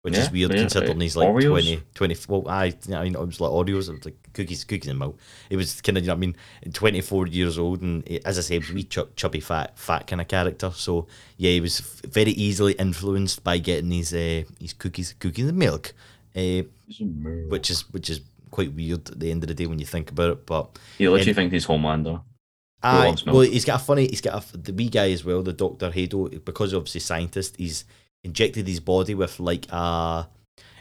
which 0.00 0.16
is 0.16 0.30
weird 0.30 0.54
yeah, 0.54 0.60
considering 0.60 0.98
he's 1.02 1.16
like 1.18 1.28
Oreos. 1.28 1.50
20, 1.50 1.82
20 1.94 2.16
Well, 2.28 2.48
I, 2.48 2.72
you 2.88 2.94
I 2.94 3.04
mean, 3.04 3.14
it 3.14 3.20
was 3.20 3.38
like 3.38 3.50
Oreos. 3.50 3.88
It 3.90 3.92
was 3.92 4.04
like 4.06 4.16
cookies, 4.32 4.64
cookies 4.64 4.88
and 4.88 4.98
milk. 4.98 5.18
It 5.50 5.56
was 5.56 5.82
kind 5.82 5.98
of, 5.98 6.04
you 6.04 6.08
know, 6.08 6.14
what 6.14 6.16
I 6.16 6.20
mean, 6.20 6.36
twenty 6.72 7.02
four 7.02 7.26
years 7.26 7.58
old, 7.58 7.82
and 7.82 8.08
he- 8.08 8.24
as 8.24 8.38
I 8.38 8.54
he 8.54 8.58
was 8.58 8.72
wee 8.72 8.84
chub, 8.84 9.14
chubby, 9.16 9.40
fat, 9.40 9.78
fat 9.78 10.06
kind 10.06 10.22
of 10.22 10.28
character. 10.28 10.70
So 10.74 11.06
yeah, 11.36 11.50
he 11.50 11.60
was 11.60 11.80
f- 11.80 12.10
very 12.10 12.32
easily 12.32 12.72
influenced 12.72 13.44
by 13.44 13.58
getting 13.58 13.90
these 13.90 14.14
uh, 14.14 14.44
these 14.58 14.72
cookies, 14.72 15.14
cookies 15.18 15.46
and 15.46 15.58
milk, 15.58 15.92
uh, 16.34 16.62
which 17.50 17.70
is 17.70 17.82
which 17.92 18.08
is 18.08 18.22
quite 18.50 18.72
weird 18.72 19.10
at 19.10 19.20
the 19.20 19.30
end 19.30 19.44
of 19.44 19.48
the 19.48 19.54
day 19.54 19.66
when 19.66 19.78
you 19.78 19.84
think 19.84 20.10
about 20.10 20.30
it. 20.30 20.46
But 20.46 20.78
he 20.96 21.06
literally 21.06 21.28
and- 21.32 21.36
thinks 21.36 21.52
he's 21.52 21.66
Homelander. 21.66 22.22
Aye, 22.82 23.14
well, 23.26 23.40
he's 23.40 23.64
got 23.64 23.80
a 23.80 23.84
funny. 23.84 24.08
He's 24.08 24.20
got 24.20 24.54
a, 24.54 24.56
the 24.56 24.72
wee 24.72 24.88
guy 24.88 25.10
as 25.10 25.24
well. 25.24 25.42
The 25.42 25.52
Doctor 25.52 25.90
Hado, 25.90 26.42
because 26.44 26.72
obviously 26.72 27.00
scientist, 27.00 27.56
he's 27.56 27.84
injected 28.24 28.66
his 28.66 28.80
body 28.80 29.14
with 29.14 29.38
like 29.40 29.66
a. 29.70 30.28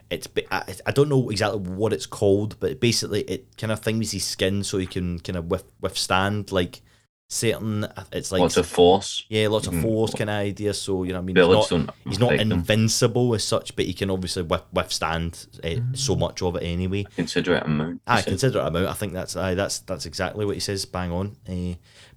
It's 0.09 0.27
I, 0.49 0.75
I 0.85 0.91
don't 0.91 1.09
know 1.09 1.29
exactly 1.29 1.59
what 1.59 1.93
it's 1.93 2.07
called, 2.07 2.55
but 2.59 2.79
basically 2.79 3.21
it 3.21 3.57
kind 3.57 3.71
of 3.71 3.81
things 3.81 4.11
his 4.11 4.23
skin 4.23 4.63
so 4.63 4.77
he 4.77 4.87
can 4.87 5.19
kind 5.19 5.37
of 5.37 5.45
with, 5.45 5.65
withstand 5.81 6.51
like 6.51 6.81
certain. 7.29 7.87
It's 8.11 8.31
like 8.31 8.41
Lots 8.41 8.57
of 8.57 8.65
force. 8.67 9.23
yeah, 9.29 9.47
lots 9.49 9.67
of 9.67 9.73
Mhm. 9.75 9.81
force 9.83 10.13
kind 10.15 10.29
of 10.29 10.35
idea. 10.35 10.73
So 10.73 11.03
you 11.03 11.13
know, 11.13 11.19
I 11.19 11.21
mean, 11.21 11.35
he's 11.35 11.47
not, 11.71 11.95
he's 12.05 12.19
not 12.19 12.33
affect 12.33 12.49
them. 12.49 12.59
invincible 12.59 13.33
as 13.35 13.43
such, 13.43 13.75
but 13.75 13.85
he 13.85 13.93
can 13.93 14.09
obviously 14.09 14.43
withstand 14.73 15.45
uh, 15.63 15.69
so 15.93 16.15
much 16.15 16.41
of 16.41 16.55
it 16.55 16.63
anyway. 16.63 17.05
Considerate 17.15 17.63
amount. 17.65 18.01
he 18.05 18.11
I 18.11 18.21
said. 18.21 18.25
consider 18.29 18.59
it 18.59 18.63
a 18.63 18.67
amount. 18.67 18.87
I 18.87 18.93
think 18.93 19.13
that's 19.13 19.35
aye, 19.35 19.53
that's 19.53 19.79
that's 19.79 20.05
exactly 20.05 20.45
what 20.45 20.55
he 20.55 20.59
says. 20.59 20.85
Bang 20.85 21.11
on. 21.11 21.37
Uh, 21.47 21.75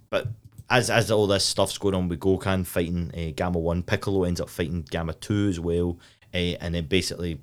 but 0.09 0.27
as 0.69 0.89
as 0.89 1.11
all 1.11 1.27
this 1.27 1.45
stuff's 1.45 1.77
going 1.77 1.93
on 1.93 2.07
with 2.09 2.19
Gohan 2.19 2.65
fighting 2.65 3.11
uh, 3.15 3.31
Gamma 3.35 3.59
One, 3.59 3.83
Piccolo 3.83 4.23
ends 4.23 4.41
up 4.41 4.49
fighting 4.49 4.85
Gamma 4.89 5.13
Two 5.13 5.47
as 5.49 5.59
well, 5.59 5.99
uh, 6.33 6.37
and 6.37 6.73
then 6.73 6.87
basically 6.87 7.39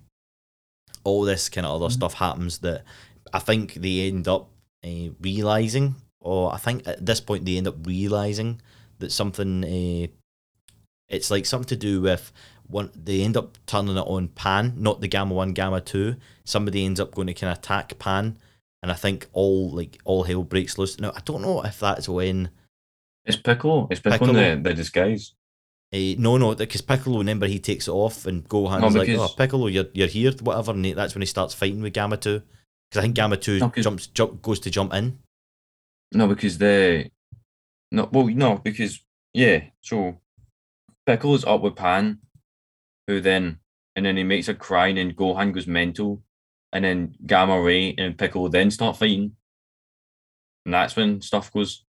all 1.04 1.22
this 1.22 1.48
kind 1.48 1.66
of 1.66 1.80
other 1.80 1.90
stuff 1.92 2.14
happens 2.14 2.58
that 2.58 2.84
I 3.32 3.38
think 3.38 3.74
they 3.74 4.08
end 4.08 4.26
up 4.28 4.50
uh, 4.84 5.10
realizing, 5.20 5.94
or 6.20 6.52
I 6.52 6.58
think 6.58 6.86
at 6.86 7.04
this 7.04 7.20
point 7.20 7.44
they 7.44 7.56
end 7.56 7.68
up 7.68 7.86
realizing 7.86 8.60
that 8.98 9.12
something. 9.12 9.64
Uh, 9.64 10.06
it's 11.08 11.30
like 11.30 11.44
something 11.44 11.66
to 11.68 11.76
do 11.76 12.00
with 12.00 12.32
one. 12.68 12.90
They 12.94 13.22
end 13.22 13.36
up 13.36 13.58
turning 13.66 13.96
it 13.96 14.00
on 14.00 14.28
Pan, 14.28 14.74
not 14.76 15.00
the 15.00 15.08
Gamma 15.08 15.34
One, 15.34 15.52
Gamma 15.52 15.80
Two. 15.80 16.16
Somebody 16.44 16.84
ends 16.84 17.00
up 17.00 17.14
going 17.14 17.26
to 17.26 17.34
kind 17.34 17.50
of 17.52 17.58
attack 17.58 17.98
Pan, 17.98 18.38
and 18.82 18.92
I 18.92 18.94
think 18.94 19.26
all 19.32 19.70
like 19.70 19.98
all 20.04 20.22
hell 20.24 20.44
breaks 20.44 20.78
loose. 20.78 21.00
Now 21.00 21.12
I 21.16 21.20
don't 21.24 21.42
know 21.42 21.62
if 21.62 21.80
that's 21.80 22.08
when. 22.08 22.50
It's 23.24 23.36
Piccolo. 23.36 23.88
It's 23.90 24.00
Piccolo, 24.00 24.18
Piccolo. 24.32 24.38
in 24.40 24.62
the, 24.62 24.70
the 24.70 24.74
disguise. 24.74 25.34
Uh, 25.92 26.14
no, 26.18 26.36
no, 26.36 26.54
because 26.54 26.80
Piccolo, 26.80 27.18
remember, 27.18 27.46
he 27.48 27.58
takes 27.58 27.88
it 27.88 27.90
off, 27.90 28.24
and 28.26 28.48
Gohan's 28.48 28.94
No, 28.94 29.00
like, 29.00 29.08
"Oh, 29.10 29.28
Piccolo, 29.36 29.66
you're 29.66 29.86
you're 29.92 30.06
here, 30.06 30.30
whatever." 30.40 30.70
And 30.70 30.84
that's 30.84 31.14
when 31.16 31.22
he 31.22 31.26
starts 31.26 31.52
fighting 31.54 31.82
with 31.82 31.92
Gamma 31.92 32.16
Two, 32.16 32.40
because 32.88 32.98
I 32.98 33.02
think 33.02 33.16
Gamma 33.16 33.36
Two 33.36 33.58
No, 33.58 33.68
'cause- 33.70 33.82
jumps, 33.82 34.06
jump, 34.06 34.40
goes 34.42 34.60
to 34.60 34.70
jump 34.70 34.94
in. 34.94 35.18
No, 36.12 36.26
because 36.26 36.58
they. 36.58 37.10
No, 37.92 38.08
well, 38.12 38.26
no, 38.26 38.58
because 38.58 39.00
yeah. 39.32 39.64
So 39.80 40.20
Piccolo's 41.06 41.44
up 41.44 41.60
with 41.60 41.76
Pan, 41.76 42.18
who 43.06 43.20
then 43.20 43.58
and 43.96 44.06
then 44.06 44.16
he 44.16 44.24
makes 44.24 44.48
a 44.48 44.54
cry, 44.54 44.88
and 44.88 44.98
then 44.98 45.12
Gohan 45.12 45.52
goes 45.52 45.66
mental, 45.66 46.22
and 46.72 46.84
then 46.84 47.14
Gamma 47.26 47.60
Ray 47.60 47.94
and 47.98 48.16
Piccolo 48.18 48.48
then 48.48 48.70
start 48.70 48.96
fighting, 48.96 49.36
and 50.64 50.74
that's 50.74 50.96
when 50.96 51.20
stuff 51.20 51.52
goes. 51.52 51.84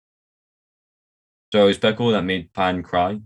So 1.53 1.65
it 1.65 1.67
was 1.67 1.79
Piccolo 1.79 2.13
that 2.13 2.23
made 2.23 2.53
Pan 2.53 2.83
cry. 2.83 3.21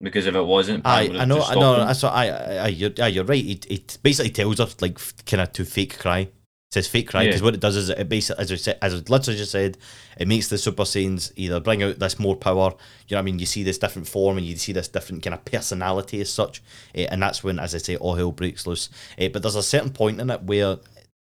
Because 0.00 0.26
if 0.26 0.34
it 0.34 0.42
wasn't, 0.42 0.84
Pan 0.84 1.16
I, 1.16 1.22
I 1.22 1.24
know, 1.24 1.42
I 1.42 1.54
know. 1.54 1.80
him. 1.80 1.86
That's 1.88 2.02
what 2.04 2.12
I, 2.12 2.28
I, 2.28 2.54
I 2.54 2.66
you're, 2.68 2.92
yeah, 2.96 3.08
you're 3.08 3.24
right. 3.24 3.44
It, 3.44 3.70
it 3.70 3.98
basically 4.02 4.30
tells 4.30 4.58
her 4.58 4.66
like 4.80 4.98
kind 5.26 5.40
of 5.40 5.52
to 5.54 5.64
fake 5.64 5.98
cry. 5.98 6.28
It 6.70 6.74
says 6.74 6.86
fake 6.86 7.08
cry 7.08 7.24
because 7.24 7.40
Yeah. 7.40 7.44
what 7.46 7.54
it 7.54 7.60
does 7.60 7.76
is 7.76 7.88
it 7.88 8.08
basically, 8.10 8.42
as 8.42 8.52
I 8.52 8.56
said, 8.56 8.78
as 8.82 8.92
I 8.92 8.98
literally 9.08 9.38
just 9.38 9.52
said, 9.52 9.78
it 10.18 10.28
makes 10.28 10.48
the 10.48 10.58
Super 10.58 10.82
Saiyans 10.82 11.32
either 11.34 11.60
bring 11.60 11.82
out 11.82 11.98
this 11.98 12.18
more 12.18 12.36
power. 12.36 12.74
You 13.08 13.14
know, 13.14 13.16
what 13.16 13.18
I 13.20 13.22
mean, 13.22 13.38
you 13.38 13.46
see 13.46 13.62
this 13.62 13.78
different 13.78 14.06
form 14.06 14.36
and 14.36 14.46
you 14.46 14.54
see 14.56 14.72
this 14.72 14.86
different 14.86 15.22
kind 15.22 15.32
of 15.32 15.42
personality 15.46 16.20
as 16.20 16.28
such, 16.30 16.62
eh, 16.94 17.06
and 17.10 17.22
that's 17.22 17.42
when, 17.42 17.58
as 17.58 17.74
I 17.74 17.78
say, 17.78 17.96
all 17.96 18.16
hell 18.16 18.32
breaks 18.32 18.66
loose. 18.66 18.90
Eh, 19.16 19.28
but 19.32 19.40
there's 19.40 19.56
a 19.56 19.62
certain 19.62 19.90
point 19.90 20.20
in 20.20 20.28
it 20.28 20.42
where. 20.42 20.76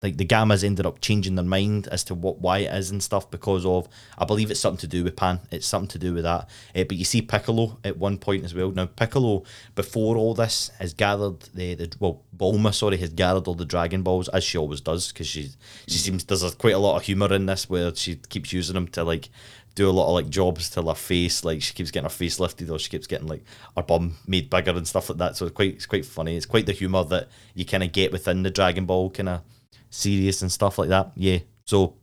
Like 0.02 0.16
the 0.16 0.26
gammas 0.26 0.64
ended 0.64 0.86
up 0.86 1.02
changing 1.02 1.36
their 1.36 1.44
mind 1.44 1.88
as 1.88 2.06
to 2.06 2.16
what 2.16 2.40
why 2.40 2.60
it 2.60 2.74
is 2.74 2.90
and 2.90 3.04
stuff 3.04 3.30
because 3.30 3.66
of 3.66 3.90
I 4.18 4.24
believe 4.24 4.50
it's 4.50 4.60
something 4.60 4.80
to 4.80 4.88
do 4.88 5.04
with 5.04 5.18
Pan. 5.18 5.42
It's 5.52 5.68
something 5.68 5.90
to 5.90 6.00
do 6.00 6.14
with 6.14 6.24
that. 6.24 6.50
Eh, 6.74 6.86
but 6.86 6.96
you 6.96 7.04
see 7.04 7.22
Piccolo 7.22 7.80
at 7.84 7.98
one 7.98 8.18
point 8.18 8.46
as 8.46 8.54
well. 8.54 8.72
Now 8.72 8.86
Piccolo 8.86 9.44
before 9.76 10.16
all 10.16 10.34
this 10.34 10.72
has 10.80 10.94
gathered 10.94 11.42
the, 11.54 11.76
the 11.76 11.94
well 12.00 12.22
Bulma 12.36 12.74
sorry 12.74 12.96
has 12.98 13.10
gathered 13.10 13.48
all 13.48 13.56
the 13.56 13.66
Dragon 13.66 14.02
Balls 14.02 14.30
as 14.30 14.46
she 14.46 14.58
always 14.58 14.80
does 14.80 15.12
because 15.12 15.28
she 15.28 15.50
she 15.88 15.98
seems 15.98 16.24
there's 16.24 16.56
quite 16.56 16.76
a 16.76 16.80
lot 16.80 16.96
of 16.96 17.04
humor 17.04 17.34
in 17.34 17.46
this 17.46 17.70
where 17.70 17.94
she 17.94 18.16
keeps 18.16 18.54
using 18.54 18.76
them 18.76 18.88
to 18.90 19.04
like 19.04 19.28
do 19.76 19.90
a 19.90 19.92
lot 19.92 20.08
of 20.08 20.14
like 20.14 20.30
jobs 20.30 20.70
to 20.70 20.82
her 20.82 20.96
face 20.96 21.44
like 21.44 21.62
she 21.62 21.74
keeps 21.74 21.92
getting 21.92 22.06
her 22.06 22.10
face 22.10 22.40
lifted 22.40 22.70
or 22.70 22.80
she 22.80 22.90
keeps 22.90 23.08
getting 23.08 23.28
like 23.28 23.44
her 23.76 23.84
bum 23.84 24.16
made 24.28 24.50
bigger 24.50 24.72
and 24.72 24.88
stuff 24.88 25.10
like 25.10 25.18
that 25.18 25.36
so 25.36 25.46
it's 25.46 25.56
quite 25.56 25.74
it's 25.76 25.86
quite 25.86 26.06
funny 26.06 26.36
it's 26.36 26.46
quite 26.46 26.66
the 26.66 26.72
humor 26.72 27.04
that 27.04 27.28
you 27.54 27.66
kind 27.66 27.84
of 27.84 27.92
get 27.92 28.12
within 28.14 28.44
the 28.44 28.50
Dragon 28.50 28.86
Ball 28.86 29.10
kind 29.10 29.30
of 29.30 29.42
series 29.90 30.42
and 30.42 30.52
stuff 30.52 30.78
like 30.78 30.90
that 30.90 31.12
yeah 31.16 31.40
so 31.66 31.96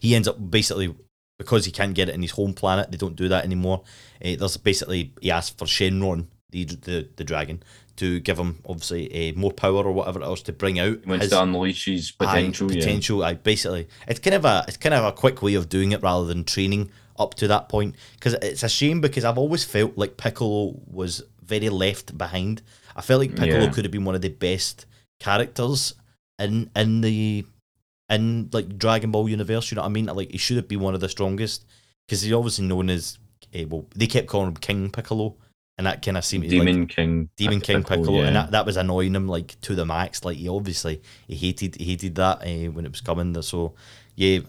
he 0.00 0.14
ends 0.14 0.26
up 0.28 0.36
basically 0.50 0.94
because 1.38 1.64
he 1.64 1.70
can't 1.70 1.94
get 1.94 2.08
it 2.08 2.14
in 2.16 2.22
his 2.22 2.32
home 2.32 2.52
planet. 2.52 2.90
They 2.90 2.96
don't 2.96 3.14
do 3.14 3.28
that 3.28 3.44
anymore. 3.44 3.82
Uh, 4.24 4.34
there's 4.36 4.56
basically 4.56 5.12
he 5.20 5.30
asked 5.30 5.56
for 5.56 5.66
Shenron, 5.66 6.26
the 6.50 6.64
the, 6.64 7.08
the 7.14 7.22
dragon, 7.22 7.62
to 7.96 8.18
give 8.20 8.36
him 8.38 8.58
obviously 8.66 9.30
uh, 9.30 9.38
more 9.38 9.52
power 9.52 9.84
or 9.84 9.92
whatever 9.92 10.20
else 10.22 10.42
to 10.42 10.52
bring 10.52 10.80
out 10.80 10.98
He 11.04 11.08
wants 11.08 11.26
his 11.26 11.30
to 11.32 11.42
unleash 11.42 11.84
his 11.84 12.12
aye, 12.18 12.24
potential. 12.26 12.72
yeah. 12.72 12.80
potential. 12.80 13.22
I 13.22 13.34
basically 13.34 13.86
it's 14.08 14.18
kind 14.18 14.34
of 14.34 14.44
a 14.44 14.64
it's 14.66 14.78
kind 14.78 14.94
of 14.94 15.04
a 15.04 15.12
quick 15.12 15.40
way 15.40 15.54
of 15.54 15.68
doing 15.68 15.92
it 15.92 16.02
rather 16.02 16.26
than 16.26 16.42
training 16.42 16.90
up 17.16 17.34
to 17.36 17.46
that 17.46 17.68
point. 17.68 17.94
Because 18.14 18.34
it's 18.34 18.64
a 18.64 18.68
shame 18.68 19.00
because 19.00 19.24
I've 19.24 19.38
always 19.38 19.62
felt 19.62 19.96
like 19.96 20.16
Piccolo 20.16 20.80
was 20.88 21.22
very 21.44 21.68
left 21.68 22.18
behind. 22.18 22.62
I 22.96 23.00
felt 23.02 23.20
like 23.20 23.36
Piccolo 23.36 23.64
Yeah. 23.66 23.70
could 23.70 23.84
have 23.84 23.92
been 23.92 24.04
one 24.04 24.16
of 24.16 24.22
the 24.22 24.28
best 24.30 24.86
characters 25.20 25.94
in 26.38 26.70
in 26.74 27.00
the 27.00 27.44
in 28.10 28.48
like 28.52 28.78
Dragon 28.78 29.10
Ball 29.10 29.28
universe. 29.28 29.70
You 29.70 29.76
know 29.76 29.82
what 29.82 29.88
I 29.88 29.92
mean? 29.92 30.06
Like 30.06 30.30
he 30.30 30.38
should 30.38 30.56
have 30.56 30.68
been 30.68 30.80
one 30.80 30.94
of 30.94 31.00
the 31.00 31.08
strongest 31.08 31.66
because 32.06 32.22
he's 32.22 32.32
obviously 32.32 32.66
known 32.66 32.90
as 32.90 33.18
uh, 33.54 33.66
well. 33.68 33.86
They 33.94 34.06
kept 34.06 34.26
calling 34.28 34.48
him 34.48 34.56
King 34.56 34.90
Piccolo, 34.90 35.36
and 35.76 35.86
that 35.86 36.02
kind 36.02 36.16
of 36.16 36.24
seemed 36.24 36.48
Demon 36.48 36.80
like, 36.80 36.88
King, 36.88 37.28
Demon 37.36 37.60
King 37.60 37.82
Piccolo, 37.82 37.98
Piccolo, 37.98 38.20
yeah. 38.20 38.26
and 38.26 38.36
that, 38.36 38.50
that 38.52 38.66
was 38.66 38.76
annoying 38.76 39.14
him 39.14 39.28
like 39.28 39.60
to 39.62 39.74
the 39.74 39.84
max. 39.84 40.24
Like 40.24 40.36
he 40.36 40.48
obviously 40.48 41.02
he 41.26 41.34
hated 41.34 41.76
he 41.76 41.84
hated 41.84 42.14
that 42.16 42.42
uh, 42.42 42.70
when 42.72 42.84
it 42.84 42.92
was 42.92 43.00
coming. 43.00 43.40
So 43.42 43.74
yeah, 44.14 44.40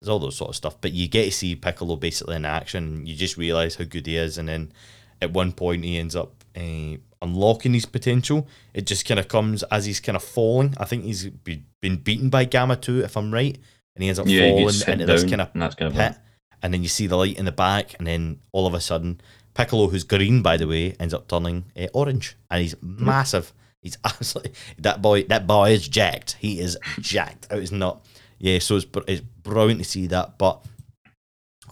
there's 0.00 0.08
all 0.08 0.18
those 0.18 0.36
sort 0.36 0.50
of 0.50 0.56
stuff. 0.56 0.80
But 0.80 0.92
you 0.92 1.08
get 1.08 1.24
to 1.26 1.32
see 1.32 1.56
Piccolo 1.56 1.96
basically 1.96 2.36
in 2.36 2.44
action. 2.44 2.84
And 2.84 3.08
you 3.08 3.16
just 3.16 3.36
realize 3.36 3.74
how 3.74 3.84
good 3.84 4.06
he 4.06 4.16
is, 4.16 4.38
and 4.38 4.48
then 4.48 4.72
at 5.20 5.32
one 5.32 5.52
point 5.52 5.84
he 5.84 5.98
ends 5.98 6.16
up 6.16 6.39
uh, 6.60 6.96
unlocking 7.22 7.74
his 7.74 7.86
potential. 7.86 8.46
It 8.74 8.86
just 8.86 9.06
kind 9.06 9.18
of 9.18 9.28
comes 9.28 9.62
as 9.64 9.86
he's 9.86 10.00
kind 10.00 10.16
of 10.16 10.22
falling. 10.22 10.74
I 10.78 10.84
think 10.84 11.04
he's 11.04 11.26
be, 11.28 11.64
been 11.80 11.96
beaten 11.96 12.28
by 12.28 12.44
Gamma 12.44 12.76
Two, 12.76 13.00
if 13.00 13.16
I'm 13.16 13.32
right, 13.32 13.56
and 13.94 14.02
he 14.02 14.08
ends 14.08 14.18
up 14.18 14.26
yeah, 14.28 14.50
falling 14.50 14.66
into 14.66 15.06
this 15.06 15.24
kind 15.24 15.40
of 15.40 15.50
and 15.52 15.62
that's 15.62 15.74
kind 15.74 15.96
of 15.96 16.16
and 16.62 16.74
then 16.74 16.82
you 16.82 16.88
see 16.88 17.06
the 17.06 17.16
light 17.16 17.38
in 17.38 17.44
the 17.44 17.52
back, 17.52 17.94
and 17.98 18.06
then 18.06 18.40
all 18.52 18.66
of 18.66 18.74
a 18.74 18.80
sudden, 18.80 19.20
Piccolo, 19.54 19.88
who's 19.88 20.04
green 20.04 20.42
by 20.42 20.56
the 20.56 20.66
way, 20.66 20.94
ends 21.00 21.14
up 21.14 21.28
turning 21.28 21.64
uh, 21.76 21.86
orange, 21.94 22.36
and 22.50 22.62
he's 22.62 22.74
massive. 22.82 23.52
He's 23.82 23.96
absolutely 24.04 24.52
that 24.78 25.00
boy. 25.02 25.24
That 25.24 25.46
boy 25.46 25.70
is 25.70 25.88
jacked. 25.88 26.36
He 26.38 26.60
is 26.60 26.78
jacked. 27.00 27.48
It 27.50 27.58
was 27.58 27.72
not. 27.72 28.04
Yeah, 28.38 28.58
so 28.58 28.76
it's 28.76 28.86
it's 29.06 29.20
brilliant 29.20 29.80
to 29.82 29.88
see 29.88 30.06
that. 30.08 30.38
But 30.38 30.64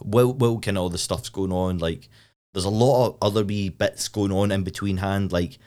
while 0.01 0.33
while 0.33 0.59
kind 0.59 0.77
of 0.77 0.83
all 0.83 0.89
the 0.89 0.97
stuff's 0.97 1.29
going 1.29 1.51
on, 1.51 1.77
like 1.77 2.09
there's 2.53 2.65
a 2.65 2.69
lot 2.69 3.07
of 3.07 3.17
other 3.21 3.43
wee 3.43 3.69
bits 3.69 4.07
going 4.07 4.31
on 4.31 4.51
in 4.51 4.63
between 4.63 4.97
hand, 4.97 5.31
like 5.31 5.57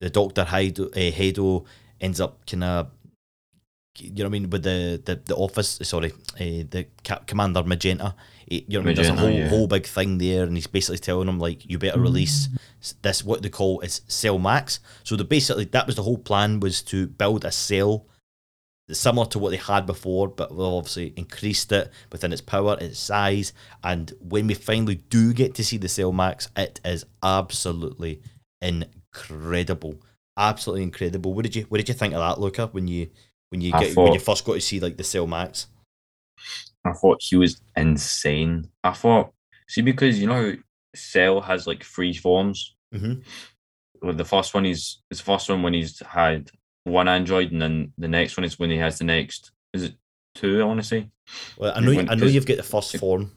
the 0.00 0.10
Doctor 0.10 0.44
Heido, 0.44 0.86
uh, 0.86 1.16
Heido 1.16 1.64
ends 2.00 2.20
up 2.20 2.46
kind 2.46 2.64
of 2.64 2.90
you 4.00 4.10
know 4.10 4.24
what 4.24 4.26
I 4.26 4.30
mean 4.30 4.50
with 4.50 4.62
the 4.62 5.00
the, 5.04 5.16
the 5.16 5.34
office 5.36 5.80
sorry 5.82 6.12
uh, 6.12 6.64
the 6.70 6.86
Cap- 7.02 7.26
Commander 7.26 7.62
Magenta 7.64 8.14
you 8.46 8.62
know 8.68 8.78
what 8.78 8.82
I 8.82 8.86
mean 8.86 8.94
there's 8.94 9.08
a 9.08 9.14
whole 9.14 9.30
yeah. 9.30 9.48
whole 9.48 9.66
big 9.66 9.86
thing 9.86 10.18
there 10.18 10.44
and 10.44 10.56
he's 10.56 10.66
basically 10.66 10.98
telling 10.98 11.28
him 11.28 11.38
like 11.38 11.68
you 11.68 11.78
better 11.78 12.00
release 12.00 12.48
this 13.02 13.24
what 13.24 13.42
they 13.42 13.48
call 13.48 13.80
is 13.80 14.02
cell 14.06 14.38
max 14.38 14.80
so 15.02 15.16
the 15.16 15.24
basically 15.24 15.64
that 15.64 15.86
was 15.86 15.96
the 15.96 16.02
whole 16.02 16.18
plan 16.18 16.60
was 16.60 16.82
to 16.82 17.06
build 17.06 17.44
a 17.44 17.50
cell 17.52 18.06
similar 18.90 19.26
to 19.26 19.38
what 19.38 19.50
they 19.50 19.56
had 19.56 19.86
before 19.86 20.28
but 20.28 20.50
we've 20.50 20.60
obviously 20.60 21.12
increased 21.16 21.70
it 21.72 21.90
within 22.10 22.32
its 22.32 22.40
power 22.40 22.76
its 22.80 22.98
size 22.98 23.52
and 23.84 24.14
when 24.20 24.46
we 24.46 24.54
finally 24.54 24.96
do 25.10 25.32
get 25.32 25.54
to 25.54 25.64
see 25.64 25.76
the 25.76 25.88
cell 25.88 26.12
max 26.12 26.48
it 26.56 26.80
is 26.84 27.04
absolutely 27.22 28.20
incredible 28.62 29.96
absolutely 30.36 30.82
incredible 30.82 31.34
what 31.34 31.42
did 31.42 31.54
you 31.54 31.62
what 31.68 31.78
did 31.78 31.88
you 31.88 31.94
think 31.94 32.14
of 32.14 32.20
that 32.20 32.40
Luca 32.40 32.68
when 32.68 32.88
you 32.88 33.08
when 33.50 33.60
you 33.60 33.72
I 33.74 33.84
get 33.84 33.96
when 33.96 34.12
you 34.12 34.20
first 34.20 34.44
got 34.44 34.54
to 34.54 34.60
see 34.60 34.80
like 34.80 34.96
the 34.96 35.04
cell 35.04 35.26
max 35.26 35.66
I 36.84 36.92
thought 36.92 37.18
he 37.20 37.36
was 37.36 37.60
insane. 37.76 38.68
I 38.84 38.92
thought, 38.92 39.32
see, 39.68 39.82
because 39.82 40.20
you 40.20 40.26
know, 40.26 40.56
Cell 40.94 41.40
has 41.40 41.66
like 41.66 41.84
three 41.84 42.14
forms. 42.14 42.74
mm-hmm. 42.94 43.20
Well, 44.00 44.14
the 44.14 44.24
first 44.24 44.54
one 44.54 44.64
is 44.64 45.00
is 45.10 45.18
the 45.18 45.24
first 45.24 45.48
one 45.48 45.62
when 45.62 45.74
he's 45.74 46.00
had 46.06 46.50
one 46.88 47.08
android, 47.08 47.52
and 47.52 47.60
then 47.62 47.92
the 47.98 48.08
next 48.08 48.36
one 48.36 48.44
is 48.44 48.58
when 48.58 48.70
he 48.70 48.76
has 48.78 48.98
the 48.98 49.04
next. 49.04 49.52
Is 49.74 49.82
it 49.84 49.94
two? 50.34 50.60
I 50.60 50.64
want 50.64 50.80
to 50.80 50.86
say 50.86 51.10
well 51.56 51.72
I 51.76 51.80
know 51.80 51.94
When- 51.94 52.10
I 52.10 52.14
know 52.14 52.26
you've 52.26 52.46
got 52.46 52.56
the 52.56 52.62
first 52.62 52.96
form, 52.98 53.30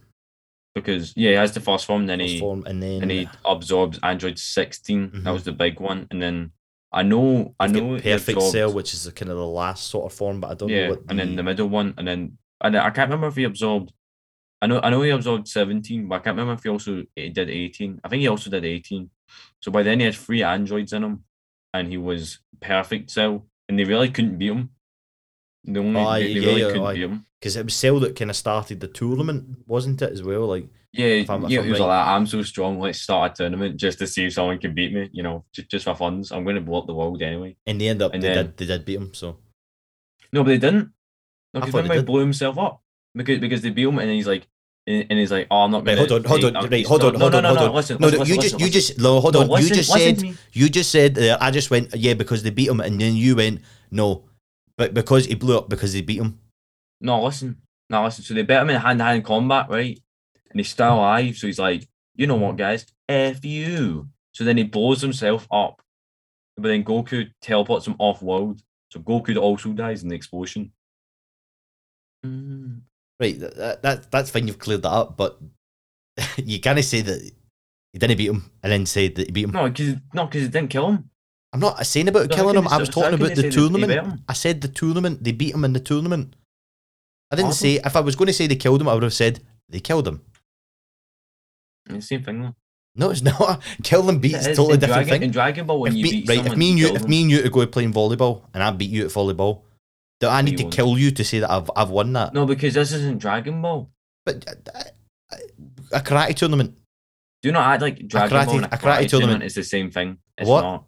because 0.75 1.13
yeah, 1.15 1.31
he 1.31 1.35
has 1.35 1.53
the 1.53 1.59
first 1.59 1.85
form, 1.85 2.05
then 2.07 2.19
first 2.19 2.31
he 2.33 2.39
form 2.39 2.63
and 2.65 2.81
then 2.81 3.01
and 3.01 3.11
he 3.11 3.27
absorbs 3.45 3.99
Android 4.03 4.39
16. 4.39 5.09
Mhm. 5.09 5.23
That 5.23 5.31
was 5.31 5.43
the 5.43 5.51
big 5.51 5.79
one, 5.79 6.07
and 6.11 6.21
then 6.21 6.51
I 6.93 7.03
know 7.03 7.55
I 7.59 7.67
know 7.67 7.97
perfect 7.99 8.29
absorbed- 8.37 8.51
cell 8.51 8.73
which 8.73 8.93
is 8.93 9.03
the, 9.03 9.11
kind 9.11 9.31
of 9.31 9.37
the 9.37 9.45
last 9.45 9.87
sort 9.87 10.11
of 10.11 10.17
form 10.17 10.39
but 10.41 10.51
I 10.51 10.53
don't 10.55 10.69
yeah, 10.69 10.83
know 10.85 10.89
what 10.91 11.03
and 11.09 11.19
then 11.19 11.35
the 11.35 11.43
middle 11.43 11.67
one, 11.67 11.93
and 11.97 12.07
then 12.07 12.37
and 12.63 12.77
I 12.77 12.89
can't 12.91 13.09
remember 13.09 13.27
if 13.27 13.35
he 13.35 13.43
absorbed. 13.45 13.91
I 14.61 14.67
know 14.67 14.79
I 14.83 14.89
know 14.91 15.01
he 15.01 15.09
absorbed 15.09 15.47
17, 15.47 16.07
but 16.07 16.15
I 16.15 16.19
can't 16.19 16.37
remember 16.37 16.53
if 16.53 16.63
he 16.63 16.69
also 16.69 17.03
he 17.15 17.29
did 17.29 17.49
18. 17.49 17.99
I 18.03 18.09
think 18.09 18.21
he 18.21 18.27
also 18.27 18.49
did 18.51 18.63
18. 18.63 19.09
So 19.61 19.71
by 19.71 19.81
then 19.83 19.99
he 19.99 20.05
had 20.05 20.15
three 20.15 20.43
androids 20.43 20.93
in 20.93 21.03
him, 21.03 21.23
and 21.73 21.87
he 21.87 21.97
was 21.97 22.39
perfect 22.61 23.11
cell, 23.11 23.45
and 23.67 23.77
they 23.77 23.83
really 23.83 24.09
couldn't 24.09 24.37
beat 24.37 24.51
him. 24.51 24.69
The 25.65 25.79
only 25.79 25.99
Aye, 26.01 26.19
they, 26.21 26.33
they 26.33 26.39
yeah, 26.39 26.45
really 26.47 26.61
yeah, 26.61 26.67
couldn't 26.71 26.93
beat 26.95 27.03
him. 27.03 27.25
because 27.39 27.55
it 27.55 27.65
was 27.65 27.75
cell 27.75 27.99
that 27.99 28.15
kind 28.15 28.31
of 28.31 28.35
started 28.35 28.79
the 28.79 28.87
tournament 28.87 29.59
wasn't 29.67 30.01
it 30.01 30.11
as 30.11 30.23
well 30.23 30.47
like 30.47 30.67
Yeah, 30.91 31.05
I'm- 31.29 31.45
if 31.45 31.51
yeah, 31.51 31.59
I'm 31.59 31.65
he 31.65 31.71
was 31.71 31.79
right. 31.79 31.85
like, 31.87 32.07
I'm 32.07 32.25
so 32.25 32.41
strong, 32.41 32.79
let's 32.79 32.99
start 32.99 33.31
a 33.31 33.35
tournament 33.43 33.77
just 33.77 33.99
to 33.99 34.07
see 34.07 34.25
if 34.25 34.33
someone 34.33 34.57
can 34.57 34.73
beat 34.73 34.91
me, 34.91 35.09
you 35.13 35.21
know, 35.23 35.45
just, 35.53 35.69
just 35.69 35.85
for 35.85 35.95
funds. 35.95 36.31
I'm 36.31 36.43
going 36.43 36.55
to 36.55 36.61
blow 36.61 36.79
up 36.79 36.87
the 36.87 36.93
world 36.95 37.21
anyway. 37.21 37.55
in 37.67 37.77
the 37.77 37.87
end 37.89 38.01
up 38.01 38.13
And 38.13 38.23
they 38.23 38.33
then- 38.33 38.45
did 38.47 38.57
they 38.57 38.65
did 38.65 38.85
beat 38.85 38.97
him 38.97 39.13
so 39.13 39.37
No, 40.33 40.43
but 40.43 40.49
they 40.49 40.57
didn't. 40.57 40.91
No, 41.53 41.59
I 41.61 41.65
because 41.65 41.73
they 41.73 41.77
remember 41.81 41.95
he 42.01 42.05
blew 42.11 42.19
himself 42.21 42.57
up 42.57 42.81
because 43.13 43.39
because 43.39 43.61
they 43.61 43.69
beat 43.69 43.85
him 43.87 43.99
and 43.99 44.09
he's 44.09 44.27
like, 44.27 44.47
and 44.91 45.07
and 45.09 45.19
he's 45.19 45.31
like, 45.31 45.47
oh, 45.49 45.63
I'm 45.63 45.71
not 45.71 45.85
Right, 45.85 45.95
going 45.95 46.07
hold 46.09 46.11
on, 46.11 46.23
hold 46.23 46.43
on, 46.55 46.69
right, 46.69 46.85
hold 46.85 47.03
on, 47.03 47.13
no, 47.13 47.19
hold 47.19 47.31
no, 47.31 47.37
on, 47.37 47.43
no, 47.43 47.49
hold 47.49 47.59
no, 47.59 47.65
on. 47.67 47.75
Listen, 47.75 47.97
no, 47.99 48.07
listen, 48.07 48.19
no, 48.19 48.25
you 48.25 48.35
listen, 48.35 48.59
just, 48.59 48.65
you 48.65 48.69
just, 48.69 48.99
no, 48.99 49.19
hold 49.19 49.33
No, 49.33 49.41
on. 49.53 49.61
you 49.61 49.69
just 49.69 49.91
said, 49.91 50.37
you 50.53 50.69
just 50.69 50.91
said, 50.91 51.17
uh, 51.17 51.37
I 51.39 51.51
just 51.51 51.71
went, 51.71 51.95
yeah, 51.95 52.13
because 52.13 52.43
they 52.43 52.49
beat 52.49 52.67
him, 52.69 52.79
and 52.79 52.99
then 52.99 53.15
you 53.15 53.35
went, 53.35 53.61
no, 53.89 54.25
but 54.77 54.93
because 54.93 55.25
he 55.25 55.35
blew 55.35 55.57
up 55.57 55.69
because 55.69 55.93
they 55.93 56.01
beat 56.01 56.19
him. 56.19 56.39
No, 56.99 57.23
listen, 57.23 57.57
no, 57.89 58.03
listen. 58.03 58.23
So 58.23 58.33
they 58.33 58.43
beat 58.43 58.55
him 58.55 58.69
in 58.69 58.79
hand 58.79 58.99
to 58.99 59.05
hand 59.05 59.25
combat, 59.25 59.67
right? 59.69 59.99
And 60.49 60.59
he's 60.59 60.69
still 60.69 60.93
alive. 60.93 61.35
So 61.37 61.47
he's 61.47 61.59
like, 61.59 61.87
you 62.15 62.27
know 62.27 62.35
what, 62.35 62.57
guys? 62.57 62.85
F 63.07 63.43
you. 63.45 64.09
So 64.33 64.43
then 64.43 64.57
he 64.57 64.63
blows 64.63 65.01
himself 65.01 65.47
up. 65.51 65.81
But 66.57 66.67
then 66.69 66.83
Goku 66.83 67.31
teleports 67.41 67.87
him 67.87 67.95
off 67.97 68.21
world. 68.21 68.61
So 68.91 68.99
Goku 68.99 69.35
also 69.37 69.69
dies 69.69 70.03
in 70.03 70.09
the 70.09 70.15
explosion. 70.15 70.71
Mm. 72.25 72.81
Right, 73.21 73.39
that, 73.39 73.55
that, 73.55 73.81
that 73.83 74.11
that's 74.11 74.31
fine. 74.31 74.47
You've 74.47 74.57
cleared 74.59 74.81
that 74.81 74.89
up, 74.89 75.15
but 75.15 75.37
you 76.37 76.59
can't 76.59 76.83
say 76.83 77.01
that 77.01 77.21
he 77.93 77.99
didn't 77.99 78.17
beat 78.17 78.29
him 78.29 78.49
and 78.63 78.71
then 78.71 78.85
say 78.87 79.09
that 79.09 79.27
he 79.27 79.31
beat 79.31 79.43
him. 79.45 79.51
No, 79.51 79.69
because 79.69 79.95
no, 80.13 80.25
because 80.25 80.43
it 80.45 80.51
didn't 80.51 80.69
kill 80.71 80.89
him. 80.89 81.09
I'm 81.53 81.59
not 81.59 81.85
saying 81.85 82.07
about 82.07 82.31
So 82.31 82.35
killing 82.35 82.55
him. 82.55 82.67
I 82.67 82.77
was 82.77 82.87
so- 82.87 83.01
talking 83.01 83.13
about 83.13 83.35
the 83.35 83.35
say 83.35 83.35
that 83.35 83.41
they 83.41 83.49
beat 83.49 83.55
tournament. 83.55 84.21
I 84.27 84.33
said 84.33 84.61
the 84.61 84.67
tournament. 84.69 85.23
They 85.23 85.33
beat 85.33 85.53
him 85.53 85.63
in 85.65 85.73
the 85.73 85.79
tournament. 85.79 86.35
I 87.29 87.35
didn't 87.35 87.49
Awesome. 87.49 87.67
say 87.67 87.79
if 87.85 87.95
I 87.95 87.99
was 87.99 88.15
going 88.15 88.27
to 88.27 88.33
say 88.33 88.47
they 88.47 88.55
killed 88.55 88.81
him, 88.81 88.87
I 88.89 88.93
would 88.93 89.03
have 89.03 89.13
said 89.13 89.39
they 89.69 89.79
killed 89.79 90.07
him. 90.07 90.21
It's 91.85 91.95
the 91.95 92.01
same 92.01 92.23
thing 92.23 92.41
though. 92.41 92.55
No, 92.95 93.09
it's 93.11 93.21
not. 93.31 93.61
Kill 93.83 94.01
them 94.03 94.19
a 94.23 94.27
is 94.27 94.45
totally 94.47 94.77
different 94.77 95.07
Dragon, 95.07 95.07
thing. 95.09 95.21
In 95.23 95.31
Dragon 95.31 95.65
Ball, 95.67 95.79
when 95.81 95.91
if 95.91 95.97
you 95.97 96.03
me, 96.03 96.11
beat 96.11 96.29
right, 96.29 96.35
someone, 96.37 96.51
if 96.53 96.57
me 96.57 96.69
and 96.71 96.79
you, 96.79 96.87
if 96.95 97.07
me 97.07 97.21
and 97.21 97.31
you 97.31 97.41
to 97.41 97.49
go 97.49 97.65
playing 97.67 97.93
volleyball 97.93 98.43
and 98.53 98.61
I 98.63 98.71
beat 98.71 98.89
you 98.89 99.05
at 99.05 99.11
volleyball, 99.11 99.61
I 100.29 100.41
need 100.41 100.57
to 100.57 100.63
won't. 100.63 100.73
kill 100.75 100.97
you 100.97 101.11
to 101.11 101.23
say 101.23 101.39
that 101.39 101.49
I've 101.49 101.69
I've 101.75 101.89
won 101.89 102.13
that? 102.13 102.33
No, 102.33 102.45
because 102.45 102.73
this 102.73 102.91
isn't 102.91 103.19
Dragon 103.19 103.61
Ball. 103.61 103.89
But 104.25 104.47
uh, 104.47 104.79
uh, 105.31 105.37
a 105.93 105.99
karate 105.99 106.35
tournament. 106.35 106.77
Do 107.41 107.51
not 107.51 107.71
act 107.73 107.81
like 107.81 108.07
Dragon 108.07 108.37
karate- 108.37 108.45
Ball 108.45 108.55
and 108.57 108.65
a 108.65 108.75
a 108.75 108.77
karate 108.77 108.79
karate, 108.79 108.83
tournament. 108.83 109.09
tournament 109.09 109.43
is 109.43 109.55
the 109.55 109.63
same 109.63 109.89
thing. 109.91 110.17
It's 110.37 110.47
What? 110.47 110.61
not. 110.61 110.85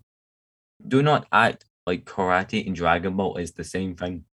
Do 0.88 1.02
not 1.02 1.26
act 1.32 1.66
like 1.88 2.06
karate 2.06 2.66
and 2.68 2.76
Dragon 2.76 3.16
Ball 3.16 3.38
is 3.38 3.54
the 3.54 3.64
same 3.64 3.96
thing. 3.96 4.26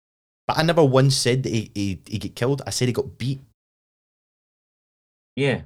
But 0.47 0.59
I 0.59 0.63
never 0.63 0.85
once 0.85 1.17
said 1.17 1.45
that 1.45 1.53
he, 1.53 1.71
he, 1.75 2.01
he 2.07 2.19
get 2.19 2.35
killed. 2.35 2.61
I 2.67 2.71
said 2.71 2.89
he 2.89 2.93
got 2.93 3.17
beat. 3.17 3.41
Yeah. 5.37 5.63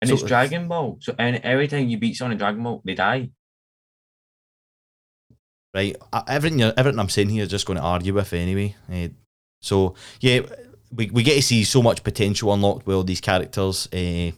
And 0.00 0.08
So 0.08 0.14
it's 0.14 0.22
it's- 0.22 0.28
Dragon 0.28 0.68
Ball. 0.68 0.98
So 1.00 1.14
and 1.18 1.36
every 1.44 1.68
time 1.68 1.88
you 1.88 1.98
beat 1.98 2.14
someone 2.16 2.32
in 2.32 2.38
Dragon 2.38 2.62
Ball, 2.62 2.82
they 2.84 2.94
die. 2.94 3.30
Right, 5.78 5.94
everything 6.26 6.58
you're- 6.58 6.74
everything 6.76 6.98
I'm 6.98 7.08
saying 7.08 7.28
here 7.28 7.44
is 7.44 7.50
just 7.50 7.66
going 7.66 7.76
to 7.76 7.82
argue 7.84 8.12
with 8.12 8.32
anyway. 8.32 8.74
Eh, 8.90 9.08
so 9.62 9.94
yeah, 10.20 10.40
we, 10.92 11.08
we 11.10 11.22
get 11.22 11.36
to 11.36 11.42
see 11.42 11.62
so 11.62 11.82
much 11.82 12.02
potential 12.02 12.52
unlocked 12.52 12.84
with 12.84 12.96
all 12.96 13.04
these 13.04 13.20
characters. 13.20 13.86
Uh, 13.92 14.32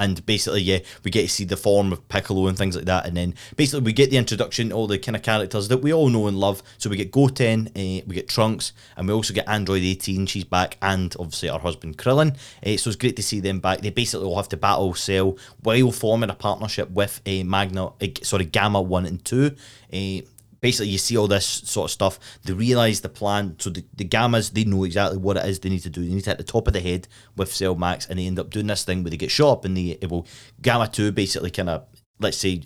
and 0.00 0.24
basically, 0.26 0.62
yeah, 0.62 0.78
we 1.04 1.10
get 1.10 1.22
to 1.22 1.28
see 1.28 1.44
the 1.44 1.56
form 1.56 1.92
of 1.92 2.08
Piccolo 2.08 2.48
and 2.48 2.58
things 2.58 2.74
like 2.74 2.86
that, 2.86 3.06
and 3.06 3.16
then 3.16 3.34
basically 3.54 3.84
we 3.84 3.92
get 3.92 4.10
the 4.10 4.16
introduction 4.16 4.70
to 4.70 4.74
all 4.74 4.86
the 4.86 4.98
kind 4.98 5.14
of 5.14 5.22
characters 5.22 5.68
that 5.68 5.78
we 5.78 5.92
all 5.92 6.08
know 6.08 6.26
and 6.26 6.38
love. 6.38 6.62
So 6.78 6.88
we 6.90 6.96
get 6.96 7.12
Goten, 7.12 7.68
uh, 7.68 8.02
we 8.06 8.14
get 8.14 8.28
Trunks, 8.28 8.72
and 8.96 9.06
we 9.06 9.14
also 9.14 9.34
get 9.34 9.48
Android 9.48 9.82
18. 9.82 10.26
She's 10.26 10.44
back, 10.44 10.78
and 10.80 11.14
obviously 11.20 11.50
our 11.50 11.60
husband 11.60 11.98
Krillin. 11.98 12.36
Uh, 12.66 12.76
so 12.78 12.88
it's 12.88 12.96
great 12.96 13.16
to 13.16 13.22
see 13.22 13.40
them 13.40 13.60
back. 13.60 13.82
They 13.82 13.90
basically 13.90 14.26
all 14.26 14.36
have 14.36 14.48
to 14.48 14.56
battle 14.56 14.94
Cell 14.94 15.36
while 15.62 15.92
forming 15.92 16.30
a 16.30 16.34
partnership 16.34 16.90
with 16.90 17.20
a 17.26 17.44
Magna, 17.44 17.88
uh, 17.88 18.06
sorry, 18.22 18.46
Gamma 18.46 18.80
One 18.80 19.04
and 19.04 19.24
Two. 19.24 19.54
Uh, 19.92 20.22
basically 20.60 20.88
you 20.88 20.98
see 20.98 21.16
all 21.16 21.28
this 21.28 21.46
sort 21.46 21.86
of 21.86 21.90
stuff 21.90 22.18
they 22.44 22.52
realize 22.52 23.00
the 23.00 23.08
plan 23.08 23.56
so 23.58 23.70
the, 23.70 23.84
the 23.94 24.04
gammas 24.04 24.52
they 24.52 24.64
know 24.64 24.84
exactly 24.84 25.18
what 25.18 25.36
it 25.36 25.44
is 25.46 25.60
they 25.60 25.68
need 25.68 25.80
to 25.80 25.90
do. 25.90 26.02
They 26.02 26.14
need 26.14 26.24
to 26.24 26.30
hit 26.30 26.38
the 26.38 26.44
top 26.44 26.66
of 26.66 26.72
the 26.72 26.80
head 26.80 27.08
with 27.36 27.52
cell 27.52 27.74
max 27.74 28.06
and 28.06 28.18
they 28.18 28.26
end 28.26 28.38
up 28.38 28.50
doing 28.50 28.66
this 28.66 28.84
thing 28.84 29.02
where 29.02 29.10
they 29.10 29.16
get 29.16 29.30
shot 29.30 29.52
up 29.52 29.64
and 29.64 29.76
the 29.76 29.98
well 30.08 30.26
gamma 30.60 30.88
2 30.88 31.12
basically 31.12 31.50
kind 31.50 31.70
of 31.70 31.86
let's 32.18 32.36
say 32.36 32.62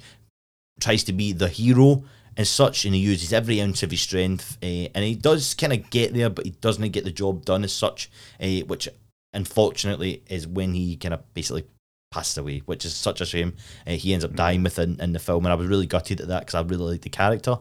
tries 0.80 1.04
to 1.04 1.12
be 1.12 1.32
the 1.32 1.48
hero 1.48 2.04
and 2.36 2.46
such 2.46 2.84
and 2.84 2.94
he 2.94 3.00
uses 3.00 3.32
every 3.32 3.60
ounce 3.60 3.82
of 3.82 3.90
his 3.90 4.00
strength 4.00 4.58
uh, 4.62 4.88
and 4.94 5.04
he 5.04 5.14
does 5.14 5.54
kind 5.54 5.72
of 5.72 5.88
get 5.90 6.12
there 6.14 6.30
but 6.30 6.44
he 6.44 6.50
doesn't 6.50 6.88
get 6.90 7.04
the 7.04 7.12
job 7.12 7.44
done 7.44 7.64
as 7.64 7.72
such 7.72 8.10
uh, 8.40 8.60
which 8.66 8.88
unfortunately 9.32 10.22
is 10.28 10.46
when 10.46 10.74
he 10.74 10.96
kind 10.96 11.14
of 11.14 11.34
basically 11.34 11.64
passed 12.14 12.38
away, 12.38 12.62
which 12.66 12.84
is 12.84 12.94
such 12.94 13.20
a 13.20 13.26
shame. 13.26 13.54
Uh, 13.86 13.92
he 13.92 14.12
ends 14.12 14.24
up 14.24 14.34
dying 14.34 14.62
within 14.62 15.00
in 15.00 15.12
the 15.12 15.18
film, 15.18 15.44
and 15.44 15.52
I 15.52 15.56
was 15.56 15.66
really 15.66 15.86
gutted 15.86 16.20
at 16.20 16.28
that 16.28 16.40
because 16.40 16.54
I 16.54 16.62
really 16.62 16.92
like 16.92 17.02
the 17.02 17.10
character. 17.10 17.56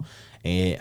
Uh, 0.45 0.75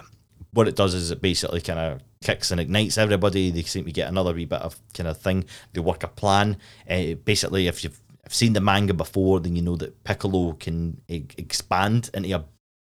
what 0.53 0.69
it 0.69 0.77
does 0.77 0.93
is 0.93 1.11
it 1.11 1.23
basically 1.23 1.63
kind 1.63 1.79
of 1.79 2.03
kicks 2.23 2.51
and 2.51 2.61
ignites 2.61 2.99
everybody. 2.99 3.51
They 3.51 3.63
seem 3.63 3.87
to 3.87 3.93
get 3.93 4.09
another 4.09 4.35
wee 4.35 4.45
bit 4.45 4.61
of 4.61 4.79
kind 4.93 5.09
of 5.09 5.17
thing. 5.17 5.47
They 5.73 5.81
work 5.81 6.03
a 6.03 6.09
plan. 6.09 6.59
Uh, 6.89 7.15
basically, 7.25 7.67
if 7.67 7.83
you've 7.83 7.99
seen 8.29 8.53
the 8.53 8.61
manga 8.61 8.93
before, 8.93 9.41
then 9.41 9.57
you 9.57 9.63
know 9.63 9.77
that 9.77 10.05
Piccolo 10.05 10.53
can 10.53 11.01
e- 11.09 11.25
expand 11.39 12.11
into 12.13 12.37
a 12.37 12.45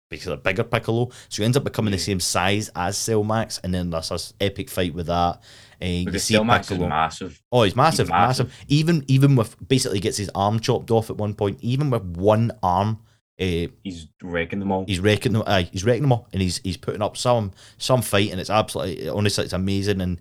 basically 0.09 0.35
a 0.35 0.37
bigger 0.37 0.63
Piccolo. 0.63 1.09
So 1.27 1.41
he 1.41 1.45
ends 1.45 1.57
up 1.57 1.65
becoming 1.65 1.91
the 1.91 1.97
same 1.97 2.21
size 2.21 2.69
as 2.75 2.97
Cell 2.97 3.25
Max, 3.25 3.59
and 3.63 3.73
then 3.73 3.89
there's 3.89 4.09
this 4.09 4.33
epic 4.39 4.69
fight 4.69 4.93
with 4.93 5.07
that. 5.07 5.41
Uh, 5.81 6.05
Because 6.05 6.23
see 6.23 6.33
Cell 6.33 6.43
Max 6.43 6.71
is 6.71 6.79
massive. 6.79 7.41
Oh, 7.51 7.63
he's 7.63 7.75
massive, 7.75 8.09
massive, 8.09 8.47
massive. 8.47 8.65
Even 8.67 9.03
even 9.07 9.35
with 9.35 9.55
basically 9.67 9.99
gets 9.99 10.17
his 10.17 10.29
arm 10.33 10.59
chopped 10.59 10.89
off 10.91 11.09
at 11.09 11.17
one 11.17 11.33
point. 11.35 11.59
Even 11.61 11.89
with 11.91 12.03
one 12.03 12.51
arm, 12.63 12.99
uh, 13.39 13.67
He's 13.83 14.07
wrecking 14.23 14.59
them 14.59 14.71
all. 14.71 14.85
he's 14.87 14.99
wrecking 14.99 15.33
them. 15.33 15.43
Aye, 15.45 15.69
he's 15.71 15.83
wrecking 15.85 16.01
them 16.03 16.11
all, 16.13 16.27
and 16.33 16.41
he's 16.41 16.57
he's 16.63 16.77
putting 16.77 17.01
up 17.03 17.15
some 17.17 17.51
some 17.77 18.01
fight, 18.01 18.31
and 18.31 18.39
it's 18.41 18.49
absolutely 18.49 19.07
honestly 19.07 19.43
it's 19.43 19.53
amazing. 19.53 20.01
And 20.01 20.19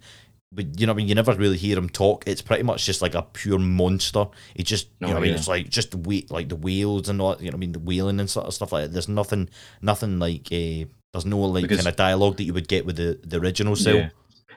but 0.53 0.79
you 0.79 0.87
know, 0.87 0.93
what 0.93 0.97
I 0.97 0.99
mean, 0.99 1.09
you 1.09 1.15
never 1.15 1.33
really 1.35 1.57
hear 1.57 1.79
him 1.79 1.89
talk. 1.89 2.25
It's 2.27 2.43
pretty 2.43 2.63
much 2.63 2.85
just 2.85 3.01
like 3.01 3.15
a 3.15 3.23
pure 3.23 3.59
monster. 3.59 4.27
He 4.55 4.63
just 4.63 4.89
you 5.01 5.07
Oh, 5.07 5.07
know, 5.09 5.15
what 5.15 5.23
I 5.23 5.27
mean, 5.27 5.35
it's 5.35 5.49
like 5.49 5.71
just 5.71 5.91
the 5.93 5.97
wait 5.97 6.31
like 6.31 6.51
the 6.51 6.57
whales 6.57 7.09
and 7.09 7.21
all. 7.23 7.37
You 7.39 7.47
know, 7.47 7.49
what 7.49 7.55
I 7.55 7.59
mean, 7.59 7.73
the 7.73 7.79
wailing 7.79 8.21
and 8.21 8.29
sort 8.29 8.45
of 8.47 8.53
stuff 8.53 8.73
like 8.73 8.85
that. 8.85 8.93
There's 8.93 9.09
nothing, 9.09 9.49
nothing 9.81 10.19
like 10.19 10.49
uh, 10.53 10.85
there's 11.15 11.25
no 11.25 11.39
like 11.41 11.63
Because- 11.63 11.79
kind 11.79 11.89
of 11.89 11.97
dialogue 11.97 12.37
that 12.37 12.45
you 12.45 12.53
would 12.53 12.69
get 12.69 12.85
with 12.85 12.97
the 12.97 13.19
the 13.25 13.41
original 13.41 13.75
Cell. 13.77 13.97
Yeah. 13.97 14.09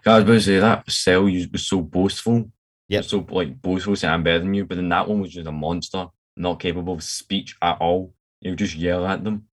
I 0.06 0.16
was 0.16 0.24
about 0.24 0.34
to 0.34 0.42
say 0.42 0.60
that 0.60 0.90
Cell 0.92 1.24
was 1.24 1.48
was 1.50 1.68
so 1.68 1.82
boastful. 1.82 2.52
Yeah. 2.88 3.02
So 3.02 3.26
like 3.30 3.62
boastful 3.62 3.96
saying 3.96 4.14
I'm 4.14 4.24
better 4.24 4.40
than 4.40 4.54
you, 4.54 4.66
but 4.66 4.76
then 4.76 4.90
that 4.90 5.08
one 5.08 5.22
was 5.22 5.32
just 5.32 5.48
a 5.48 5.52
monster, 5.52 6.08
not 6.38 6.60
capable 6.60 6.94
of 6.94 7.04
speech 7.04 7.56
at 7.62 7.78
all. 7.80 8.14
He 8.42 8.50
would 8.50 8.60
just 8.60 8.76
yell 8.76 9.06
at 9.06 9.24
them. 9.24 9.48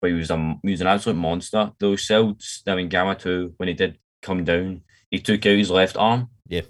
But 0.00 0.10
he 0.10 0.16
was 0.16 0.30
a 0.30 0.56
he 0.62 0.70
was 0.70 0.80
an 0.80 0.86
absolute 0.86 1.16
monster. 1.16 1.72
Those 1.78 2.06
cells, 2.06 2.62
I 2.66 2.74
mean 2.74 2.88
Gamma 2.88 3.14
2, 3.14 3.54
when 3.56 3.68
he 3.68 3.74
did 3.74 3.98
come 4.22 4.44
down, 4.44 4.82
he 5.10 5.18
took 5.18 5.44
out 5.46 5.58
his 5.58 5.70
left 5.70 5.96
arm. 5.96 6.28
Yeah. 6.48 6.62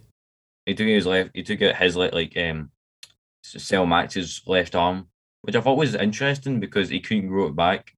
He 0.66 0.74
took 0.74 0.86
out 0.86 0.90
his 0.90 1.06
left 1.06 1.30
he 1.34 1.42
took 1.42 1.62
out 1.62 1.76
his 1.76 1.96
like 1.96 2.12
like 2.12 2.36
um 2.36 2.70
Cell 3.42 3.86
Max's 3.86 4.42
left 4.46 4.74
arm, 4.74 5.08
which 5.42 5.56
I 5.56 5.60
thought 5.60 5.78
was 5.78 5.94
interesting 5.94 6.60
because 6.60 6.88
he 6.88 7.00
couldn't 7.00 7.28
grow 7.28 7.46
it 7.46 7.56
back. 7.56 7.92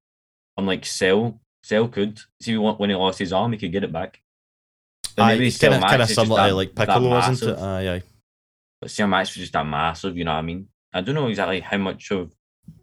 Unlike 0.56 0.86
Cell, 0.86 1.40
Cell 1.62 1.88
could. 1.88 2.20
See 2.40 2.56
when 2.56 2.90
he 2.90 2.96
lost 2.96 3.18
his 3.18 3.32
arm, 3.32 3.52
he 3.52 3.58
could 3.58 3.72
get 3.72 3.84
it 3.84 3.92
back. 3.92 4.20
But 5.16 5.22
Aye, 5.22 5.36
kind 5.38 5.46
of 5.46 5.60
kind 5.60 5.74
of 5.74 5.80
Max 5.80 6.10
is 6.10 6.16
just 6.16 6.20
similar 6.20 6.48
to 6.48 6.54
like 6.54 6.74
Piccolo, 6.74 7.18
isn't 7.18 7.48
it? 7.48 7.58
Aye, 7.58 7.94
aye. 7.96 8.02
But 8.80 8.90
Cell 8.90 9.06
Max 9.06 9.30
was 9.30 9.36
just 9.42 9.52
that 9.52 9.66
massive, 9.66 10.16
you 10.16 10.24
know 10.24 10.32
what 10.32 10.38
I 10.38 10.42
mean? 10.42 10.68
I 10.92 11.00
don't 11.00 11.14
know 11.14 11.28
exactly 11.28 11.60
how 11.60 11.78
much 11.78 12.10
of 12.10 12.32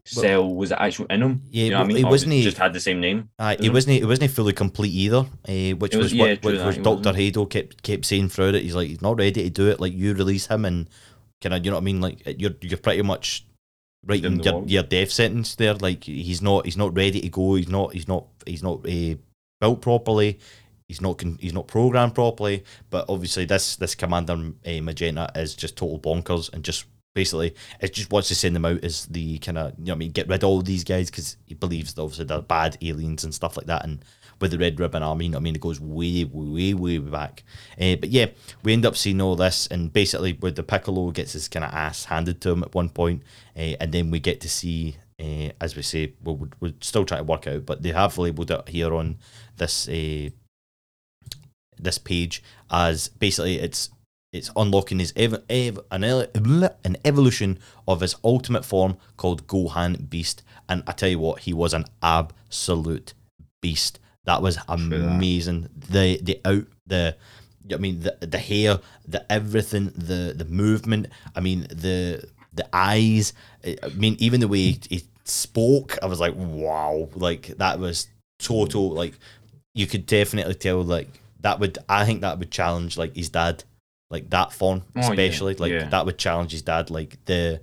Cell 0.06 0.54
was 0.54 0.72
actual 0.72 1.06
in 1.08 1.22
him. 1.22 1.42
Yeah, 1.50 1.64
you 1.64 1.70
know 1.72 1.78
what 1.80 1.84
I 1.84 1.88
mean? 1.88 1.98
it 1.98 2.10
wasn't 2.10 2.34
he- 2.34 2.44
just 2.44 2.58
had 2.58 2.74
the 2.74 2.80
same 2.80 3.00
name. 3.00 3.30
Aye, 3.40 3.54
it 3.54 3.60
Mhm. 3.62 3.74
wasn't 3.74 4.02
it 4.02 4.06
wasn't 4.06 4.32
fully 4.32 4.54
complete 4.54 4.94
either. 4.94 5.26
Uh, 5.48 5.76
which 5.78 5.96
was, 5.96 6.06
was- 6.06 6.14
yeah, 6.14 6.24
what, 6.24 6.44
which 6.44 6.60
was 6.60 6.78
Doctor 6.78 7.10
wasn't. 7.12 7.18
Hado 7.18 7.50
kept 7.50 7.84
kept 7.84 8.06
saying 8.06 8.30
throughout 8.30 8.56
it. 8.56 8.64
He's 8.64 8.76
like 8.76 8.90
he's 8.90 9.02
not 9.02 9.18
ready 9.18 9.44
to 9.44 9.50
do 9.50 9.70
it. 9.70 9.80
Like 9.80 9.94
you 9.94 10.14
release 10.14 10.48
him 10.48 10.66
and 10.66 10.90
kind 11.42 11.54
of 11.54 11.64
you 11.66 11.72
know 11.72 11.78
what 11.78 11.82
I 11.82 11.86
mean. 11.86 12.02
Like 12.02 12.22
you're 12.40 12.56
you're 12.62 12.78
pretty 12.80 13.02
much 13.04 13.46
writing 14.06 14.42
your, 14.44 14.64
your 14.66 14.84
death 14.84 15.12
sentence 15.12 15.56
there. 15.56 15.76
Like 15.76 16.04
he's 16.04 16.42
not 16.42 16.66
he's 16.66 16.78
not 16.78 16.96
ready 16.96 17.22
to 17.22 17.30
go. 17.30 17.56
He's 17.56 17.70
not 17.70 17.94
he's 17.94 18.08
not 18.08 18.26
he's 18.46 18.64
not 18.64 18.86
uh, 18.88 19.16
built 19.60 19.82
properly. 19.82 20.40
He's 20.92 21.00
not 21.00 21.24
he's 21.40 21.54
not 21.54 21.68
programmed 21.68 22.16
properly. 22.16 22.66
But 22.90 23.06
obviously 23.08 23.46
this 23.46 23.78
this 23.78 23.96
Commander 23.96 24.34
uh, 24.34 24.82
Magenta 24.82 25.32
is 25.36 25.56
just 25.56 25.78
total 25.78 26.00
bonkers 26.00 26.52
and 26.52 26.66
just. 26.66 26.86
Basically, 27.14 27.54
it 27.82 27.92
just 27.92 28.10
wants 28.10 28.30
to 28.30 28.36
send 28.36 28.56
them 28.56 28.64
out 28.64 28.86
as 28.86 29.06
the 29.08 29.38
kind 29.40 29.58
of 29.58 29.74
you 29.78 29.88
know 29.88 29.94
I 29.96 29.98
mean 29.98 30.12
get 30.12 30.30
rid 30.30 30.46
of 30.46 30.50
all 30.50 30.62
these 30.62 30.86
guys 30.86 31.12
because 31.12 31.36
he 31.46 31.54
believes 31.54 31.94
that 31.94 32.02
obviously 32.02 32.24
they're 32.24 32.42
bad 32.42 32.78
aliens 32.82 33.26
and 33.26 33.34
stuff 33.34 33.58
like 33.58 33.66
that. 33.66 33.84
And 33.84 34.06
with 34.40 34.52
the 34.52 34.58
Red 34.58 34.80
Ribbon 34.80 35.04
Army, 35.04 35.26
you 35.26 35.32
know 35.32 35.38
I 35.38 35.42
mean, 35.42 35.56
it 35.56 35.62
goes 35.62 35.82
way, 35.82 36.24
way, 36.24 36.74
way, 36.74 36.74
way 36.74 36.98
back. 37.00 37.44
Uh, 37.80 37.98
but 37.98 38.10
yeah, 38.10 38.28
we 38.64 38.72
end 38.72 38.86
up 38.86 38.96
seeing 38.96 39.20
all 39.20 39.36
this, 39.36 39.68
and 39.68 39.92
basically, 39.92 40.34
with 40.34 40.56
the 40.56 40.64
Piccolo 40.64 41.12
gets 41.12 41.34
his 41.34 41.50
kind 41.50 41.66
of 41.66 41.74
ass 41.74 42.06
handed 42.06 42.40
to 42.42 42.52
him 42.52 42.64
at 42.64 42.74
one 42.74 42.88
point, 42.88 43.24
uh, 43.58 43.76
and 43.80 43.92
then 43.92 44.10
we 44.10 44.22
get 44.22 44.40
to 44.40 44.50
see, 44.50 44.96
uh, 45.20 45.50
as 45.60 45.76
we 45.76 45.82
say, 45.82 46.14
we're, 46.24 46.50
we're 46.62 46.74
still 46.80 47.04
trying 47.04 47.20
to 47.20 47.32
work 47.32 47.46
out, 47.46 47.66
but 47.66 47.84
they 47.84 47.92
have 47.92 48.18
labelled 48.18 48.52
it 48.52 48.70
here 48.70 48.94
on 48.94 49.18
this 49.58 49.90
this 51.82 51.98
page 51.98 52.44
as 52.70 53.08
basically 53.10 53.60
it's 53.60 53.90
it's 54.34 54.50
unlocking 54.56 55.00
his 55.00 55.12
ev- 55.18 55.44
ev- 55.50 55.80
an, 55.92 56.04
ele- 56.06 56.28
an 56.86 56.96
evolution 57.04 57.60
of 57.86 58.00
his 58.00 58.16
ultimate 58.24 58.64
form 58.64 58.98
called 59.18 59.46
Gohan 59.46 60.10
Beast, 60.10 60.42
and 60.70 60.84
I 60.88 60.94
tell 60.94 61.10
you 61.10 61.20
what, 61.20 61.40
he 61.42 61.54
was 61.54 61.74
an 61.74 61.86
absolute 62.02 63.14
beast. 63.62 64.00
That 64.26 64.42
was 64.42 64.58
amazing. 64.70 65.68
The 65.76 66.20
the 66.22 66.40
out 66.46 66.68
the 66.86 67.18
I 67.74 67.78
mean 67.78 68.02
the 68.02 68.18
the 68.22 68.38
hair, 68.38 68.80
the 69.08 69.30
everything, 69.32 69.92
the 69.96 70.34
the 70.38 70.46
movement. 70.46 71.08
I 71.36 71.42
mean 71.42 71.62
the 71.70 72.24
the 72.54 72.68
eyes. 72.72 73.34
I 73.66 73.78
I 73.84 73.90
mean 73.90 74.16
even 74.20 74.40
the 74.40 74.48
way 74.48 74.60
he, 74.60 74.80
he 74.90 75.04
spoke, 75.26 75.98
I 76.02 76.06
was 76.06 76.20
like 76.20 76.36
wow, 76.36 77.10
like 77.16 77.48
that 77.58 77.80
was 77.80 78.08
total. 78.40 78.92
Like 78.92 79.16
you 79.74 79.88
could 79.88 80.06
definitely 80.06 80.54
tell 80.56 80.82
like 80.84 81.10
that 81.42 81.60
would. 81.60 81.78
I 81.90 82.06
think 82.06 82.22
that 82.22 82.40
would 82.40 82.52
challenge 82.52 82.98
like 82.98 83.16
his 83.16 83.30
dad, 83.30 83.64
like 84.10 84.30
that 84.30 84.54
form 84.54 84.84
Oh, 84.96 85.00
yeah, 85.02 85.10
especially. 85.10 85.56
Like 85.56 85.72
yeah. 85.72 85.90
that 85.90 86.06
would 86.06 86.18
challenge 86.18 86.52
his 86.52 86.62
dad. 86.62 86.90
Like 86.90 87.18
the. 87.26 87.62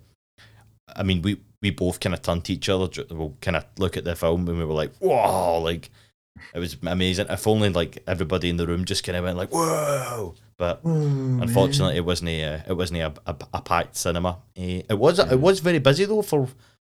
I 0.94 1.02
mean, 1.02 1.22
we 1.22 1.40
we 1.62 1.70
both 1.70 2.00
kind 2.00 2.14
of 2.14 2.22
turned 2.22 2.44
to 2.44 2.52
each 2.52 2.68
other. 2.68 2.88
We'll 3.10 3.36
kind 3.40 3.56
of 3.56 3.66
look 3.78 3.96
at 3.96 4.04
the 4.04 4.14
film 4.16 4.48
and 4.48 4.58
we 4.58 4.64
were 4.64 4.74
like, 4.74 4.94
"Whoa!" 4.98 5.60
Like 5.60 5.90
it 6.54 6.58
was 6.58 6.76
amazing. 6.86 7.26
If 7.28 7.46
only 7.46 7.68
like 7.70 8.02
everybody 8.06 8.48
in 8.48 8.56
the 8.56 8.66
room 8.66 8.84
just 8.84 9.04
kind 9.04 9.16
of 9.16 9.24
went 9.24 9.36
like, 9.36 9.50
"Whoa!" 9.50 10.34
But 10.56 10.80
unfortunately, 10.84 11.96
it 11.96 12.04
wasn't 12.04 12.30
a 12.30 12.64
it 12.66 12.76
wasn't 12.76 13.00
a, 13.00 13.12
a, 13.26 13.36
a 13.54 13.62
packed 13.62 13.96
cinema. 13.96 14.38
Uh, 14.58 14.82
it 14.88 14.98
was 14.98 15.18
it 15.18 15.38
was 15.40 15.60
very 15.60 15.78
busy 15.78 16.04
though 16.04 16.22
for 16.22 16.48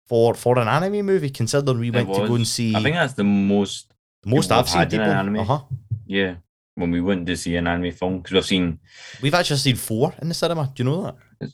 for 0.07 0.33
for 0.35 0.59
an 0.59 0.67
anime 0.67 1.05
movie. 1.05 1.29
Considering 1.29 1.79
we 1.79 1.91
went 1.91 2.13
to 2.13 2.27
go 2.27 2.35
and 2.35 2.47
see 2.47 2.75
I 2.75 2.81
think 2.83 2.95
that's 2.95 3.13
the 3.13 3.23
most, 3.23 3.91
most 4.25 4.51
I've 4.51 4.69
seen 4.69 4.81
in 4.83 4.89
people. 4.89 5.05
an 5.05 5.17
anime. 5.17 5.39
Uh 5.39 5.43
huh. 5.43 5.59
yeah, 6.05 6.35
when 6.75 6.91
we 6.91 7.01
went 7.01 7.25
to 7.27 7.35
see 7.37 7.55
an 7.55 7.67
anime 7.67 7.91
film, 7.91 8.17
because 8.17 8.33
we've 8.33 8.45
seen, 8.45 8.79
We've 9.21 9.33
actually 9.33 9.57
seen 9.57 9.75
four 9.75 10.13
in 10.21 10.27
the 10.27 10.33
cinema. 10.33 10.71
Do 10.73 10.83
you 10.83 10.89
know 10.89 11.03
that? 11.41 11.53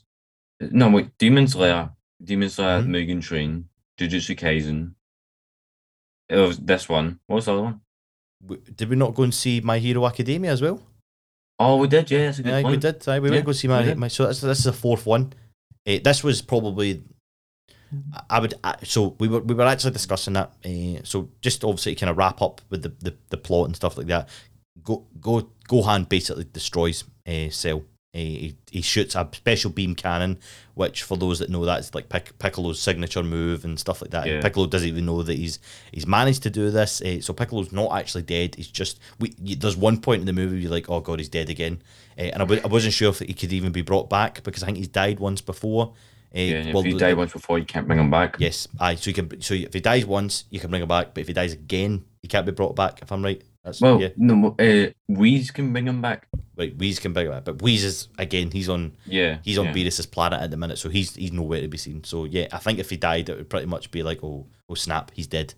no, 0.72 0.90
wait, 0.90 1.16
Demon 1.18 1.46
Slayer, 1.48 1.90
Demon 2.22 2.50
Slayer, 2.50 2.82
Mhm. 2.82 2.88
Mugen 2.88 3.22
Train, 3.22 3.68
Jujutsu 3.98 4.36
Kaisen. 4.36 4.92
It 6.28 6.36
was 6.36 6.58
this 6.58 6.88
one. 6.88 7.18
What 7.26 7.36
was 7.36 7.44
the 7.46 7.52
other 7.52 7.62
one? 7.62 7.80
We, 8.44 8.56
did 8.56 8.88
we 8.88 8.96
not 8.96 9.14
go 9.14 9.22
and 9.22 9.34
see 9.34 9.60
My 9.60 9.78
Hero 9.78 10.06
Academia 10.06 10.50
as 10.52 10.62
well? 10.62 10.80
Oh, 11.58 11.76
we 11.76 11.86
did, 11.88 12.10
yeah, 12.10 12.26
that's 12.26 12.38
a 12.38 12.42
good 12.42 12.50
Yeah, 12.50 12.68
we 12.70 12.76
did. 12.76 13.08
Aye, 13.08 13.20
we 13.20 13.28
Yeah, 13.28 13.34
went 13.34 13.42
to 13.44 13.46
go 13.46 13.52
see 13.52 13.68
my, 13.68 13.94
my 13.94 14.08
so 14.08 14.26
this, 14.26 14.40
this 14.40 14.58
is 14.58 14.64
the 14.64 14.72
fourth 14.72 15.06
one. 15.06 15.32
Uh, 15.86 15.98
this 16.02 16.24
was 16.24 16.42
probably 16.42 17.02
I 18.30 18.40
would 18.40 18.54
so 18.84 19.16
we 19.20 19.28
were 19.28 19.40
we 19.40 19.54
were 19.54 19.66
actually 19.66 19.90
discussing 19.92 20.32
that. 20.34 20.52
Uh, 20.64 21.02
so 21.04 21.28
just 21.42 21.62
obviously 21.62 21.94
to 21.94 22.00
kind 22.00 22.10
of 22.10 22.16
wrap 22.16 22.40
up 22.40 22.62
with 22.70 22.82
the, 22.82 22.88
the, 23.00 23.14
the 23.28 23.36
plot 23.36 23.66
and 23.66 23.76
stuff 23.76 23.98
like 23.98 24.06
that. 24.06 24.28
Go 24.82 25.06
go 25.20 25.50
Gohan 25.68 26.08
basically 26.08 26.44
destroys 26.52 27.04
uh, 27.26 27.48
Cell. 27.50 27.84
Uh, 28.14 28.18
he, 28.18 28.56
he 28.70 28.82
shoots 28.82 29.14
a 29.14 29.26
special 29.32 29.70
beam 29.70 29.94
cannon, 29.94 30.38
which 30.74 31.02
for 31.02 31.16
those 31.16 31.38
that 31.38 31.48
know 31.48 31.64
that's 31.64 31.94
like 31.94 32.10
Pic- 32.10 32.38
Piccolo's 32.38 32.78
signature 32.78 33.22
move 33.22 33.64
and 33.64 33.80
stuff 33.80 34.02
like 34.02 34.10
that. 34.10 34.24
And 34.26 34.32
Yeah. 34.36 34.40
Piccolo 34.42 34.66
doesn't 34.66 34.86
even 34.88 35.06
know 35.06 35.22
that 35.22 35.34
he's 35.38 35.58
he's 35.92 36.06
managed 36.06 36.42
to 36.42 36.50
do 36.50 36.70
this. 36.70 37.00
Uh, 37.00 37.20
so 37.22 37.32
Piccolo's 37.32 37.72
not 37.72 37.92
actually 37.98 38.22
dead. 38.22 38.54
He's 38.56 38.66
just 38.68 38.98
we. 39.18 39.34
You, 39.42 39.56
there's 39.56 39.76
one 39.78 39.98
point 40.00 40.20
in 40.20 40.26
the 40.26 40.32
movie 40.34 40.56
where 40.56 40.60
you're 40.62 40.70
like, 40.70 40.90
oh 40.90 41.00
god, 41.00 41.20
he's 41.20 41.28
dead 41.30 41.48
again. 41.48 41.82
Uh, 42.18 42.22
and 42.22 42.36
I 42.36 42.44
w- 42.44 42.60
I 42.62 42.66
wasn't 42.68 42.92
sure 42.92 43.08
if 43.10 43.20
he 43.20 43.32
could 43.32 43.52
even 43.52 43.72
be 43.72 43.82
brought 43.82 44.10
back 44.10 44.42
because 44.42 44.62
I 44.62 44.66
think 44.66 44.78
he's 44.78 44.88
died 44.88 45.18
once 45.18 45.40
before. 45.40 45.94
Uh, 46.34 46.38
Yeah, 46.40 46.72
well, 46.72 46.80
if 46.80 46.86
you 46.86 46.92
the- 46.94 46.98
die 46.98 47.12
once 47.14 47.32
before, 47.32 47.58
you 47.58 47.64
can't 47.66 47.86
bring 47.86 47.98
him 47.98 48.10
back. 48.10 48.36
Yes, 48.38 48.68
aye. 48.80 48.96
So 48.96 49.08
you 49.08 49.14
can. 49.14 49.40
So 49.40 49.54
if 49.54 49.72
he 49.72 49.80
dies 49.80 50.04
once, 50.04 50.44
you 50.50 50.60
can 50.60 50.68
bring 50.70 50.82
him 50.82 50.88
back. 50.88 51.14
But 51.14 51.22
if 51.22 51.28
he 51.28 51.32
dies 51.34 51.52
again, 51.54 52.04
he 52.20 52.28
can't 52.28 52.44
be 52.44 52.52
brought 52.52 52.76
back. 52.76 53.00
If 53.00 53.10
I'm 53.10 53.22
right, 53.24 53.40
that's 53.64 53.80
Well, 53.80 54.00
yeah. 54.00 54.08
no, 54.16 54.56
uh, 54.58 54.90
Whis 55.08 55.50
can 55.50 55.72
bring 55.72 55.86
him 55.86 56.02
back. 56.02 56.28
Right, 56.56 56.76
Whis 56.76 56.98
can 56.98 57.12
bring 57.12 57.26
him 57.26 57.32
back, 57.32 57.44
but 57.44 57.62
Whis 57.62 57.84
is 57.84 58.08
again. 58.18 58.50
He's 58.50 58.68
on. 58.68 58.92
Yeah, 59.06 59.38
He's 59.42 59.58
on 59.58 59.66
yeah. 59.66 59.72
Beerus's 59.72 60.06
planet 60.06 60.40
at 60.40 60.50
the 60.50 60.56
minute, 60.56 60.78
so 60.78 60.88
he's 60.88 61.14
he's 61.14 61.32
nowhere 61.32 61.60
to 61.60 61.68
be 61.68 61.78
seen. 61.78 62.02
So 62.04 62.24
yeah, 62.24 62.48
I 62.52 62.58
think 62.58 62.78
if 62.78 62.90
he 62.90 62.96
died, 62.96 63.28
it 63.28 63.36
would 63.36 63.50
pretty 63.50 63.66
much 63.66 63.90
be 63.90 64.02
like, 64.02 64.22
oh, 64.22 64.46
oh 64.68 64.74
snap, 64.74 65.12
he's 65.14 65.26
dead. 65.26 65.54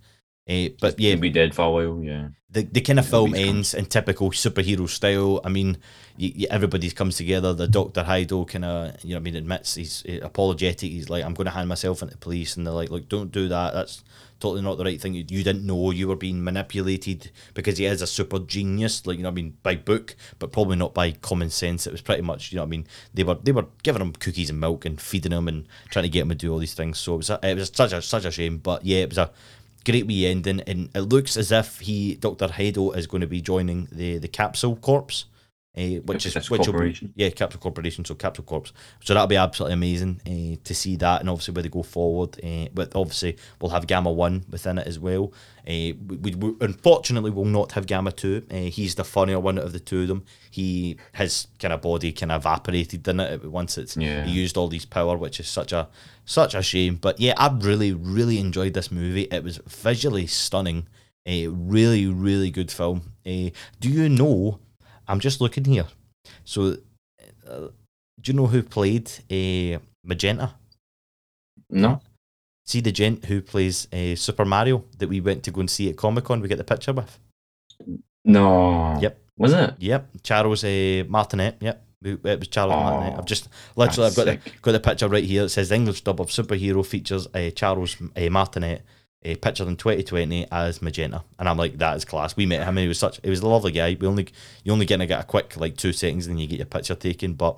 Uh, 0.48 0.68
but 0.78 1.00
yeah, 1.00 1.12
He'll 1.12 1.20
be 1.20 1.30
dead 1.30 1.54
for 1.54 1.62
a 1.62 1.70
while. 1.70 2.02
Yeah, 2.02 2.28
the, 2.50 2.62
the 2.62 2.82
kind 2.82 2.98
of 2.98 3.06
It'll 3.06 3.26
film 3.26 3.32
be 3.32 3.48
ends 3.48 3.72
in 3.72 3.86
typical 3.86 4.30
superhero 4.30 4.86
style. 4.86 5.40
I 5.42 5.48
mean, 5.48 5.78
y 6.18 6.32
y 6.40 6.46
everybody 6.50 6.90
comes 6.90 7.16
together. 7.16 7.54
The 7.54 7.66
Doctor 7.66 8.02
Hydo 8.04 8.46
kind 8.46 8.66
of, 8.66 9.02
you 9.02 9.10
know, 9.10 9.16
what 9.16 9.20
I 9.20 9.24
mean, 9.24 9.36
admits 9.36 9.76
he's 9.76 10.04
uh, 10.06 10.18
apologetic. 10.22 10.90
He's 10.90 11.08
like, 11.08 11.24
I'm 11.24 11.32
going 11.32 11.46
to 11.46 11.50
hand 11.52 11.70
myself 11.70 12.02
into 12.02 12.18
police, 12.18 12.58
and 12.58 12.66
they're 12.66 12.74
like, 12.74 12.90
look, 12.90 13.08
don't 13.08 13.32
do 13.32 13.48
that. 13.48 13.72
That's 13.72 14.04
totally 14.44 14.60
not 14.60 14.76
the 14.76 14.84
right 14.84 15.00
thing. 15.00 15.14
You, 15.14 15.24
you 15.26 15.42
didn't 15.42 15.64
know 15.64 15.90
you 15.90 16.06
were 16.06 16.16
being 16.16 16.44
manipulated 16.44 17.30
because 17.54 17.78
he 17.78 17.86
is 17.86 18.02
a 18.02 18.06
super 18.06 18.38
genius, 18.38 19.06
like 19.06 19.16
you 19.16 19.22
know, 19.22 19.30
I 19.30 19.32
mean, 19.32 19.56
by 19.62 19.74
book, 19.74 20.14
but 20.38 20.52
probably 20.52 20.76
not 20.76 20.92
by 20.92 21.12
common 21.12 21.48
sense. 21.48 21.86
It 21.86 21.92
was 21.92 22.02
pretty 22.02 22.20
much, 22.20 22.52
you 22.52 22.56
know, 22.56 22.62
I 22.62 22.66
mean, 22.66 22.86
they 23.14 23.24
were 23.24 23.36
they 23.36 23.52
were 23.52 23.64
giving 23.82 24.02
him 24.02 24.12
cookies 24.12 24.50
and 24.50 24.60
milk 24.60 24.84
and 24.84 25.00
feeding 25.00 25.32
him 25.32 25.48
and 25.48 25.66
trying 25.88 26.02
to 26.02 26.10
get 26.10 26.22
him 26.22 26.28
to 26.28 26.34
do 26.34 26.52
all 26.52 26.58
these 26.58 26.74
things. 26.74 26.98
So 26.98 27.14
it 27.14 27.16
was 27.16 27.30
a, 27.30 27.40
it 27.42 27.54
was 27.54 27.72
such 27.74 27.94
a 27.94 28.02
such 28.02 28.26
a 28.26 28.30
shame. 28.30 28.58
But 28.58 28.84
yeah, 28.84 28.98
it 28.98 29.08
was 29.08 29.16
a 29.16 29.30
great 29.86 30.06
wee 30.06 30.26
ending, 30.26 30.60
and 30.66 30.90
it 30.94 31.00
looks 31.00 31.38
as 31.38 31.50
if 31.50 31.80
he 31.80 32.16
Doctor 32.16 32.48
Hedo 32.48 32.94
is 32.94 33.06
going 33.06 33.22
to 33.22 33.26
be 33.26 33.40
joining 33.40 33.88
the 33.90 34.18
the 34.18 34.28
Capsule 34.28 34.76
Corps. 34.76 35.24
Uh, 35.76 35.98
which 36.04 36.24
is 36.24 36.36
which 36.36 36.50
will 36.50 36.58
be, 36.58 36.64
corporation. 36.66 37.12
yeah 37.16 37.28
Capsule 37.30 37.60
Corporation 37.60 38.04
so 38.04 38.14
Capsule 38.14 38.44
Corps 38.44 38.72
so 39.02 39.12
that'll 39.12 39.26
be 39.26 39.34
absolutely 39.34 39.74
amazing 39.74 40.20
uh, 40.24 40.56
to 40.62 40.72
see 40.72 40.94
that 40.94 41.20
and 41.20 41.28
obviously 41.28 41.52
where 41.52 41.64
they 41.64 41.68
go 41.68 41.82
forward 41.82 42.38
uh, 42.44 42.66
but 42.72 42.94
obviously 42.94 43.36
we'll 43.60 43.72
have 43.72 43.84
Gamma 43.88 44.12
1 44.12 44.44
within 44.50 44.78
it 44.78 44.86
as 44.86 45.00
well. 45.00 45.32
Uh, 45.66 45.90
we, 46.06 46.34
we, 46.36 46.54
unfortunately 46.60 47.32
will 47.32 47.44
not 47.44 47.72
have 47.72 47.86
Gamma 47.88 48.12
2 48.12 48.46
uh, 48.52 48.54
he's 48.54 48.94
the 48.94 49.02
funnier 49.02 49.40
one 49.40 49.58
out 49.58 49.64
of 49.64 49.72
the 49.72 49.80
two 49.80 50.02
of 50.02 50.08
them. 50.08 50.24
He 50.48 50.96
his 51.12 51.48
kind 51.58 51.74
of 51.74 51.82
body 51.82 52.12
kind 52.12 52.30
of 52.30 52.42
evaporated 52.42 53.02
didn't 53.02 53.20
it 53.20 53.44
once 53.44 53.76
it's 53.76 53.96
Yeah. 53.96 54.24
he 54.24 54.30
used 54.30 54.56
all 54.56 54.68
these 54.68 54.84
power 54.84 55.16
which 55.16 55.40
is 55.40 55.48
such 55.48 55.72
a 55.72 55.88
such 56.24 56.54
a 56.54 56.62
shame. 56.62 56.96
But 56.96 57.18
yeah 57.18 57.34
I 57.36 57.52
really 57.52 57.92
really 57.92 58.38
enjoyed 58.38 58.74
this 58.74 58.92
movie. 58.92 59.22
It 59.22 59.42
was 59.42 59.58
visually 59.66 60.28
stunning. 60.28 60.86
A 61.26 61.48
really 61.48 62.06
really 62.06 62.50
good 62.52 62.70
film. 62.70 63.10
Uh, 63.26 63.50
do 63.80 63.88
you 63.88 64.08
know 64.08 64.60
I'm 65.08 65.20
just 65.20 65.40
looking 65.40 65.64
here 65.64 65.86
so 66.44 66.76
uh, 67.48 67.68
do 68.20 68.26
you 68.26 68.32
know 68.34 68.46
who 68.46 68.62
played 68.62 69.10
uh, 69.30 69.78
Magenta 70.04 70.54
No. 71.70 72.00
see 72.66 72.80
the 72.80 72.92
gent 72.92 73.24
who 73.26 73.40
plays 73.42 73.86
uh, 73.92 74.14
Super 74.16 74.44
Mario 74.44 74.84
that 74.98 75.08
we 75.08 75.20
went 75.20 75.42
to 75.44 75.50
go 75.50 75.60
and 75.60 75.70
see 75.70 75.90
at 75.90 75.96
Comic 75.96 76.24
Con 76.24 76.40
we 76.40 76.48
get 76.48 76.58
the 76.58 76.64
picture 76.64 76.92
with 76.92 77.18
No. 78.24 78.98
Yep. 79.00 79.20
Was 79.36 79.52
it? 79.52 79.74
Yep, 79.80 80.10
Charles 80.22 80.62
uh, 80.64 81.02
Martinet. 81.08 81.56
Yep, 81.60 81.84
it 82.04 82.22
was 82.38 82.48
Charles 82.48 82.72
Oh, 82.72 82.80
Martinet. 82.80 83.18
I've 83.18 83.26
just 83.26 83.48
literally 83.74 84.08
I've 84.08 84.14
got 84.16 84.26
the, 84.26 84.38
got 84.62 84.72
the 84.72 84.80
picture 84.80 85.08
right 85.08 85.24
here. 85.24 85.44
It 85.44 85.48
says 85.48 85.72
English 85.72 86.02
dub 86.02 86.20
of 86.20 86.28
superhero 86.28 86.86
features 86.86 87.26
uh, 87.34 87.50
Charles 87.50 87.96
uh, 88.16 88.30
Martinet. 88.30 88.82
Uh, 89.26 89.34
pictured 89.40 89.68
in 89.68 89.76
2020 89.76 90.46
as 90.52 90.82
Magenta, 90.82 91.24
and 91.38 91.48
I'm 91.48 91.56
like, 91.56 91.78
that 91.78 91.96
is 91.96 92.04
class. 92.04 92.36
We 92.36 92.44
met 92.44 92.60
him, 92.60 92.76
and 92.76 92.80
he 92.80 92.88
was 92.88 92.98
such, 92.98 93.20
he 93.22 93.30
was 93.30 93.40
a 93.40 93.48
lovely 93.48 93.72
guy. 93.72 93.96
We 93.98 94.06
only, 94.06 94.28
you 94.64 94.72
only 94.72 94.84
gonna 94.84 95.06
get 95.06 95.20
a 95.20 95.24
quick 95.24 95.56
like 95.56 95.76
two 95.76 95.92
seconds, 95.92 96.26
and 96.26 96.40
you 96.40 96.46
get 96.46 96.58
your 96.58 96.66
picture 96.66 96.94
taken, 96.94 97.32
but 97.32 97.56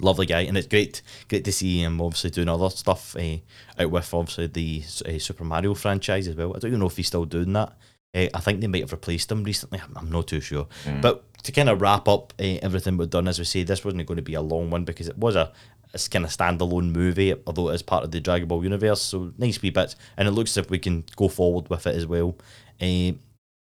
lovely 0.00 0.26
guy, 0.26 0.42
and 0.42 0.56
it's 0.56 0.66
great, 0.66 1.02
great 1.28 1.44
to 1.44 1.52
see 1.52 1.82
him 1.82 2.00
obviously 2.00 2.30
doing 2.30 2.48
other 2.48 2.70
stuff 2.70 3.16
uh, 3.16 3.36
out 3.78 3.90
with 3.90 4.14
obviously 4.14 4.46
the 4.46 4.82
uh, 5.06 5.18
Super 5.18 5.44
Mario 5.44 5.74
franchise 5.74 6.28
as 6.28 6.36
well. 6.36 6.54
I 6.54 6.58
don't 6.58 6.70
even 6.70 6.80
know 6.80 6.86
if 6.86 6.96
he's 6.96 7.08
still 7.08 7.24
doing 7.24 7.52
that. 7.54 7.72
Uh, 8.14 8.28
I 8.32 8.40
think 8.40 8.60
they 8.60 8.66
might 8.66 8.82
have 8.82 8.92
replaced 8.92 9.30
him 9.30 9.44
recently. 9.44 9.80
I'm, 9.80 9.96
I'm 9.96 10.10
not 10.10 10.28
too 10.28 10.40
sure. 10.40 10.66
Mm. 10.84 11.02
But 11.02 11.24
to 11.42 11.52
kind 11.52 11.68
of 11.68 11.80
wrap 11.80 12.08
up 12.08 12.32
uh, 12.38 12.58
everything 12.62 12.96
we've 12.96 13.10
done, 13.10 13.28
as 13.28 13.38
we 13.38 13.44
say, 13.44 13.62
this 13.62 13.84
wasn't 13.84 14.06
going 14.06 14.16
to 14.16 14.22
be 14.22 14.34
a 14.34 14.40
long 14.40 14.70
one 14.70 14.84
because 14.84 15.08
it 15.08 15.18
was 15.18 15.36
a, 15.36 15.52
a 15.96 16.10
kind 16.10 16.24
of 16.24 16.30
standalone 16.30 16.92
movie, 16.92 17.34
although 17.46 17.70
it 17.70 17.74
is 17.74 17.82
part 17.82 18.04
of 18.04 18.10
the 18.10 18.20
Dragon 18.20 18.48
Ball 18.48 18.62
universe. 18.62 19.00
So 19.00 19.32
nice 19.38 19.62
wee 19.62 19.70
bits, 19.70 19.96
and 20.16 20.28
it 20.28 20.32
looks 20.32 20.52
as 20.52 20.64
if 20.64 20.70
we 20.70 20.78
can 20.78 21.04
go 21.16 21.28
forward 21.28 21.68
with 21.70 21.86
it 21.86 21.94
as 21.94 22.06
well. 22.06 22.36
Uh, 22.80 23.12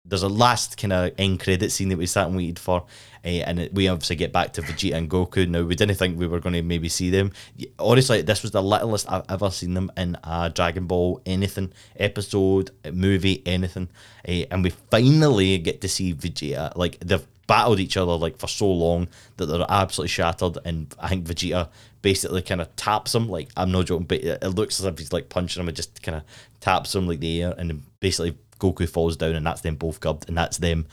there's 0.08 0.24
a 0.24 0.30
last 0.30 0.78
kind 0.78 0.94
of 0.94 1.12
end 1.18 1.40
credit 1.40 1.72
scene 1.72 1.90
that 1.90 1.98
we 1.98 2.06
sat 2.06 2.28
and 2.28 2.36
waited 2.36 2.60
for, 2.60 2.86
uh, 3.26 3.28
and 3.28 3.60
it, 3.60 3.74
we 3.74 3.88
obviously 3.88 4.16
get 4.16 4.32
back 4.32 4.54
to 4.54 4.62
Vegeta 4.62 4.96
and 4.96 5.10
Goku. 5.10 5.48
Now 5.48 5.64
we 5.64 5.76
didn't 5.76 5.96
think 5.96 6.18
we 6.18 6.28
were 6.28 6.40
going 6.40 6.54
to 6.54 6.62
maybe 6.62 6.90
see 6.90 7.10
them. 7.10 7.32
Honestly, 7.78 8.22
this 8.22 8.42
was 8.42 8.52
the 8.52 8.64
littlest 8.64 9.12
I've 9.12 9.26
ever 9.30 9.52
seen 9.52 9.74
them 9.74 9.92
in 9.98 10.18
a 10.24 10.50
Dragon 10.50 10.88
Ball 10.88 11.22
anything 11.26 11.74
episode, 11.98 12.72
movie, 12.92 13.44
anything, 13.46 13.90
uh, 14.28 14.44
and 14.50 14.64
we 14.64 14.70
finally 14.70 15.58
get 15.58 15.82
to 15.82 15.90
see 15.90 16.14
Vegeta. 16.14 16.76
Like 16.76 17.00
they've 17.02 17.28
battled 17.48 17.80
each 17.80 17.98
other 17.98 18.12
like 18.14 18.38
for 18.38 18.48
so 18.48 18.70
long 18.70 19.08
that 19.38 19.48
they're 19.48 19.66
absolutely 19.68 20.10
shattered, 20.10 20.58
and 20.64 20.94
I 21.00 21.10
think 21.10 21.26
Vegeta 21.26 21.70
basically 22.02 22.42
kind 22.42 22.62
of 22.62 22.76
taps 22.76 23.14
him. 23.14 23.30
Like 23.30 23.50
I'm 23.56 23.72
not 23.72 23.86
joking, 23.86 24.06
but 24.06 24.24
it, 24.24 24.44
looks 24.44 24.80
as 24.80 24.86
if 24.86 24.98
he's 24.98 25.14
like 25.14 25.30
punching 25.30 25.62
him 25.62 25.68
and 25.68 25.78
just 25.78 26.02
kind 26.02 26.18
of 26.18 26.24
taps 26.60 26.96
him 26.96 27.08
like 27.08 27.20
the 27.20 27.44
air, 27.44 27.54
and 27.58 27.84
basically 28.00 28.38
Goku 28.60 28.88
falls 28.90 29.18
down, 29.18 29.36
and 29.36 29.46
that's 29.46 29.62
them 29.62 29.76
both 29.76 30.00
gubbed, 30.00 30.28
and 30.28 30.38
that's 30.38 30.58
them 30.58 30.88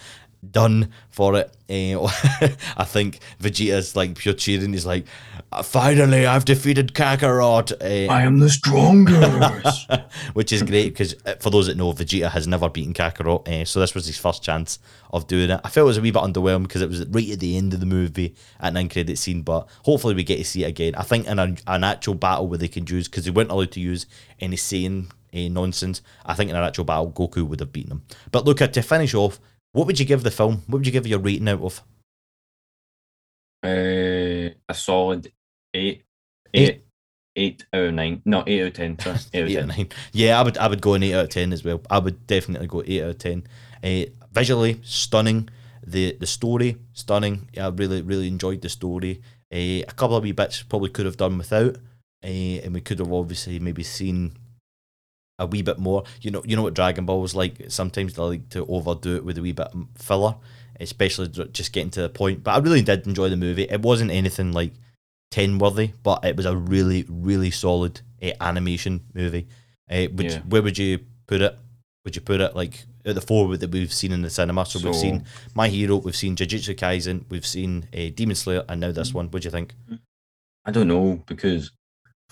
done 0.52 0.90
for 1.10 1.36
it. 1.36 1.54
Eh, 1.68 1.96
I 2.76 2.84
think 2.84 3.20
Vegeta's 3.40 3.96
like 3.96 4.16
pure 4.16 4.34
cheering. 4.34 4.72
He's 4.72 4.86
like, 4.86 5.06
finally, 5.62 6.26
I've 6.26 6.44
defeated 6.44 6.94
Kakarot. 6.94 7.72
Eh, 7.80 8.06
I 8.08 8.22
am 8.22 8.38
the 8.38 8.50
strongest. 8.50 9.90
which 10.34 10.52
is 10.52 10.62
great 10.62 10.90
because 10.90 11.14
for 11.40 11.50
those 11.50 11.66
that 11.66 11.76
know, 11.76 11.92
Vegeta 11.92 12.30
has 12.30 12.46
never 12.46 12.68
beaten 12.68 12.94
Kakarot, 12.94 13.48
uh, 13.48 13.64
so 13.64 13.80
this 13.80 13.94
was 13.94 14.06
his 14.06 14.18
first 14.18 14.42
chance 14.42 14.78
of 15.12 15.26
doing 15.26 15.50
it. 15.50 15.60
I 15.64 15.68
felt 15.68 15.84
it 15.84 15.88
was 15.88 15.98
a 15.98 16.02
wee 16.02 16.10
bit 16.10 16.22
underwhelmed 16.22 16.64
because 16.64 16.82
it 16.82 16.88
was 16.88 17.06
right 17.06 17.30
at 17.30 17.40
the 17.40 17.56
end 17.56 17.72
of 17.72 17.80
the 17.80 17.86
movie 17.86 18.34
at 18.60 18.70
an 18.70 18.76
end 18.76 18.90
credit 18.90 19.18
scene, 19.18 19.42
but 19.42 19.68
hopefully 19.84 20.14
we 20.14 20.24
get 20.24 20.36
to 20.36 20.44
see 20.44 20.64
it 20.64 20.68
again. 20.68 20.94
I 20.96 21.02
think 21.02 21.26
in 21.26 21.38
a, 21.38 21.56
an 21.66 21.84
actual 21.84 22.14
battle 22.14 22.48
where 22.48 22.58
they 22.58 22.68
can 22.68 22.86
use 22.86 23.08
because 23.08 23.24
they 23.24 23.30
weren't 23.30 23.50
allowed 23.50 23.72
to 23.72 23.80
use 23.80 24.06
any 24.40 24.56
uh, 25.34 25.48
nonsense. 25.48 26.02
I 26.24 26.34
think 26.34 26.50
in 26.50 26.56
an 26.56 26.64
actual 26.64 26.84
battle, 26.84 27.10
Goku 27.10 27.46
would 27.46 27.60
have 27.60 27.72
beaten 27.72 27.92
him. 27.92 28.02
But 28.30 28.44
look, 28.44 28.60
at 28.60 28.72
to 28.74 28.82
finish 28.82 29.14
off, 29.14 29.40
what 29.74 29.86
would 29.86 30.00
you 30.00 30.06
give 30.06 30.22
the 30.22 30.30
film? 30.30 30.62
What 30.66 30.78
would 30.78 30.86
you 30.86 30.92
give 30.92 31.06
your 31.06 31.18
rating 31.18 31.48
out 31.48 31.60
of? 31.60 31.82
uh, 33.62 34.50
a 34.68 34.74
solid 34.74 35.32
eight, 35.72 36.04
Eight. 36.52 36.68
eight, 36.68 36.84
eight 37.36 37.66
out 37.72 37.84
of 37.84 37.94
nine. 37.94 38.22
No, 38.24 38.44
eight 38.46 38.60
out 38.62 38.66
of 38.68 38.74
ten. 38.74 38.98
Sorry, 38.98 39.18
eight 39.34 39.40
out 39.40 39.44
of 39.44 39.50
eight 39.50 39.56
or 39.56 39.60
ten. 39.60 39.68
nine. 39.68 39.88
Yeah, 40.12 40.38
I 40.40 40.42
would 40.42 40.58
I 40.58 40.68
would 40.68 40.80
go 40.80 40.94
an 40.94 41.02
eight 41.02 41.14
out 41.14 41.24
of 41.24 41.30
ten 41.30 41.52
as 41.52 41.64
well. 41.64 41.80
I 41.90 41.98
would 41.98 42.26
definitely 42.26 42.66
go 42.66 42.82
eight 42.86 43.02
out 43.02 43.10
of 43.10 43.18
ten. 43.18 43.44
Uh, 43.82 44.04
visually 44.32 44.80
stunning. 44.82 45.48
The 45.86 46.16
the 46.18 46.26
story 46.26 46.76
stunning. 46.92 47.48
Yeah, 47.52 47.66
I 47.66 47.70
really 47.70 48.02
really 48.02 48.28
enjoyed 48.28 48.62
the 48.62 48.68
story. 48.68 49.20
Uh, 49.52 49.84
a 49.86 49.92
couple 49.96 50.16
of 50.16 50.22
wee 50.22 50.32
bits 50.32 50.62
probably 50.62 50.90
could 50.90 51.06
have 51.06 51.16
done 51.16 51.38
without, 51.38 51.76
uh, 52.24 52.26
and 52.26 52.74
we 52.74 52.80
could 52.80 52.98
have 52.98 53.12
obviously 53.12 53.58
maybe 53.60 53.82
seen 53.82 54.32
a 55.38 55.46
wee 55.46 55.62
bit 55.62 55.78
more. 55.78 56.04
You 56.20 56.30
know, 56.30 56.42
you 56.44 56.56
know 56.56 56.62
what 56.62 56.74
Dragon 56.74 57.06
Ball 57.06 57.20
was 57.20 57.34
like. 57.34 57.54
Sometimes 57.68 58.14
they 58.14 58.22
like 58.22 58.48
to 58.50 58.64
overdo 58.66 59.16
it 59.16 59.24
with 59.24 59.38
a 59.38 59.42
wee 59.42 59.52
bit 59.52 59.68
of 59.68 59.86
filler, 59.96 60.36
especially 60.80 61.28
just 61.28 61.72
getting 61.72 61.90
to 61.90 62.02
the 62.02 62.08
point. 62.08 62.44
But 62.44 62.52
I 62.52 62.58
really 62.58 62.82
did 62.82 63.06
enjoy 63.06 63.28
the 63.28 63.36
movie. 63.36 63.64
It 63.64 63.82
wasn't 63.82 64.10
anything 64.10 64.52
like 64.52 64.72
ten 65.30 65.58
worthy, 65.58 65.92
but 66.02 66.24
it 66.24 66.36
was 66.36 66.46
a 66.46 66.56
really 66.56 67.04
really 67.08 67.50
solid 67.50 68.00
uh, 68.22 68.30
animation 68.40 69.00
movie. 69.14 69.46
Uh, 69.90 70.06
would 70.12 70.30
Yeah. 70.32 70.38
where 70.40 70.62
would 70.62 70.78
you 70.78 71.00
put 71.26 71.40
it? 71.42 71.58
Would 72.04 72.16
you 72.16 72.22
put 72.22 72.40
it 72.40 72.54
like 72.54 72.84
at 73.06 73.14
the 73.14 73.20
four 73.20 73.56
that 73.56 73.70
we've 73.70 73.92
seen 73.92 74.12
in 74.12 74.22
the 74.22 74.30
cinema? 74.30 74.64
So, 74.66 74.78
we've 74.78 74.94
seen 74.94 75.24
My 75.54 75.68
Hero, 75.68 75.96
we've 75.96 76.16
seen 76.16 76.36
Jujutsu 76.36 76.74
Kaisen, 76.76 77.24
we've 77.30 77.46
seen 77.46 77.88
uh, 77.94 78.10
Demon 78.14 78.36
Slayer, 78.36 78.64
and 78.68 78.80
now 78.80 78.92
this 78.92 79.12
one. 79.14 79.30
What 79.30 79.42
do 79.42 79.46
you 79.46 79.50
think? 79.50 79.74
I 80.66 80.70
don't 80.70 80.88
know 80.88 81.22
because 81.26 81.70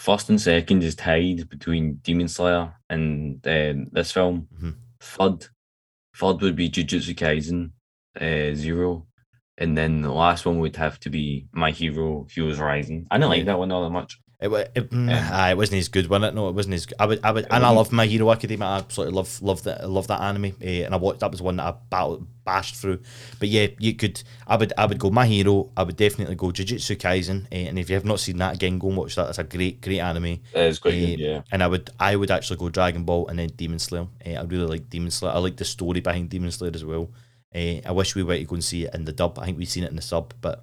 first 0.03 0.29
and 0.31 0.41
second 0.41 0.83
is 0.83 0.97
tied 0.97 1.49
between 1.49 1.95
Demon 2.03 2.29
Slayer 2.29 2.75
and 2.91 3.47
um, 3.47 3.87
this 3.93 4.11
film. 4.11 4.49
Mhm. 4.59 4.75
Third, 5.01 5.47
third 6.17 6.41
would 6.43 6.57
be 6.57 6.69
Jujutsu 6.69 7.15
Kaisen 7.15 7.71
uh, 8.21 8.55
Zero, 8.55 9.07
and 9.59 9.77
then 9.79 10.03
the 10.03 10.13
last 10.13 10.45
one 10.45 10.59
would 10.59 10.77
have 10.77 10.99
to 11.01 11.11
be 11.11 11.47
My 11.53 11.71
Hero 11.71 12.27
Heroes 12.33 12.59
Rising. 12.59 13.07
I 13.11 13.19
didn't 13.19 13.31
like 13.31 13.47
that 13.47 13.59
one 13.59 13.71
all 13.73 13.85
that 13.85 13.91
much. 14.01 14.19
It, 14.43 14.73
it, 14.75 14.91
mm, 14.91 15.09
Um, 15.09 15.33
aye, 15.33 15.53
it 15.53 15.57
wasn't 15.57 15.79
as 15.79 15.89
good, 15.89 16.09
wasn't 16.09 16.25
it? 16.27 16.35
No, 16.35 16.49
it 16.49 16.53
wasn't 16.55 16.75
as. 16.75 16.87
Good. 16.87 16.97
I 16.99 17.07
would, 17.07 17.21
I 17.23 17.31
would, 17.31 17.47
and 17.51 17.65
I 17.65 17.71
love 17.71 17.93
My 17.93 18.07
Hero 18.07 18.31
Academia. 18.33 18.67
I 18.67 18.79
absolutely 18.79 19.15
love, 19.15 19.41
love 19.41 19.63
that, 19.63 19.89
love 19.89 20.09
that 20.09 20.21
anime. 20.21 20.57
eh, 20.61 20.83
and 20.85 20.93
I 20.93 20.97
watched 20.97 21.21
that 21.21 21.31
was 21.31 21.41
one 21.41 21.57
that 21.57 21.67
I 21.67 21.75
battled, 21.91 22.27
bashed 22.45 22.75
through. 22.77 22.99
But 23.39 23.49
yeah, 23.51 23.69
you 23.79 23.95
could. 23.95 24.21
I 24.49 24.57
would, 24.57 24.73
I 24.77 24.87
would 24.87 24.99
go 24.99 25.11
My 25.11 25.27
Hero. 25.27 25.71
I 25.77 25.85
would 25.85 25.97
definitely 25.97 26.35
go 26.35 26.49
Jujutsu 26.49 26.97
Kaisen. 26.97 27.47
eh, 27.53 27.69
and 27.69 27.79
if 27.79 27.89
you 27.89 27.95
have 27.95 28.05
not 28.05 28.19
seen 28.19 28.39
that 28.39 28.55
again, 28.57 28.79
go 28.79 28.89
and 28.89 28.97
watch 28.97 29.15
that. 29.15 29.27
That's 29.27 29.39
a 29.39 29.45
great, 29.45 29.81
great 29.81 30.01
anime. 30.01 30.41
It's 30.55 30.85
Eh, 30.85 31.15
yeah. 31.19 31.43
And 31.53 31.63
I 31.63 31.69
would, 31.69 31.91
I 32.01 32.17
would 32.17 32.31
actually 32.33 32.57
go 32.57 32.69
Dragon 32.69 33.05
Ball 33.05 33.29
and 33.29 33.39
then 33.39 33.49
Demon 33.51 33.79
Slayer. 33.79 34.09
I 34.27 34.41
really 34.43 34.67
like 34.67 34.91
Demon 34.91 35.13
Slayer. 35.13 35.33
I 35.35 35.39
like 35.39 35.57
the 35.57 35.65
story 35.65 36.01
behind 36.01 36.31
Demon 36.31 36.51
Slayer 36.51 36.73
as 36.75 36.85
well. 36.85 37.11
I 37.55 37.91
wish 37.93 38.15
we 38.17 38.23
were 38.23 38.37
to 38.39 38.45
go 38.45 38.55
and 38.55 38.65
see 38.65 38.87
it 38.87 38.95
in 38.95 39.05
the 39.05 39.13
dub. 39.13 39.39
I 39.39 39.45
think 39.45 39.59
we've 39.59 39.69
seen 39.69 39.85
it 39.85 39.91
in 39.91 39.97
the 39.97 40.03
sub, 40.03 40.35
but 40.41 40.59
uh, 40.59 40.63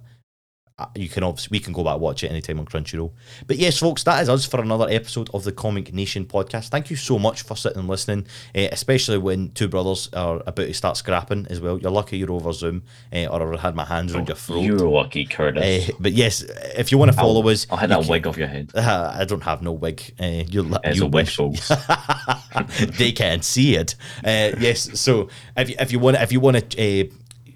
you 0.94 1.08
can 1.08 1.22
obviously 1.22 1.56
we 1.56 1.60
can 1.60 1.72
go 1.72 1.84
back 1.84 1.94
and 1.94 2.02
watch 2.02 2.24
it 2.24 2.30
anytime 2.30 2.58
on 2.58 2.66
Crunchyroll. 2.66 3.12
But 3.46 3.56
yes, 3.56 3.78
folks, 3.78 4.02
that 4.04 4.22
is 4.22 4.28
us 4.28 4.46
for 4.46 4.60
another 4.60 4.86
episode 4.88 5.30
of 5.34 5.44
the 5.44 5.52
Comic 5.52 5.92
Nation 5.92 6.24
podcast. 6.24 6.68
Thank 6.68 6.90
you 6.90 6.96
so 6.96 7.18
much 7.18 7.42
for 7.42 7.56
sitting 7.56 7.80
and 7.80 7.88
listening, 7.88 8.26
eh, 8.54 8.68
especially 8.70 9.18
when 9.18 9.50
two 9.52 9.68
brothers 9.68 10.08
are 10.12 10.42
about 10.46 10.66
to 10.66 10.74
start 10.74 10.96
scrapping 10.96 11.46
as 11.50 11.60
well. 11.60 11.78
You're 11.78 11.90
lucky 11.90 12.18
you're 12.18 12.32
over 12.32 12.52
Zoom, 12.52 12.82
eh, 13.12 13.26
or 13.26 13.54
I 13.54 13.60
had 13.60 13.74
my 13.74 13.84
hands 13.84 14.14
around 14.14 14.28
your 14.28 14.36
throat. 14.36 14.62
You're 14.62 14.78
lucky, 14.78 15.24
Curtis. 15.24 15.62
Eh, 15.64 15.92
but 15.98 16.12
yes, 16.12 16.42
if 16.76 16.92
you 16.92 16.98
want 16.98 17.10
to 17.10 17.16
follow 17.16 17.48
us, 17.48 17.66
I'll 17.70 17.78
hit 17.78 17.90
you 17.90 17.96
that 17.96 18.02
can- 18.02 18.10
wig 18.10 18.26
off 18.26 18.36
your 18.36 18.48
head. 18.48 18.70
uh, 18.74 19.12
I 19.14 19.24
don't 19.24 19.42
have 19.42 19.62
no 19.62 19.72
wig. 19.72 20.02
Uh, 20.20 20.44
you 20.48 20.62
a 20.74 21.06
wish. 21.06 21.36
folks. 21.36 21.70
they 22.98 23.12
can't 23.12 23.44
see 23.44 23.76
it. 23.76 23.94
Uh, 24.24 24.52
yes. 24.58 25.00
So 25.00 25.28
if 25.56 25.70
you, 25.70 25.76
if 25.78 25.92
you 25.92 25.98
want 25.98 26.16
if 26.16 26.32
you 26.32 26.40
want 26.40 26.70
to 26.70 27.02
uh, 27.02 27.04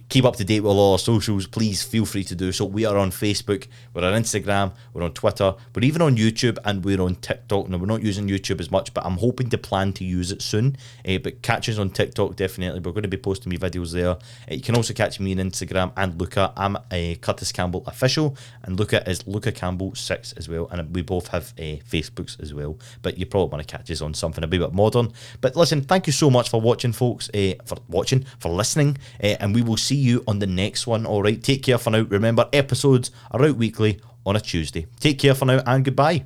keep 0.09 0.24
up 0.24 0.36
to 0.36 0.44
date 0.44 0.61
with 0.61 0.70
all 0.70 0.92
our 0.92 0.98
socials, 0.98 1.46
please 1.46 1.82
feel 1.82 2.05
free 2.05 2.24
to 2.24 2.34
do 2.34 2.52
so. 2.52 2.64
We 2.64 2.84
are 2.84 2.96
on 2.96 3.11
Facebook, 3.11 3.66
we're 3.92 4.05
on 4.05 4.20
Instagram, 4.20 4.72
we're 4.92 5.02
on 5.02 5.12
Twitter, 5.12 5.55
we're 5.74 5.82
even 5.82 6.02
on 6.02 6.16
YouTube, 6.16 6.59
and 6.64 6.84
we're 6.84 7.00
on 7.00 7.16
TikTok. 7.16 7.68
Now, 7.68 7.78
we're 7.78 7.86
not 7.86 8.02
using 8.02 8.28
YouTube 8.28 8.61
as 8.61 8.70
much, 8.70 8.92
but 8.94 9.05
I'm 9.05 9.16
hoping 9.16 9.50
to 9.50 9.59
plan 9.59 9.92
to 9.94 10.05
use 10.05 10.30
it 10.30 10.42
soon. 10.42 10.76
Uh, 11.07 11.18
but 11.18 11.42
catch 11.42 11.68
us 11.68 11.78
on 11.78 11.90
TikTok, 11.90 12.36
definitely. 12.36 12.80
We're 12.80 12.92
going 12.92 13.02
to 13.02 13.09
be 13.09 13.16
posting 13.16 13.50
me 13.50 13.59
videos 13.59 13.92
there. 13.92 14.11
Uh, 14.11 14.16
you 14.50 14.61
can 14.61 14.76
also 14.76 14.94
catch 14.94 15.20
me 15.20 15.32
on 15.32 15.38
Instagram 15.38 15.92
and 15.96 16.20
Luca. 16.20 16.52
I'm 16.57 16.76
a 16.90 17.16
Curtis 17.16 17.52
Campbell 17.52 17.84
official, 17.86 18.36
and 18.62 18.78
Luca 18.78 19.09
is 19.09 19.26
Luca 19.26 19.52
Campbell 19.52 19.94
6 19.94 20.32
as 20.34 20.48
well. 20.48 20.68
And 20.70 20.94
we 20.94 21.02
both 21.02 21.28
have 21.28 21.52
uh, 21.59 21.80
Facebooks 21.90 22.40
as 22.40 22.52
well. 22.52 22.78
But 23.02 23.18
you 23.18 23.26
probably 23.26 23.50
want 23.50 23.66
to 23.66 23.76
catch 23.76 23.90
us 23.90 24.00
on 24.00 24.14
something 24.14 24.44
a 24.44 24.46
bit 24.46 24.72
modern. 24.72 25.12
But 25.40 25.57
listen, 25.57 25.82
thank 25.82 26.07
you 26.07 26.12
so 26.12 26.30
much 26.30 26.50
for 26.50 26.61
watching, 26.61 26.92
folks, 26.92 27.28
for 27.64 27.76
watching, 27.88 28.24
for 28.38 28.50
listening, 28.50 28.98
and 29.20 29.55
we 29.55 29.62
will 29.62 29.76
see 29.95 30.01
you 30.01 30.24
on 30.26 30.40
the 30.40 30.47
next 30.47 30.86
one. 30.86 31.07
All 31.07 31.22
right, 31.22 31.42
take 31.42 31.62
care 31.62 31.78
for 31.78 31.90
now. 31.90 32.01
Remember, 32.03 32.49
episodes 32.53 33.11
are 33.30 33.45
out 33.45 33.57
weekly 33.57 34.01
on 34.26 34.36
a 34.36 34.40
Tuesday. 34.40 34.86
Take 35.01 35.18
care 35.18 35.34
for 35.34 35.45
now 35.45 35.62
and 35.66 35.84
goodbye. 35.84 36.24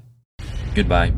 Goodbye. 0.74 1.12